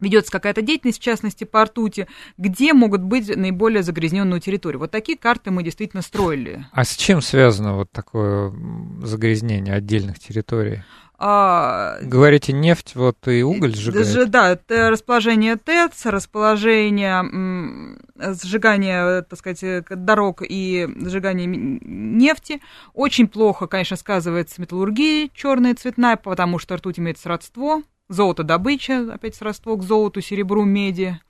ведется 0.00 0.30
какая-то 0.30 0.62
деятельность, 0.62 1.00
в 1.00 1.02
частности, 1.02 1.42
по 1.42 1.64
ртути, 1.64 2.06
где 2.36 2.72
могут 2.72 3.02
быть 3.02 3.34
наиболее 3.34 3.82
загрязненную 3.82 4.40
территорию. 4.40 4.78
Вот 4.78 4.92
такие 4.92 5.18
карты 5.18 5.50
мы 5.50 5.64
действительно 5.64 6.02
строили. 6.02 6.64
А 6.70 6.84
с 6.84 6.94
чем 6.94 7.20
связано 7.20 7.74
вот 7.74 7.90
такое 7.90 8.54
загрязнение 9.02 9.74
отдельных 9.74 10.20
территорий? 10.20 10.84
А, 11.20 11.98
Говорите, 12.00 12.52
нефть 12.52 12.94
вот 12.94 13.26
и 13.26 13.42
уголь 13.42 13.74
сжигает? 13.74 14.30
Да, 14.30 14.56
расположение 14.90 15.56
ТЭЦ, 15.56 16.06
расположение 16.06 17.98
сжигания, 18.16 19.22
так 19.22 19.38
сказать, 19.38 19.84
дорог 19.90 20.42
и 20.48 20.88
сжигание 20.96 21.46
нефти. 21.46 22.60
Очень 22.94 23.26
плохо, 23.26 23.66
конечно, 23.66 23.96
сказывается 23.96 24.60
металлургия 24.60 25.28
черная 25.34 25.74
цветная, 25.74 26.16
потому 26.16 26.60
что 26.60 26.76
ртуть 26.76 27.00
имеет 27.00 27.18
сродство. 27.18 27.82
Золотодобыча, 28.08 29.12
опять 29.12 29.34
сродство 29.34 29.76
к 29.76 29.82
золоту, 29.82 30.20
серебру, 30.20 30.64
меди 30.64 31.20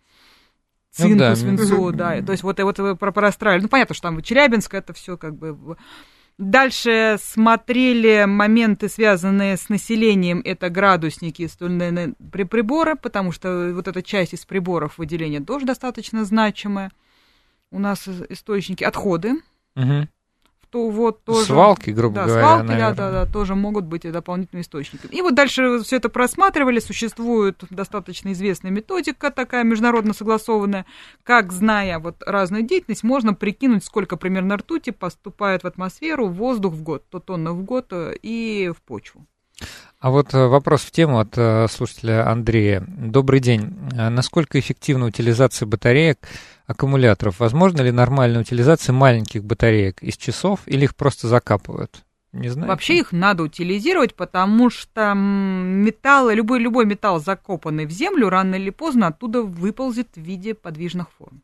цинку, 0.91 1.15
ну, 1.15 1.19
да. 1.19 1.37
свинцу, 1.37 1.93
да. 1.93 2.23
То 2.23 2.33
есть 2.33 2.45
вот, 2.45 2.61
вот 2.61 2.99
про 2.99 3.11
простраивали. 3.11 3.63
Ну, 3.63 3.69
понятно, 3.69 3.95
что 3.95 4.03
там 4.03 4.23
Челябинск, 4.23 4.75
это 4.75 4.93
все 4.93 5.17
как 5.17 5.35
бы 5.35 5.77
Дальше 6.39 7.17
смотрели 7.21 8.25
моменты, 8.25 8.89
связанные 8.89 9.57
с 9.57 9.69
населением, 9.69 10.41
это 10.45 10.71
градусники 10.71 11.43
и 11.43 11.49
стольные 11.49 12.15
приборы, 12.31 12.95
потому 12.95 13.33
что 13.33 13.73
вот 13.75 13.89
эта 13.89 14.03
часть 14.03 14.35
из 14.35 14.45
приборов 14.47 14.99
выделения 14.99 15.41
тоже 15.41 15.67
достаточно 15.67 16.25
значимая. 16.25 16.93
У 17.73 17.81
нас 17.81 18.07
источники 18.07 18.85
отходы. 18.85 19.35
Угу 19.75 20.09
то 20.71 20.91
вот 20.91 21.25
тоже... 21.25 21.47
Свалки, 21.47 21.91
грубо 21.91 22.17
да, 22.17 22.27
говоря, 22.27 22.43
свалки, 22.43 22.67
наверное. 22.67 22.95
да, 22.95 23.11
да, 23.11 23.25
да, 23.25 23.33
тоже 23.33 23.55
могут 23.55 23.85
быть 23.85 24.05
и 24.05 24.11
дополнительным 24.11 24.63
источником. 24.63 25.11
И 25.11 25.23
вот 25.23 25.35
дальше 25.35 25.81
все 25.83 25.97
это 25.97 26.09
просматривали, 26.09 26.79
существует 26.81 27.63
достаточно 27.71 28.33
известная 28.33 28.71
методика 28.71 29.31
такая 29.31 29.65
международно 29.65 30.15
согласованная, 30.15 30.87
как, 31.23 31.53
зная 31.53 31.99
вот 31.99 32.23
разную 32.27 32.63
деятельность, 32.63 33.03
можно 33.03 33.35
прикинуть, 33.35 33.85
сколько 33.85 34.17
примерно 34.17 34.57
ртути 34.57 34.91
поступает 34.91 35.63
в 35.63 35.67
атмосферу, 35.67 36.27
в 36.27 36.35
воздух 36.35 36.75
в 36.75 36.83
год, 36.83 37.05
то 37.09 37.21
тонны 37.21 37.53
в 37.53 37.63
год 37.63 37.87
э, 37.91 38.15
и 38.23 38.73
в 38.77 38.83
почву. 38.83 39.27
А 40.01 40.11
вот 40.11 40.33
э, 40.33 40.47
вопрос 40.47 40.83
в 40.83 40.93
тему 40.93 41.19
от 41.19 41.37
э, 41.37 41.67
слушателя 41.69 42.31
Андрея. 42.31 42.85
Добрый 42.87 43.41
день. 43.41 43.77
Насколько 43.93 44.61
эффективна 44.61 45.07
утилизация 45.07 45.67
батареек 45.67 46.29
аккумуляторов. 46.67 47.41
Возможно 47.41 47.81
ли 47.83 47.91
нормальная 47.91 48.43
утилизация 48.43 48.93
маленьких 48.93 49.43
батареек 49.43 50.03
из 50.03 50.17
часов 50.17 50.61
или 50.67 50.85
их 50.85 50.95
просто 50.95 51.27
закапывают? 51.27 52.05
Не 52.33 52.49
знаю. 52.49 52.69
Вообще 52.69 52.99
их 52.99 53.11
надо 53.11 53.43
утилизировать, 53.43 54.15
потому 54.15 54.71
что 54.71 55.15
металл, 55.15 56.29
любой, 56.31 56.61
любой 56.61 56.85
металл, 56.85 57.21
закопанный 57.21 57.87
в 57.87 57.91
землю, 57.91 58.29
рано 58.29 58.55
или 58.55 58.71
поздно 58.71 59.09
оттуда 59.09 59.43
выползет 59.43 60.09
в 60.15 60.21
виде 60.21 60.55
подвижных 60.55 61.11
форм. 61.11 61.43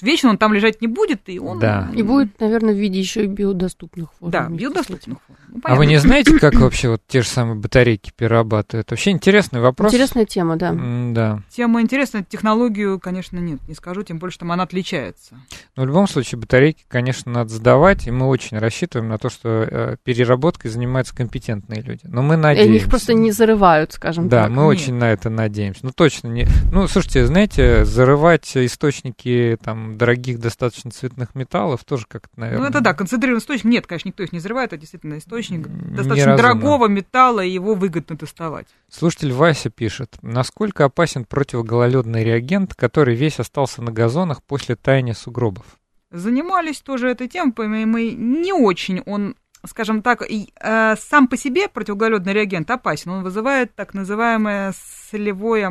Вечно 0.00 0.30
он 0.30 0.38
там 0.38 0.52
лежать 0.52 0.80
не 0.80 0.88
будет, 0.88 1.22
и 1.26 1.38
он... 1.38 1.58
Да. 1.58 1.90
И 1.94 2.02
будет, 2.02 2.38
наверное, 2.40 2.74
в 2.74 2.78
виде 2.78 2.98
еще 2.98 3.24
и 3.24 3.26
биодоступных 3.26 4.10
форм. 4.18 4.30
Да, 4.30 4.48
биодоступных 4.48 5.18
форм. 5.26 5.38
Ну, 5.54 5.60
а 5.64 5.74
вы 5.74 5.86
не 5.86 5.98
знаете, 5.98 6.38
как 6.38 6.54
вообще 6.54 6.88
вот 6.88 7.02
те 7.06 7.20
же 7.20 7.28
самые 7.28 7.56
батарейки 7.56 8.10
перерабатывают? 8.16 8.90
Вообще 8.90 9.10
интересный 9.10 9.60
вопрос. 9.60 9.92
Интересная 9.92 10.24
тема, 10.24 10.56
да. 10.56 10.74
Да. 11.12 11.42
Тема 11.50 11.82
интересная, 11.82 12.24
технологию, 12.24 12.98
конечно, 12.98 13.38
нет, 13.38 13.60
не 13.68 13.74
скажу, 13.74 14.02
тем 14.02 14.18
более, 14.18 14.32
что 14.32 14.46
она 14.46 14.62
отличается. 14.62 15.36
Но 15.76 15.82
в 15.82 15.86
любом 15.86 16.08
случае 16.08 16.40
батарейки, 16.40 16.84
конечно, 16.88 17.30
надо 17.30 17.50
сдавать, 17.50 18.06
и 18.06 18.10
мы 18.10 18.28
очень 18.28 18.58
рассчитываем 18.58 19.10
на 19.10 19.18
то, 19.18 19.28
что 19.28 19.68
э, 19.70 19.96
переработкой 20.02 20.70
занимаются 20.70 21.14
компетентные 21.14 21.82
люди. 21.82 22.00
Но 22.04 22.22
мы 22.22 22.36
надеемся. 22.36 22.72
И 22.72 22.76
их 22.76 22.88
просто 22.88 23.12
не 23.12 23.30
зарывают, 23.30 23.92
скажем 23.92 24.28
да, 24.28 24.44
так. 24.44 24.50
Да, 24.50 24.54
мы 24.54 24.62
нет. 24.62 24.70
очень 24.70 24.94
на 24.94 25.12
это 25.12 25.28
надеемся. 25.28 25.80
Ну, 25.82 25.92
точно 25.94 26.28
не... 26.28 26.46
Ну, 26.70 26.88
слушайте, 26.88 27.26
знаете, 27.26 27.84
зарывать 27.84 28.56
источники 28.56 29.58
там 29.62 29.71
там 29.72 29.96
дорогих 29.96 30.38
достаточно 30.38 30.90
цветных 30.90 31.34
металлов 31.34 31.82
тоже 31.84 32.04
как-то, 32.06 32.38
наверное... 32.38 32.64
Ну, 32.64 32.68
это 32.68 32.82
да, 32.82 32.92
концентрированный 32.92 33.40
источник. 33.40 33.72
Нет, 33.72 33.86
конечно, 33.86 34.08
никто 34.08 34.22
их 34.22 34.30
не 34.30 34.38
взрывает, 34.38 34.72
это 34.72 34.80
действительно 34.80 35.16
источник 35.16 35.66
достаточно 35.66 36.36
дорогого 36.36 36.88
металла, 36.88 37.40
и 37.40 37.50
его 37.50 37.74
выгодно 37.74 38.16
доставать. 38.16 38.66
Слушатель 38.90 39.32
Вася 39.32 39.70
пишет, 39.70 40.18
насколько 40.20 40.84
опасен 40.84 41.24
противогололедный 41.24 42.22
реагент, 42.22 42.74
который 42.74 43.14
весь 43.14 43.40
остался 43.40 43.80
на 43.80 43.92
газонах 43.92 44.42
после 44.42 44.76
таяния 44.76 45.14
сугробов? 45.14 45.64
Занимались 46.10 46.82
тоже 46.82 47.08
этой 47.08 47.28
темой, 47.28 47.86
мы 47.86 48.12
не 48.12 48.52
очень 48.52 49.00
он 49.06 49.36
скажем 49.64 50.02
так, 50.02 50.22
э, 50.22 50.96
сам 50.96 51.28
по 51.28 51.36
себе 51.36 51.68
противоуглеродный 51.68 52.32
реагент 52.32 52.68
опасен. 52.68 53.12
Он 53.12 53.22
вызывает 53.22 53.72
так 53.76 53.94
называемое 53.94 54.74
солевое 55.08 55.70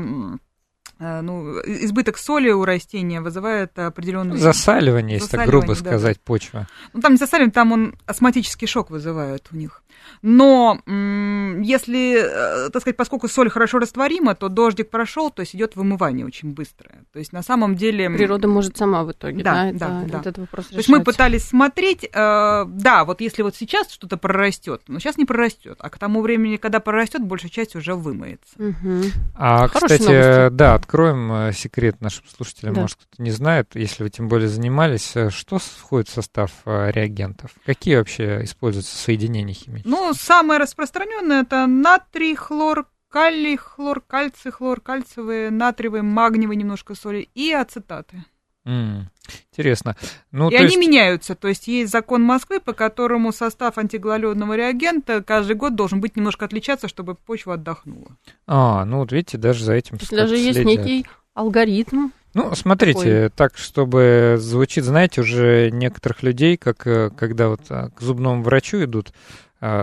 ну, 1.02 1.60
избыток 1.62 2.20
соли 2.20 2.52
у 2.52 2.64
растения 2.64 3.22
вызывает 3.22 3.78
определенный... 3.80 4.38
Засаливание, 4.38 5.18
если 5.18 5.36
так 5.36 5.48
грубо 5.48 5.70
да. 5.70 5.76
сказать, 5.76 6.20
почва. 6.20 6.68
Ну, 6.94 7.02
там 7.02 7.14
не 7.14 7.18
засаливание, 7.18 7.52
там 7.52 7.72
он 7.72 7.96
астматический 8.06 8.68
шок 8.68 8.92
вызывает 8.92 9.48
у 9.52 9.56
них. 9.56 9.82
Но 10.22 10.80
если, 10.86 12.66
э, 12.68 12.70
так 12.70 12.82
сказать, 12.82 12.98
поскольку 12.98 13.28
соль 13.28 13.50
хорошо 13.50 13.80
растворима, 13.80 14.36
то 14.36 14.50
дождик 14.50 14.90
прошел, 14.90 15.32
то 15.32 15.42
есть 15.42 15.56
идет 15.56 15.76
вымывание 15.76 16.26
очень 16.26 16.54
быстрое. 16.54 17.06
То 17.12 17.20
есть 17.20 17.34
на 17.34 17.42
самом 17.42 17.76
деле... 17.76 18.10
Природа 18.10 18.48
может 18.48 18.78
сама 18.78 19.04
в 19.04 19.12
итоге, 19.12 19.44
да, 19.44 19.72
да, 19.72 19.88
да, 19.88 20.02
это, 20.04 20.12
да. 20.12 20.20
этот 20.20 20.38
вопрос 20.38 20.68
То 20.68 20.78
есть 20.78 20.90
мы 20.90 21.04
пытались 21.04 21.44
смотреть, 21.46 22.04
э, 22.04 22.10
да, 22.14 23.06
вот 23.06 23.22
если 23.22 23.42
вот 23.42 23.56
сейчас 23.56 23.92
что-то 23.92 24.18
прорастет, 24.18 24.84
но 24.88 25.00
сейчас 25.00 25.18
не 25.18 25.26
прорастет, 25.26 25.78
а 25.80 25.90
к 25.90 25.98
тому 25.98 26.22
времени, 26.22 26.58
когда 26.58 26.80
прорастет, 26.80 27.24
большая 27.24 27.50
часть 27.50 27.76
уже 27.76 27.96
вымоется. 27.96 28.54
Угу. 28.58 29.04
А, 29.36 29.68
Хорошие 29.68 30.00
кстати, 30.00 30.12
новости. 30.12 30.56
да, 30.56 30.76
откроем 30.76 31.32
э, 31.34 31.54
секрет 31.54 32.00
нашим 32.00 32.26
слушателям, 32.28 32.76
да. 32.76 32.82
может, 32.82 32.98
кто-то 32.98 33.22
не 33.24 33.32
знает, 33.32 33.72
если 33.74 34.04
вы 34.04 34.10
тем 34.12 34.28
более 34.28 34.50
занимались, 34.50 35.16
э, 35.16 35.32
что 35.32 35.58
входит 35.58 36.10
в 36.10 36.14
состав 36.14 36.52
реагентов? 36.66 37.52
Какие 37.66 37.96
вообще 37.96 38.44
используются 38.44 38.96
соединения 38.96 39.54
химические? 39.54 39.81
Ну, 39.84 40.14
самое 40.14 40.60
распространенное 40.60 41.42
это 41.44 41.68
натрий, 41.68 42.36
хлор, 42.36 42.88
калий, 43.10 43.58
хлор, 43.58 44.02
кальций, 44.02 44.52
хлор, 44.52 44.82
кальциевые, 44.82 45.52
натриевые, 45.52 46.02
магниевые 46.02 46.58
немножко 46.58 46.96
соли 46.96 47.30
и 47.36 47.52
ацетаты. 47.52 48.24
Mm, 48.66 49.06
интересно. 49.52 49.96
Ну, 50.32 50.50
и 50.50 50.56
они 50.56 50.66
есть... 50.66 50.78
меняются. 50.78 51.36
То 51.36 51.48
есть 51.48 51.68
есть 51.68 51.92
закон 51.92 52.22
Москвы, 52.22 52.60
по 52.60 52.74
которому 52.74 53.32
состав 53.32 53.78
антигололедного 53.78 54.56
реагента 54.56 55.24
каждый 55.24 55.56
год 55.56 55.76
должен 55.76 56.00
быть 56.00 56.16
немножко 56.16 56.46
отличаться, 56.46 56.88
чтобы 56.88 57.16
почва 57.16 57.56
отдохнула. 57.56 58.18
А, 58.46 58.86
ну 58.86 59.00
вот 59.00 59.12
видите, 59.12 59.38
даже 59.38 59.64
за 59.64 59.74
этим 59.74 59.98
Даже 60.12 60.38
есть 60.38 60.60
следят. 60.60 60.86
некий 60.86 61.08
алгоритм. 61.34 62.10
Ну, 62.34 62.56
смотрите, 62.56 63.00
такой. 63.00 63.30
так, 63.30 63.58
чтобы 63.58 64.36
звучит, 64.38 64.86
знаете, 64.86 65.20
уже 65.20 65.70
некоторых 65.72 66.24
людей, 66.24 66.56
как 66.56 66.88
э, 66.88 67.10
когда 67.10 67.50
вот 67.50 67.62
а, 67.70 67.90
к 67.90 68.00
зубному 68.00 68.42
врачу 68.42 68.82
идут, 68.86 69.12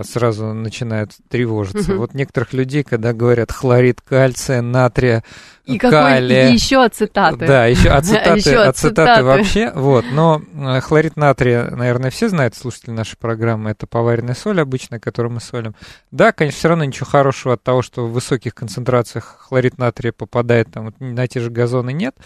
сразу 0.03 0.53
начинают 0.55 1.13
тревожиться. 1.29 1.93
Угу. 1.93 2.01
Вот 2.01 2.15
некоторых 2.15 2.53
людей, 2.53 2.83
когда 2.83 3.13
говорят 3.13 3.53
хлорид 3.53 4.01
кальция, 4.01 4.61
натрия, 4.61 5.23
и 5.65 5.79
калия... 5.79 6.49
И 6.49 6.55
еще 6.55 6.83
ацетаты. 6.83 7.47
Да, 7.47 7.67
еще 7.67 7.91
ацетаты, 7.91 8.39
еще 8.39 8.59
ацетаты, 8.63 8.69
ацетаты 8.69 9.23
вообще. 9.23 9.71
Вот, 9.75 10.05
но 10.11 10.43
э, 10.55 10.81
хлорид 10.81 11.17
натрия, 11.17 11.71
наверное, 11.71 12.11
все 12.11 12.29
знают, 12.29 12.57
слушатели 12.57 12.91
нашей 12.91 13.17
программы, 13.19 13.71
это 13.71 13.87
поваренная 13.87 14.35
соль 14.35 14.61
обычная, 14.61 14.99
которую 14.99 15.35
мы 15.35 15.41
солим. 15.41 15.75
Да, 16.11 16.33
конечно, 16.33 16.59
все 16.59 16.69
равно 16.69 16.85
ничего 16.85 17.07
хорошего 17.07 17.55
от 17.55 17.63
того, 17.63 17.83
что 17.83 18.07
в 18.07 18.13
высоких 18.13 18.55
концентрациях 18.55 19.37
хлорид 19.49 19.79
натрия 19.79 20.13
попадает 20.13 20.73
там 20.73 20.93
на 20.99 21.29
те 21.29 21.41
же 21.41 21.51
газоны 21.51 21.93
нет. 21.93 22.17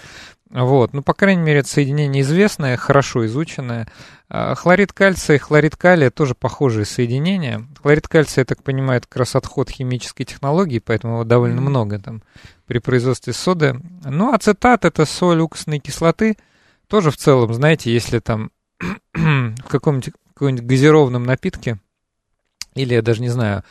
Вот, 0.53 0.93
ну, 0.93 1.03
по 1.03 1.15
крайней 1.15 1.43
мере, 1.43 1.61
это 1.61 1.69
соединение 1.69 2.23
известное, 2.23 2.77
хорошо 2.77 3.25
изученное. 3.27 3.89
А, 4.29 4.55
хлорид 4.55 4.93
кальция 4.93 5.37
и 5.37 5.39
хлорид 5.39 5.77
калия 5.77 6.11
тоже 6.11 6.35
похожие 6.35 6.85
соединения. 6.85 7.67
Хлорид 7.81 8.07
кальция, 8.07 8.43
я 8.43 8.47
так 8.47 8.63
понимаю, 8.63 8.99
это 8.99 9.09
как 9.09 9.21
раз 9.21 9.35
отход 9.35 9.71
химической 9.71 10.25
технологии, 10.25 10.79
поэтому 10.79 11.15
его 11.15 11.25
довольно 11.25 11.61
mm-hmm. 11.61 11.63
много 11.63 11.99
там 11.99 12.23
при 12.67 12.79
производстве 12.79 13.33
соды. 13.33 13.81
Ну, 14.05 14.33
ацетат— 14.35 14.85
это 14.87 15.07
соль 15.07 15.41
уксусной 15.41 15.79
кислоты. 15.79 16.37
Тоже 16.87 17.11
в 17.11 17.17
целом, 17.17 17.55
знаете, 17.55 17.93
если 17.93 18.19
там 18.19 18.51
в 19.15 19.69
каком-нибудь 19.69 20.13
каком-нибудь 20.43 20.67
газированном 20.67 21.23
напитке 21.23 21.79
или, 22.75 22.95
я 22.95 23.03
даже 23.03 23.21
не 23.21 23.29
знаю, 23.29 23.63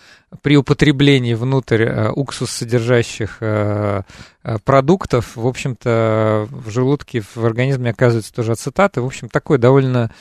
при 0.41 0.55
употреблении 0.57 1.33
внутрь 1.33 1.83
э, 1.83 2.11
уксус 2.11 2.51
содержащих 2.51 3.37
э, 3.41 4.01
э, 4.43 4.57
продуктов, 4.63 5.35
в 5.35 5.45
общем-то, 5.47 6.47
в 6.49 6.69
желудке, 6.69 7.21
в 7.21 7.45
организме 7.45 7.89
оказывается 7.91 8.33
тоже 8.33 8.53
ацетаты. 8.53 9.01
В 9.01 9.05
общем, 9.05 9.27
такое 9.29 9.57
довольно 9.57 10.11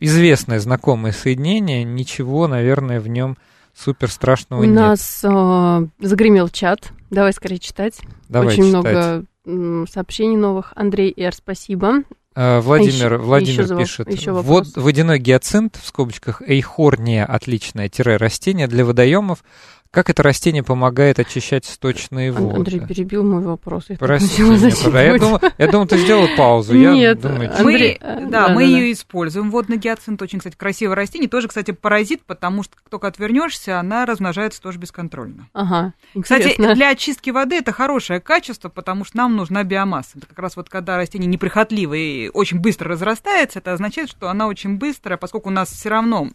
известное, 0.00 0.58
знакомое 0.58 1.12
соединение. 1.12 1.84
Ничего, 1.84 2.48
наверное, 2.48 3.00
в 3.00 3.08
нем 3.08 3.36
супер 3.74 4.10
страшного 4.10 4.64
нет. 4.64 4.72
У 4.72 4.74
нас 4.74 5.24
э, 5.24 5.86
загремел 6.00 6.48
чат. 6.48 6.92
Давай 7.10 7.32
скорее 7.32 7.58
читать. 7.58 8.00
Давай 8.28 8.48
Очень 8.48 8.68
читать. 8.68 9.24
много 9.46 9.86
сообщений 9.88 10.36
новых. 10.36 10.72
Андрей 10.74 11.14
Р, 11.16 11.32
спасибо. 11.32 12.02
А, 12.38 12.60
Владимир, 12.60 13.14
еще, 13.14 13.16
Владимир 13.16 13.62
еще 13.62 13.76
пишет, 13.76 14.12
еще 14.12 14.32
вот 14.32 14.66
водяной 14.76 15.18
гиацинт, 15.18 15.78
в 15.82 15.86
скобочках, 15.86 16.42
эйхорния, 16.46 17.24
отличное, 17.24 17.88
тире, 17.88 18.16
растение 18.16 18.66
для 18.66 18.84
водоемов, 18.84 19.42
как 19.90 20.10
это 20.10 20.22
растение 20.22 20.62
помогает 20.62 21.18
очищать 21.18 21.64
сточные 21.64 22.32
воды? 22.32 22.56
Андрей 22.56 22.80
перебил 22.80 23.24
мой 23.24 23.42
вопрос. 23.42 23.86
Я 23.88 23.96
Простите 23.96 24.42
меня, 24.42 25.02
я 25.02 25.18
думал, 25.18 25.40
я 25.58 25.68
думал, 25.68 25.86
ты 25.86 25.98
сделал 25.98 26.28
паузу. 26.36 26.74
Нет, 26.74 26.96
я 26.96 27.14
думаю, 27.14 27.50
Андрей, 27.56 27.98
мы, 28.02 28.26
да, 28.30 28.48
да, 28.48 28.54
мы 28.54 28.62
да, 28.62 28.68
ее 28.68 28.86
да. 28.86 28.92
используем. 28.92 29.50
Водный 29.50 29.76
гиацинт 29.76 30.20
очень, 30.22 30.38
кстати, 30.38 30.56
красивое 30.56 30.96
растение. 30.96 31.28
Тоже, 31.28 31.48
кстати, 31.48 31.70
паразит, 31.70 32.22
потому 32.24 32.62
что 32.62 32.76
как 32.76 32.88
только 32.88 33.06
отвернешься, 33.06 33.78
она 33.80 34.06
размножается 34.06 34.60
тоже 34.60 34.78
бесконтрольно. 34.78 35.48
Ага, 35.52 35.94
интересно. 36.14 36.50
Кстати, 36.50 36.74
для 36.74 36.90
очистки 36.90 37.30
воды 37.30 37.56
это 37.56 37.72
хорошее 37.72 38.20
качество, 38.20 38.68
потому 38.68 39.04
что 39.04 39.16
нам 39.16 39.36
нужна 39.36 39.64
биомасса. 39.64 40.18
Это 40.18 40.26
как 40.26 40.38
раз 40.38 40.56
вот 40.56 40.68
когда 40.68 40.96
растение 40.96 41.28
неприхотливое 41.28 41.98
и 41.98 42.30
очень 42.32 42.60
быстро 42.60 42.90
разрастается, 42.90 43.58
это 43.60 43.72
означает, 43.72 44.10
что 44.10 44.28
она 44.28 44.46
очень 44.46 44.76
быстрая, 44.76 45.16
поскольку 45.16 45.48
у 45.48 45.52
нас 45.52 45.70
все 45.70 45.88
равно 45.88 46.28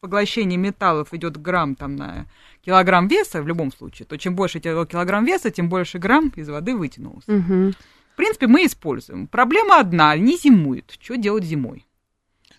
поглощение 0.00 0.58
металлов 0.58 1.12
идет 1.12 1.40
грамм 1.40 1.74
там 1.74 1.96
на 1.96 2.26
килограмм 2.64 3.08
веса 3.08 3.42
в 3.42 3.46
любом 3.46 3.72
случае, 3.72 4.06
то 4.06 4.16
чем 4.16 4.34
больше 4.34 4.60
килограмм 4.60 5.24
веса, 5.24 5.50
тем 5.50 5.68
больше 5.68 5.98
грамм 5.98 6.32
из 6.36 6.48
воды 6.48 6.76
вытянулось. 6.76 7.26
Угу. 7.28 7.72
В 8.12 8.16
принципе, 8.16 8.46
мы 8.46 8.66
используем. 8.66 9.26
Проблема 9.26 9.80
одна, 9.80 10.10
они 10.10 10.36
зимуют. 10.36 10.96
Что 11.00 11.16
делать 11.16 11.44
зимой? 11.44 11.86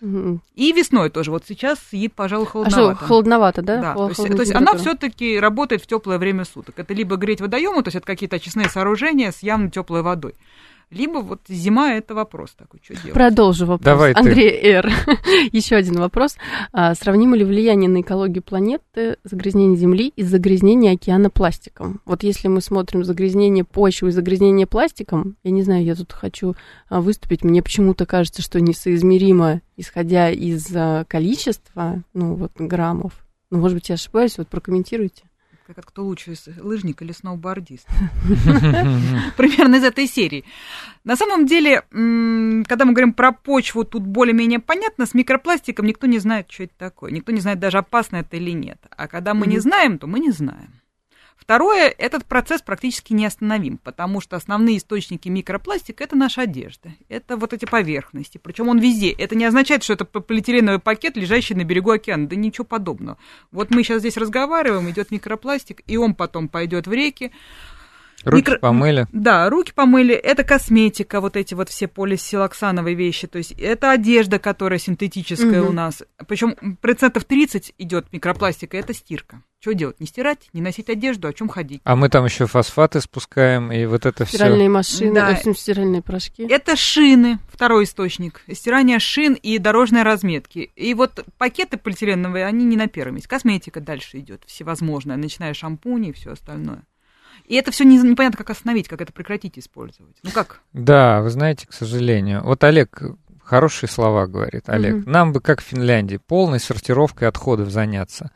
Угу. 0.00 0.40
И 0.56 0.72
весной 0.72 1.10
тоже. 1.10 1.30
Вот 1.30 1.44
сейчас 1.46 1.78
съед, 1.78 2.12
пожалуй, 2.12 2.46
холодновато. 2.46 2.92
А 2.92 2.96
что, 2.96 3.06
холодновато, 3.06 3.62
да? 3.62 3.80
Да, 3.80 3.94
то 3.94 4.08
есть, 4.08 4.26
то 4.26 4.40
есть 4.40 4.54
она 4.54 4.74
все-таки 4.74 5.38
работает 5.38 5.82
в 5.82 5.86
теплое 5.86 6.18
время 6.18 6.44
суток. 6.44 6.78
Это 6.78 6.92
либо 6.92 7.16
греть 7.16 7.40
водоемы, 7.40 7.82
то 7.84 7.88
есть 7.88 7.96
это 7.96 8.06
какие-то 8.06 8.36
очистные 8.36 8.68
сооружения 8.68 9.30
с 9.30 9.44
явно 9.44 9.70
теплой 9.70 10.02
водой. 10.02 10.34
Либо 10.92 11.20
вот 11.20 11.40
зима 11.48 11.94
это 11.94 12.14
вопрос 12.14 12.50
такой, 12.50 12.80
что 12.82 12.94
делать. 12.94 13.14
Продолжу 13.14 13.64
вопрос. 13.64 13.84
Давай 13.84 14.12
Андрей 14.12 14.50
ты. 14.50 14.68
Р. 14.68 14.92
Еще 15.52 15.74
один 15.74 15.94
вопрос. 15.94 16.36
А, 16.70 16.94
сравнимо 16.94 17.34
ли 17.34 17.44
влияние 17.44 17.88
на 17.88 18.02
экологию 18.02 18.42
планеты 18.42 19.16
загрязнения 19.24 19.76
Земли 19.76 20.12
и 20.14 20.22
загрязнения 20.22 20.92
океана 20.92 21.30
пластиком? 21.30 22.02
Вот 22.04 22.22
если 22.22 22.48
мы 22.48 22.60
смотрим 22.60 23.04
загрязнение 23.04 23.64
почвы 23.64 24.10
и 24.10 24.12
загрязнение 24.12 24.66
пластиком, 24.66 25.36
я 25.42 25.50
не 25.50 25.62
знаю, 25.62 25.82
я 25.82 25.94
тут 25.94 26.12
хочу 26.12 26.56
а, 26.90 27.00
выступить, 27.00 27.42
мне 27.42 27.62
почему-то 27.62 28.04
кажется, 28.04 28.42
что 28.42 28.60
несоизмеримо, 28.60 29.62
исходя 29.78 30.30
из 30.30 30.68
а, 30.74 31.04
количества, 31.06 32.02
ну 32.12 32.34
вот 32.34 32.52
граммов. 32.58 33.14
Ну, 33.50 33.58
может 33.60 33.78
быть, 33.78 33.88
я 33.88 33.94
ошибаюсь, 33.94 34.36
вот 34.36 34.48
прокомментируйте 34.48 35.22
как 35.66 35.86
кто 35.86 36.04
лучше, 36.04 36.34
лыжник 36.58 37.02
или 37.02 37.12
сноубордист. 37.12 37.86
Примерно 39.36 39.76
из 39.76 39.84
этой 39.84 40.06
серии. 40.06 40.44
На 41.04 41.16
самом 41.16 41.46
деле, 41.46 41.82
когда 41.90 42.84
мы 42.84 42.92
говорим 42.92 43.12
про 43.12 43.32
почву, 43.32 43.84
тут 43.84 44.02
более-менее 44.02 44.58
понятно, 44.58 45.06
с 45.06 45.14
микропластиком 45.14 45.86
никто 45.86 46.06
не 46.06 46.18
знает, 46.18 46.50
что 46.50 46.64
это 46.64 46.74
такое. 46.76 47.10
Никто 47.12 47.32
не 47.32 47.40
знает 47.40 47.58
даже, 47.58 47.78
опасно 47.78 48.16
это 48.16 48.36
или 48.36 48.50
нет. 48.50 48.78
А 48.90 49.08
когда 49.08 49.34
мы 49.34 49.46
не 49.46 49.58
знаем, 49.58 49.98
то 49.98 50.06
мы 50.06 50.20
не 50.20 50.30
знаем. 50.30 50.81
Второе, 51.42 51.88
этот 51.88 52.24
процесс 52.24 52.62
практически 52.62 53.12
неостановим, 53.12 53.76
потому 53.78 54.20
что 54.20 54.36
основные 54.36 54.78
источники 54.78 55.28
микропластика– 55.28 56.04
это 56.04 56.14
наша 56.14 56.42
одежда, 56.42 56.92
это 57.08 57.36
вот 57.36 57.52
эти 57.52 57.64
поверхности, 57.64 58.38
причем 58.38 58.68
он 58.68 58.78
везде. 58.78 59.10
Это 59.10 59.34
не 59.34 59.44
означает, 59.44 59.82
что 59.82 59.94
это 59.94 60.04
полиэтиленовый 60.04 60.78
пакет, 60.78 61.16
лежащий 61.16 61.56
на 61.56 61.64
берегу 61.64 61.90
океана, 61.90 62.28
да 62.28 62.36
ничего 62.36 62.64
подобного. 62.64 63.18
Вот 63.50 63.70
мы 63.70 63.82
сейчас 63.82 63.98
здесь 63.98 64.16
разговариваем, 64.16 64.88
идет 64.88 65.10
микропластик, 65.10 65.82
и 65.88 65.96
он 65.96 66.14
потом 66.14 66.48
пойдет 66.48 66.86
в 66.86 66.92
реки, 66.92 67.32
Руки 68.24 68.50
Микро... 68.50 68.58
помыли. 68.58 69.06
Да, 69.12 69.48
руки 69.50 69.72
помыли. 69.74 70.14
Это 70.14 70.44
косметика, 70.44 71.20
вот 71.20 71.36
эти 71.36 71.54
вот 71.54 71.68
все 71.68 71.88
полисилоксановые 71.88 72.94
вещи. 72.94 73.26
То 73.26 73.38
есть 73.38 73.52
это 73.52 73.90
одежда, 73.90 74.38
которая 74.38 74.78
синтетическая 74.78 75.62
угу. 75.62 75.70
у 75.70 75.72
нас. 75.72 76.02
Причем 76.26 76.76
процентов 76.80 77.24
30 77.24 77.74
идет 77.78 78.12
микропластика, 78.12 78.76
это 78.76 78.94
стирка. 78.94 79.42
Что 79.62 79.74
делать? 79.74 80.00
Не 80.00 80.08
стирать, 80.08 80.48
не 80.52 80.60
носить 80.60 80.90
одежду, 80.90 81.28
о 81.28 81.32
чем 81.32 81.48
ходить? 81.48 81.80
А 81.84 81.94
мы 81.94 82.08
там 82.08 82.24
еще 82.24 82.48
фосфаты 82.48 83.00
спускаем, 83.00 83.70
и 83.70 83.86
вот 83.86 84.06
это 84.06 84.24
все. 84.24 84.38
Стиральные 84.38 84.68
машины, 84.68 85.14
да. 85.14 85.28
общем, 85.28 85.54
стиральные 85.54 86.02
порошки. 86.02 86.42
Это 86.42 86.74
шины, 86.74 87.38
второй 87.48 87.84
источник. 87.84 88.42
Стирание 88.52 88.98
шин 88.98 89.34
и 89.34 89.58
дорожной 89.58 90.02
разметки. 90.02 90.72
И 90.74 90.94
вот 90.94 91.24
пакеты 91.38 91.76
полиэтиленовые, 91.76 92.44
они 92.44 92.64
не 92.64 92.76
на 92.76 92.88
первом 92.88 93.14
месте. 93.14 93.28
Косметика 93.28 93.80
дальше 93.80 94.18
идет, 94.18 94.42
всевозможная, 94.48 95.16
начиная 95.16 95.54
шампуни 95.54 96.08
и 96.08 96.12
все 96.12 96.32
остальное. 96.32 96.82
И 97.46 97.54
это 97.54 97.70
все 97.70 97.84
непонятно, 97.84 98.38
как 98.38 98.50
остановить, 98.50 98.88
как 98.88 99.00
это 99.00 99.12
прекратить 99.12 99.58
использовать. 99.58 100.16
Ну 100.22 100.30
как? 100.30 100.60
Да, 100.72 101.20
вы 101.22 101.30
знаете, 101.30 101.66
к 101.66 101.72
сожалению. 101.72 102.42
Вот 102.44 102.64
Олег 102.64 103.02
хорошие 103.44 103.90
слова, 103.90 104.26
говорит 104.26 104.68
Олег. 104.68 104.94
Mm-hmm. 104.94 105.10
Нам 105.10 105.32
бы, 105.32 105.40
как 105.40 105.60
в 105.60 105.64
Финляндии, 105.64 106.16
полной 106.16 106.60
сортировкой 106.60 107.28
отходов 107.28 107.70
заняться. 107.70 108.30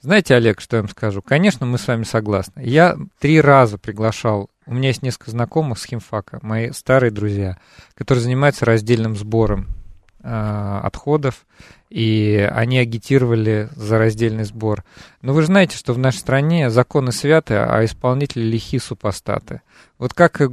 Знаете, 0.00 0.34
Олег, 0.34 0.60
что 0.60 0.76
я 0.76 0.82
вам 0.82 0.90
скажу? 0.90 1.22
Конечно, 1.22 1.64
мы 1.64 1.78
с 1.78 1.86
вами 1.86 2.02
согласны. 2.02 2.62
Я 2.64 2.96
три 3.20 3.40
раза 3.40 3.78
приглашал, 3.78 4.50
у 4.66 4.74
меня 4.74 4.88
есть 4.88 5.02
несколько 5.02 5.30
знакомых 5.30 5.78
с 5.78 5.84
химфака, 5.84 6.38
мои 6.42 6.70
старые 6.72 7.10
друзья, 7.10 7.58
которые 7.94 8.22
занимаются 8.22 8.64
раздельным 8.64 9.16
сбором 9.16 9.66
э, 9.66 9.81
отходов 10.22 11.44
и 11.92 12.48
они 12.50 12.78
агитировали 12.78 13.68
за 13.76 13.98
раздельный 13.98 14.44
сбор. 14.44 14.82
Но 15.20 15.34
вы 15.34 15.42
же 15.42 15.48
знаете, 15.48 15.76
что 15.76 15.92
в 15.92 15.98
нашей 15.98 16.18
стране 16.18 16.70
законы 16.70 17.12
святы, 17.12 17.54
а 17.54 17.84
исполнители 17.84 18.40
лихи 18.40 18.78
супостаты. 18.78 19.60
Вот 19.98 20.14
как 20.14 20.40
э, 20.40 20.46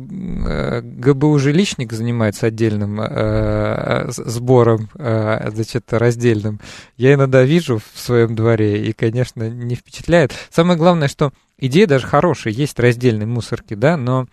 ГБУ 0.84 1.40
жилищник 1.40 1.94
занимается 1.94 2.48
отдельным 2.48 3.00
э, 3.00 4.08
сбором, 4.10 4.90
э, 4.96 5.50
значит, 5.52 5.86
раздельным, 5.94 6.60
я 6.98 7.14
иногда 7.14 7.42
вижу 7.44 7.78
в 7.80 8.00
своем 8.00 8.36
дворе 8.36 8.86
и, 8.86 8.92
конечно, 8.92 9.50
не 9.50 9.76
впечатляет. 9.76 10.34
Самое 10.52 10.78
главное, 10.78 11.08
что 11.08 11.32
идея 11.58 11.88
даже 11.88 12.06
хорошая, 12.06 12.52
есть 12.52 12.78
раздельные 12.80 13.28
мусорки, 13.28 13.76
да, 13.76 13.96
но 13.96 14.28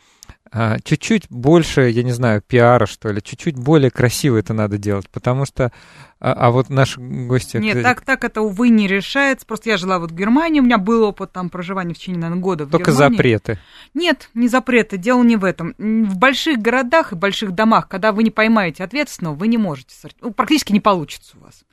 чуть-чуть 0.84 1.26
больше, 1.28 1.90
я 1.90 2.02
не 2.02 2.12
знаю, 2.12 2.42
пиара, 2.42 2.86
что 2.86 3.10
ли, 3.10 3.22
чуть-чуть 3.22 3.56
более 3.56 3.90
красиво 3.90 4.36
это 4.36 4.54
надо 4.54 4.78
делать, 4.78 5.08
потому 5.10 5.44
что, 5.44 5.72
а, 6.20 6.32
а 6.32 6.50
вот 6.50 6.70
наши 6.70 7.00
гости... 7.00 7.56
Нет, 7.56 7.82
так, 7.82 8.02
так 8.02 8.24
это, 8.24 8.42
увы, 8.42 8.68
не 8.68 8.86
решается, 8.86 9.46
просто 9.46 9.70
я 9.70 9.76
жила 9.76 9.98
вот 9.98 10.12
в 10.12 10.14
Германии, 10.14 10.60
у 10.60 10.64
меня 10.64 10.78
был 10.78 11.02
опыт 11.02 11.32
там 11.32 11.50
проживания 11.50 11.94
в 11.94 11.98
течение, 11.98 12.20
наверное, 12.20 12.42
года 12.42 12.64
в 12.64 12.70
Только 12.70 12.92
Германии. 12.92 13.16
запреты. 13.16 13.58
Нет, 13.94 14.30
не 14.34 14.48
запреты, 14.48 14.96
дело 14.96 15.22
не 15.22 15.36
в 15.36 15.44
этом. 15.44 15.74
В 15.78 16.16
больших 16.16 16.58
городах 16.58 17.12
и 17.12 17.16
больших 17.16 17.52
домах, 17.52 17.88
когда 17.88 18.12
вы 18.12 18.22
не 18.22 18.30
поймаете 18.30 18.84
ответственного, 18.84 19.34
вы 19.34 19.48
не 19.48 19.58
можете, 19.58 19.94
ну, 20.20 20.32
практически 20.32 20.72
не 20.72 20.80
получится 20.80 21.36
у 21.38 21.44
вас. 21.44 21.64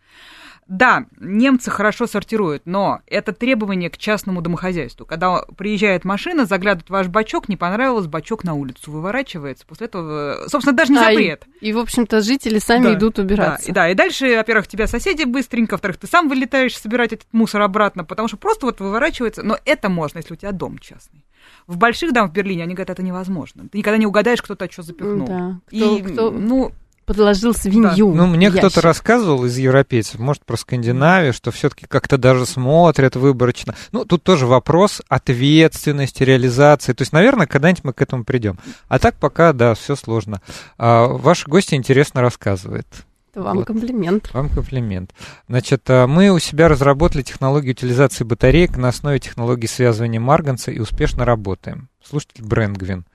Да, 0.67 1.05
немцы 1.19 1.69
хорошо 1.71 2.07
сортируют, 2.07 2.63
но 2.65 3.01
это 3.07 3.33
требование 3.33 3.89
к 3.89 3.97
частному 3.97 4.41
домохозяйству. 4.41 5.05
Когда 5.05 5.43
приезжает 5.57 6.05
машина, 6.05 6.45
заглядывает 6.45 6.87
в 6.87 6.91
ваш 6.91 7.07
бачок, 7.07 7.49
не 7.49 7.57
понравилось, 7.57 8.07
бачок 8.07 8.43
на 8.43 8.53
улицу 8.53 8.91
выворачивается. 8.91 9.65
После 9.65 9.87
этого, 9.87 10.45
собственно, 10.47 10.75
даже 10.75 10.91
не 10.91 10.99
запрет. 10.99 11.43
А, 11.45 11.65
и, 11.65 11.69
и, 11.69 11.73
в 11.73 11.79
общем-то, 11.79 12.21
жители 12.21 12.59
сами 12.59 12.85
да, 12.85 12.93
идут 12.95 13.19
убираться. 13.19 13.67
Да, 13.67 13.71
и, 13.71 13.73
да, 13.73 13.89
и 13.89 13.95
дальше, 13.95 14.35
во-первых, 14.37 14.67
тебя 14.67 14.87
соседи 14.87 15.23
быстренько, 15.23 15.73
во-вторых, 15.73 15.97
ты 15.97 16.07
сам 16.07 16.29
вылетаешь 16.29 16.77
собирать 16.77 17.13
этот 17.13 17.27
мусор 17.31 17.61
обратно, 17.61 18.03
потому 18.03 18.27
что 18.27 18.37
просто 18.37 18.65
вот 18.65 18.79
выворачивается. 18.79 19.43
Но 19.43 19.57
это 19.65 19.89
можно, 19.89 20.19
если 20.19 20.33
у 20.33 20.37
тебя 20.37 20.51
дом 20.51 20.77
частный. 20.79 21.23
В 21.67 21.77
больших 21.77 22.13
домах 22.13 22.31
в 22.31 22.33
Берлине 22.33 22.63
они 22.63 22.73
говорят, 22.73 22.89
это 22.89 23.03
невозможно. 23.03 23.67
Ты 23.69 23.77
никогда 23.77 23.97
не 23.97 24.05
угадаешь, 24.05 24.41
кто-то 24.41 24.71
что 24.71 24.83
запихнул. 24.83 25.27
Да. 25.27 25.59
Кто, 25.67 25.97
и, 25.97 26.01
кто... 26.01 26.31
ну, 26.31 26.71
подложил 27.05 27.53
свинью. 27.53 28.11
Да. 28.11 28.17
Ну, 28.17 28.27
мне 28.27 28.51
кто-то 28.51 28.81
рассказывал 28.81 29.45
из 29.45 29.57
европейцев, 29.57 30.19
может, 30.19 30.45
про 30.45 30.57
Скандинавию, 30.57 31.33
что 31.33 31.51
все-таки 31.51 31.85
как-то 31.85 32.17
даже 32.17 32.45
смотрят 32.45 33.15
выборочно. 33.15 33.75
Ну, 33.91 34.05
тут 34.05 34.23
тоже 34.23 34.45
вопрос 34.45 35.01
ответственности, 35.07 36.23
реализации. 36.23 36.93
То 36.93 37.01
есть, 37.01 37.13
наверное, 37.13 37.47
когда-нибудь 37.47 37.83
мы 37.83 37.93
к 37.93 38.01
этому 38.01 38.23
придем. 38.23 38.57
А 38.87 38.99
так 38.99 39.15
пока, 39.15 39.53
да, 39.53 39.73
все 39.73 39.95
сложно. 39.95 40.41
А, 40.77 41.07
ваши 41.07 41.49
гости 41.49 41.75
интересно 41.75 42.21
рассказывают. 42.21 42.87
Вам 43.35 43.57
вот. 43.57 43.67
комплимент. 43.67 44.31
Вам 44.33 44.49
комплимент. 44.49 45.11
Значит, 45.47 45.83
а, 45.89 46.05
мы 46.05 46.29
у 46.29 46.39
себя 46.39 46.67
разработали 46.67 47.23
технологию 47.23 47.71
утилизации 47.71 48.23
батареек 48.23 48.77
на 48.77 48.89
основе 48.89 49.19
технологии 49.19 49.65
связывания 49.65 50.19
марганца 50.19 50.71
и 50.71 50.79
успешно 50.79 51.25
работаем. 51.25 51.89
Слушатель 52.03 52.43
Брэнгвин. 52.45 53.05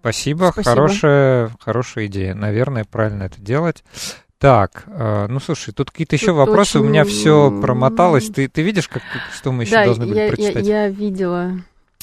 Спасибо, 0.00 0.50
Спасибо. 0.52 0.70
Хорошая, 0.70 1.50
хорошая 1.60 2.06
идея. 2.06 2.34
Наверное, 2.34 2.84
правильно 2.84 3.24
это 3.24 3.40
делать. 3.40 3.84
Так, 4.38 4.84
э, 4.86 5.26
ну 5.28 5.38
слушай, 5.38 5.72
тут 5.72 5.90
какие-то 5.90 6.16
еще 6.16 6.32
вопросы. 6.32 6.78
Очень... 6.78 6.86
У 6.86 6.90
меня 6.90 7.04
все 7.04 7.60
промоталось. 7.60 8.30
Ты, 8.30 8.48
ты 8.48 8.62
видишь, 8.62 8.88
как, 8.88 9.02
что 9.34 9.52
мы 9.52 9.64
еще 9.64 9.72
да, 9.72 9.84
должны 9.84 10.06
были 10.06 10.18
я, 10.18 10.28
прочитать? 10.28 10.66
Я, 10.66 10.84
я 10.84 10.88
видела. 10.88 11.52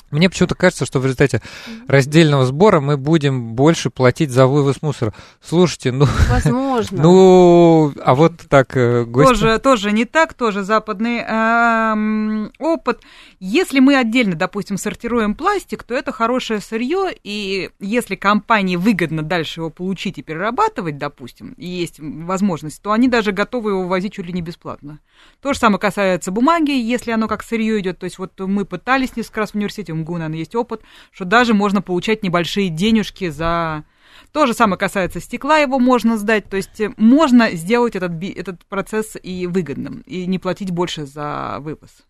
Мне 0.10 0.30
почему-то 0.30 0.55
кажется, 0.55 0.86
что 0.86 0.99
в 0.99 1.03
результате 1.03 1.41
раздельного 1.88 2.45
сбора 2.45 2.80
мы 2.80 2.95
будем 2.95 3.53
больше 3.55 3.89
платить 3.89 4.32
за 4.32 4.47
вывоз 4.47 4.82
мусора. 4.82 5.14
Слушайте, 5.41 5.91
ну... 5.91 6.05
Возможно. 6.30 7.01
Ну, 7.01 7.93
а 8.01 8.16
вот 8.16 8.34
так 8.49 8.78
э, 8.78 9.03
гости... 9.03 9.30
Тоже, 9.30 9.60
тоже 9.60 9.91
не 9.91 10.05
так, 10.05 10.34
тоже 10.34 10.64
западный 10.64 11.20
эм, 11.20 12.51
опыт. 12.58 13.01
Если 13.39 13.80
мы 13.80 13.95
отдельно, 13.97 14.36
допустим, 14.36 14.78
сортируем 14.78 15.36
пластик, 15.36 15.84
то 15.84 15.93
это 15.93 16.14
хорошее 16.14 16.62
сырье, 16.62 17.10
и 17.24 17.70
если 17.80 18.16
компании 18.16 18.78
выгодно 18.78 19.24
дальше 19.24 19.60
его 19.60 19.70
получить 19.70 20.18
и 20.18 20.24
перерабатывать, 20.24 20.97
допустим, 20.97 21.53
и 21.58 21.68
есть 21.68 21.99
возможность, 21.99 22.82
то 22.82 22.93
они 22.93 23.10
даже 23.10 23.34
готовы 23.34 23.72
его 23.72 23.88
возить 23.88 24.14
чуть 24.14 24.26
ли 24.26 24.34
не 24.34 24.41
бесплатно. 24.41 24.99
То 25.41 25.53
же 25.53 25.60
самое 25.60 25.80
касается 25.80 26.32
бумаги, 26.32 26.72
если 26.72 27.12
оно 27.12 27.28
как 27.28 27.43
сырье 27.43 27.80
идет. 27.80 27.99
То 27.99 28.05
есть 28.05 28.18
вот 28.18 28.39
мы 28.39 28.66
пытались 28.66 29.16
несколько 29.16 29.41
раз 29.41 29.51
в 29.51 29.55
университете, 29.55 29.93
МГУ, 29.98 30.14
наверное, 30.14 30.39
есть 30.39 30.56
опыт, 30.56 30.82
что 31.12 31.26
даже 31.26 31.54
можно 31.54 31.82
получать 31.82 32.24
небольшие 32.24 32.70
денежки 32.70 33.30
за... 33.30 33.84
То 34.32 34.45
же 34.45 34.54
самое 34.54 34.78
касается 34.78 35.20
стекла, 35.20 35.58
его 35.58 35.80
можно 35.80 36.18
сдать. 36.18 36.50
То 36.50 36.58
есть 36.58 36.82
можно 36.98 37.52
сделать 37.52 37.95
этот, 37.95 38.12
этот 38.24 38.66
процесс 38.66 39.16
и 39.22 39.48
выгодным, 39.48 40.02
и 40.06 40.26
не 40.26 40.39
платить 40.39 40.72
больше 40.72 41.06
за 41.06 41.58
вывоз. 41.60 42.04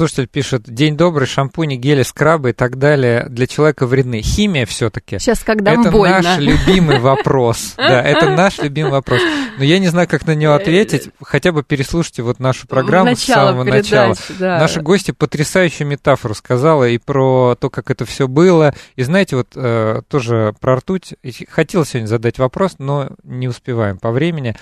Слушатель 0.00 0.28
пишет, 0.28 0.62
день 0.62 0.96
добрый, 0.96 1.26
шампуни, 1.26 1.76
гели, 1.76 2.02
скрабы 2.04 2.50
и 2.50 2.52
так 2.54 2.78
далее 2.78 3.26
для 3.28 3.46
человека 3.46 3.86
вредны. 3.86 4.22
Химия 4.22 4.64
все-таки. 4.64 5.18
Сейчас, 5.18 5.40
когда 5.40 5.72
Это 5.72 5.90
больно. 5.90 6.22
наш 6.22 6.38
любимый 6.38 7.00
вопрос. 7.00 7.74
Да, 7.76 8.00
это 8.00 8.30
наш 8.30 8.56
любимый 8.60 8.92
вопрос. 8.92 9.20
Но 9.58 9.64
я 9.64 9.78
не 9.78 9.88
знаю, 9.88 10.08
как 10.08 10.26
на 10.26 10.34
него 10.34 10.54
ответить. 10.54 11.10
Хотя 11.22 11.52
бы 11.52 11.62
переслушайте 11.62 12.22
вот 12.22 12.38
нашу 12.38 12.66
программу 12.66 13.14
с 13.14 13.24
самого 13.24 13.62
начала. 13.62 14.14
Наши 14.38 14.80
гости 14.80 15.10
потрясающую 15.10 15.86
метафору 15.86 16.34
сказала 16.34 16.88
и 16.88 16.96
про 16.96 17.54
то, 17.60 17.68
как 17.68 17.90
это 17.90 18.06
все 18.06 18.26
было. 18.26 18.72
И 18.96 19.02
знаете, 19.02 19.36
вот 19.36 19.48
э, 19.54 20.00
тоже 20.08 20.54
про 20.60 20.76
ртуть. 20.76 21.12
Хотел 21.50 21.84
сегодня 21.84 22.06
задать 22.06 22.38
вопрос, 22.38 22.76
но 22.78 23.10
не 23.22 23.48
успеваем 23.48 23.98
по 23.98 24.12
времени. 24.12 24.56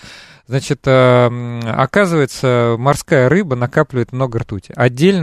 Значит, 0.49 0.81
э, 0.87 1.61
оказывается, 1.77 2.77
морская 2.79 3.29
рыба 3.29 3.55
накапливает 3.55 4.13
много 4.13 4.39
ртути. 4.39 4.73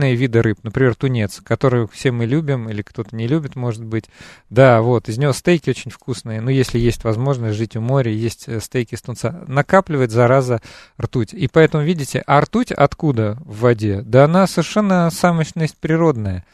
Отдельные 0.06 0.16
виды 0.16 0.42
рыб, 0.44 0.60
например, 0.62 0.94
тунец, 0.94 1.42
который 1.44 1.88
все 1.88 2.12
мы 2.12 2.28
любим, 2.28 2.70
или 2.70 2.84
кто-то 2.84 3.16
не 3.16 3.28
любит, 3.28 3.56
может 3.56 3.84
быть. 3.84 4.06
Да, 4.52 4.82
вот, 4.82 5.10
из 5.10 5.18
него 5.18 5.34
стейки 5.34 5.72
очень 5.72 5.90
вкусные. 5.90 6.42
Ну, 6.42 6.52
если 6.52 6.78
есть 6.78 7.04
возможность 7.04 7.58
жить 7.58 7.76
у 7.76 7.82
моря, 7.82 8.12
есть 8.12 8.48
э, 8.48 8.60
стейки 8.60 8.94
из 8.94 9.02
тунца. 9.02 9.44
Накапливает, 9.48 10.12
зараза, 10.12 10.62
ртуть. 11.02 11.34
И 11.34 11.48
поэтому, 11.48 11.84
видите, 11.84 12.24
а 12.28 12.40
ртуть 12.40 12.72
откуда 12.72 13.38
в 13.44 13.62
воде? 13.62 14.04
Да 14.04 14.26
она 14.26 14.46
совершенно 14.46 15.10
самочность 15.10 15.78
природная. 15.78 16.46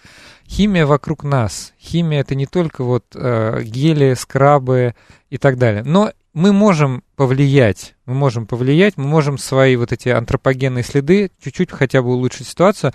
Химия 0.48 0.86
вокруг 0.86 1.26
нас. 1.26 1.74
Химия 1.78 2.22
это 2.22 2.36
не 2.36 2.46
только 2.46 2.86
вот 2.86 3.04
э, 3.16 3.64
гели, 3.64 4.14
скрабы 4.14 4.96
и 5.30 5.38
так 5.38 5.58
далее. 5.58 5.84
Но 5.84 6.14
мы 6.34 6.54
можем 6.54 7.04
повлиять, 7.18 7.96
мы 8.06 8.14
можем 8.14 8.48
повлиять, 8.48 8.96
мы 8.96 9.04
можем 9.04 9.38
свои 9.38 9.76
вот 9.76 9.92
эти 9.92 10.10
антропогенные 10.10 10.84
следы 10.84 11.32
чуть-чуть 11.44 11.72
хотя 11.72 12.02
бы 12.02 12.10
улучшить 12.10 12.48
ситуацию. 12.48 12.94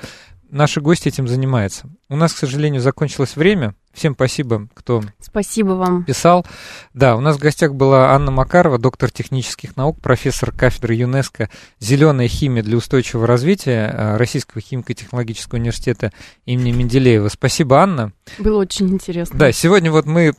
Наши 0.51 0.81
гости 0.81 1.09
этим 1.09 1.27
занимаются. 1.27 1.89
У 2.09 2.17
нас, 2.17 2.33
к 2.33 2.39
сожалению, 2.39 2.81
закончилось 2.81 3.35
время. 3.35 3.75
Всем 3.93 4.15
спасибо, 4.15 4.69
кто 4.75 5.03
спасибо 5.21 5.71
вам. 5.71 6.05
писал. 6.05 6.47
Да, 6.95 7.17
у 7.17 7.21
нас 7.21 7.37
в 7.37 7.41
гостях 7.41 7.75
была 7.75 8.13
Анна 8.13 8.31
Макарова, 8.31 8.79
доктор 8.79 9.11
технических 9.11 9.77
наук, 9.77 10.01
профессор 10.01 10.53
кафедры 10.53 10.95
ЮНЕСКО 10.95 11.51
«Зеленая 11.81 12.29
химия 12.29 12.63
для 12.63 12.77
устойчивого 12.77 13.27
развития» 13.27 13.91
э, 13.93 14.17
Российского 14.19 14.61
химико-технологического 14.61 15.57
университета 15.57 16.13
имени 16.45 16.73
Менделеева. 16.73 17.29
Спасибо, 17.29 17.81
Анна. 17.81 18.13
Было 18.39 18.61
очень 18.61 18.89
интересно. 18.89 19.39
Да, 19.39 19.51
сегодня 19.51 19.91
вот 19.91 20.07
мы 20.07 20.35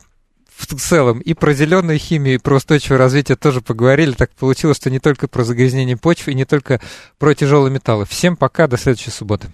в 0.58 0.66
целом 0.66 1.20
и 1.20 1.34
про 1.34 1.52
зеленую 1.52 1.98
химию, 1.98 2.36
и 2.36 2.38
про 2.38 2.56
устойчивое 2.56 2.98
развитие 2.98 3.36
тоже 3.36 3.60
поговорили. 3.60 4.12
Так 4.12 4.30
получилось, 4.32 4.76
что 4.78 4.90
не 4.90 5.00
только 5.00 5.28
про 5.28 5.44
загрязнение 5.44 5.96
почвы, 5.96 6.32
и 6.32 6.34
не 6.34 6.44
только 6.44 6.80
про 7.18 7.34
тяжелые 7.34 7.72
металлы. 7.72 8.06
Всем 8.06 8.36
пока, 8.36 8.66
до 8.66 8.76
следующей 8.76 9.10
субботы. 9.10 9.48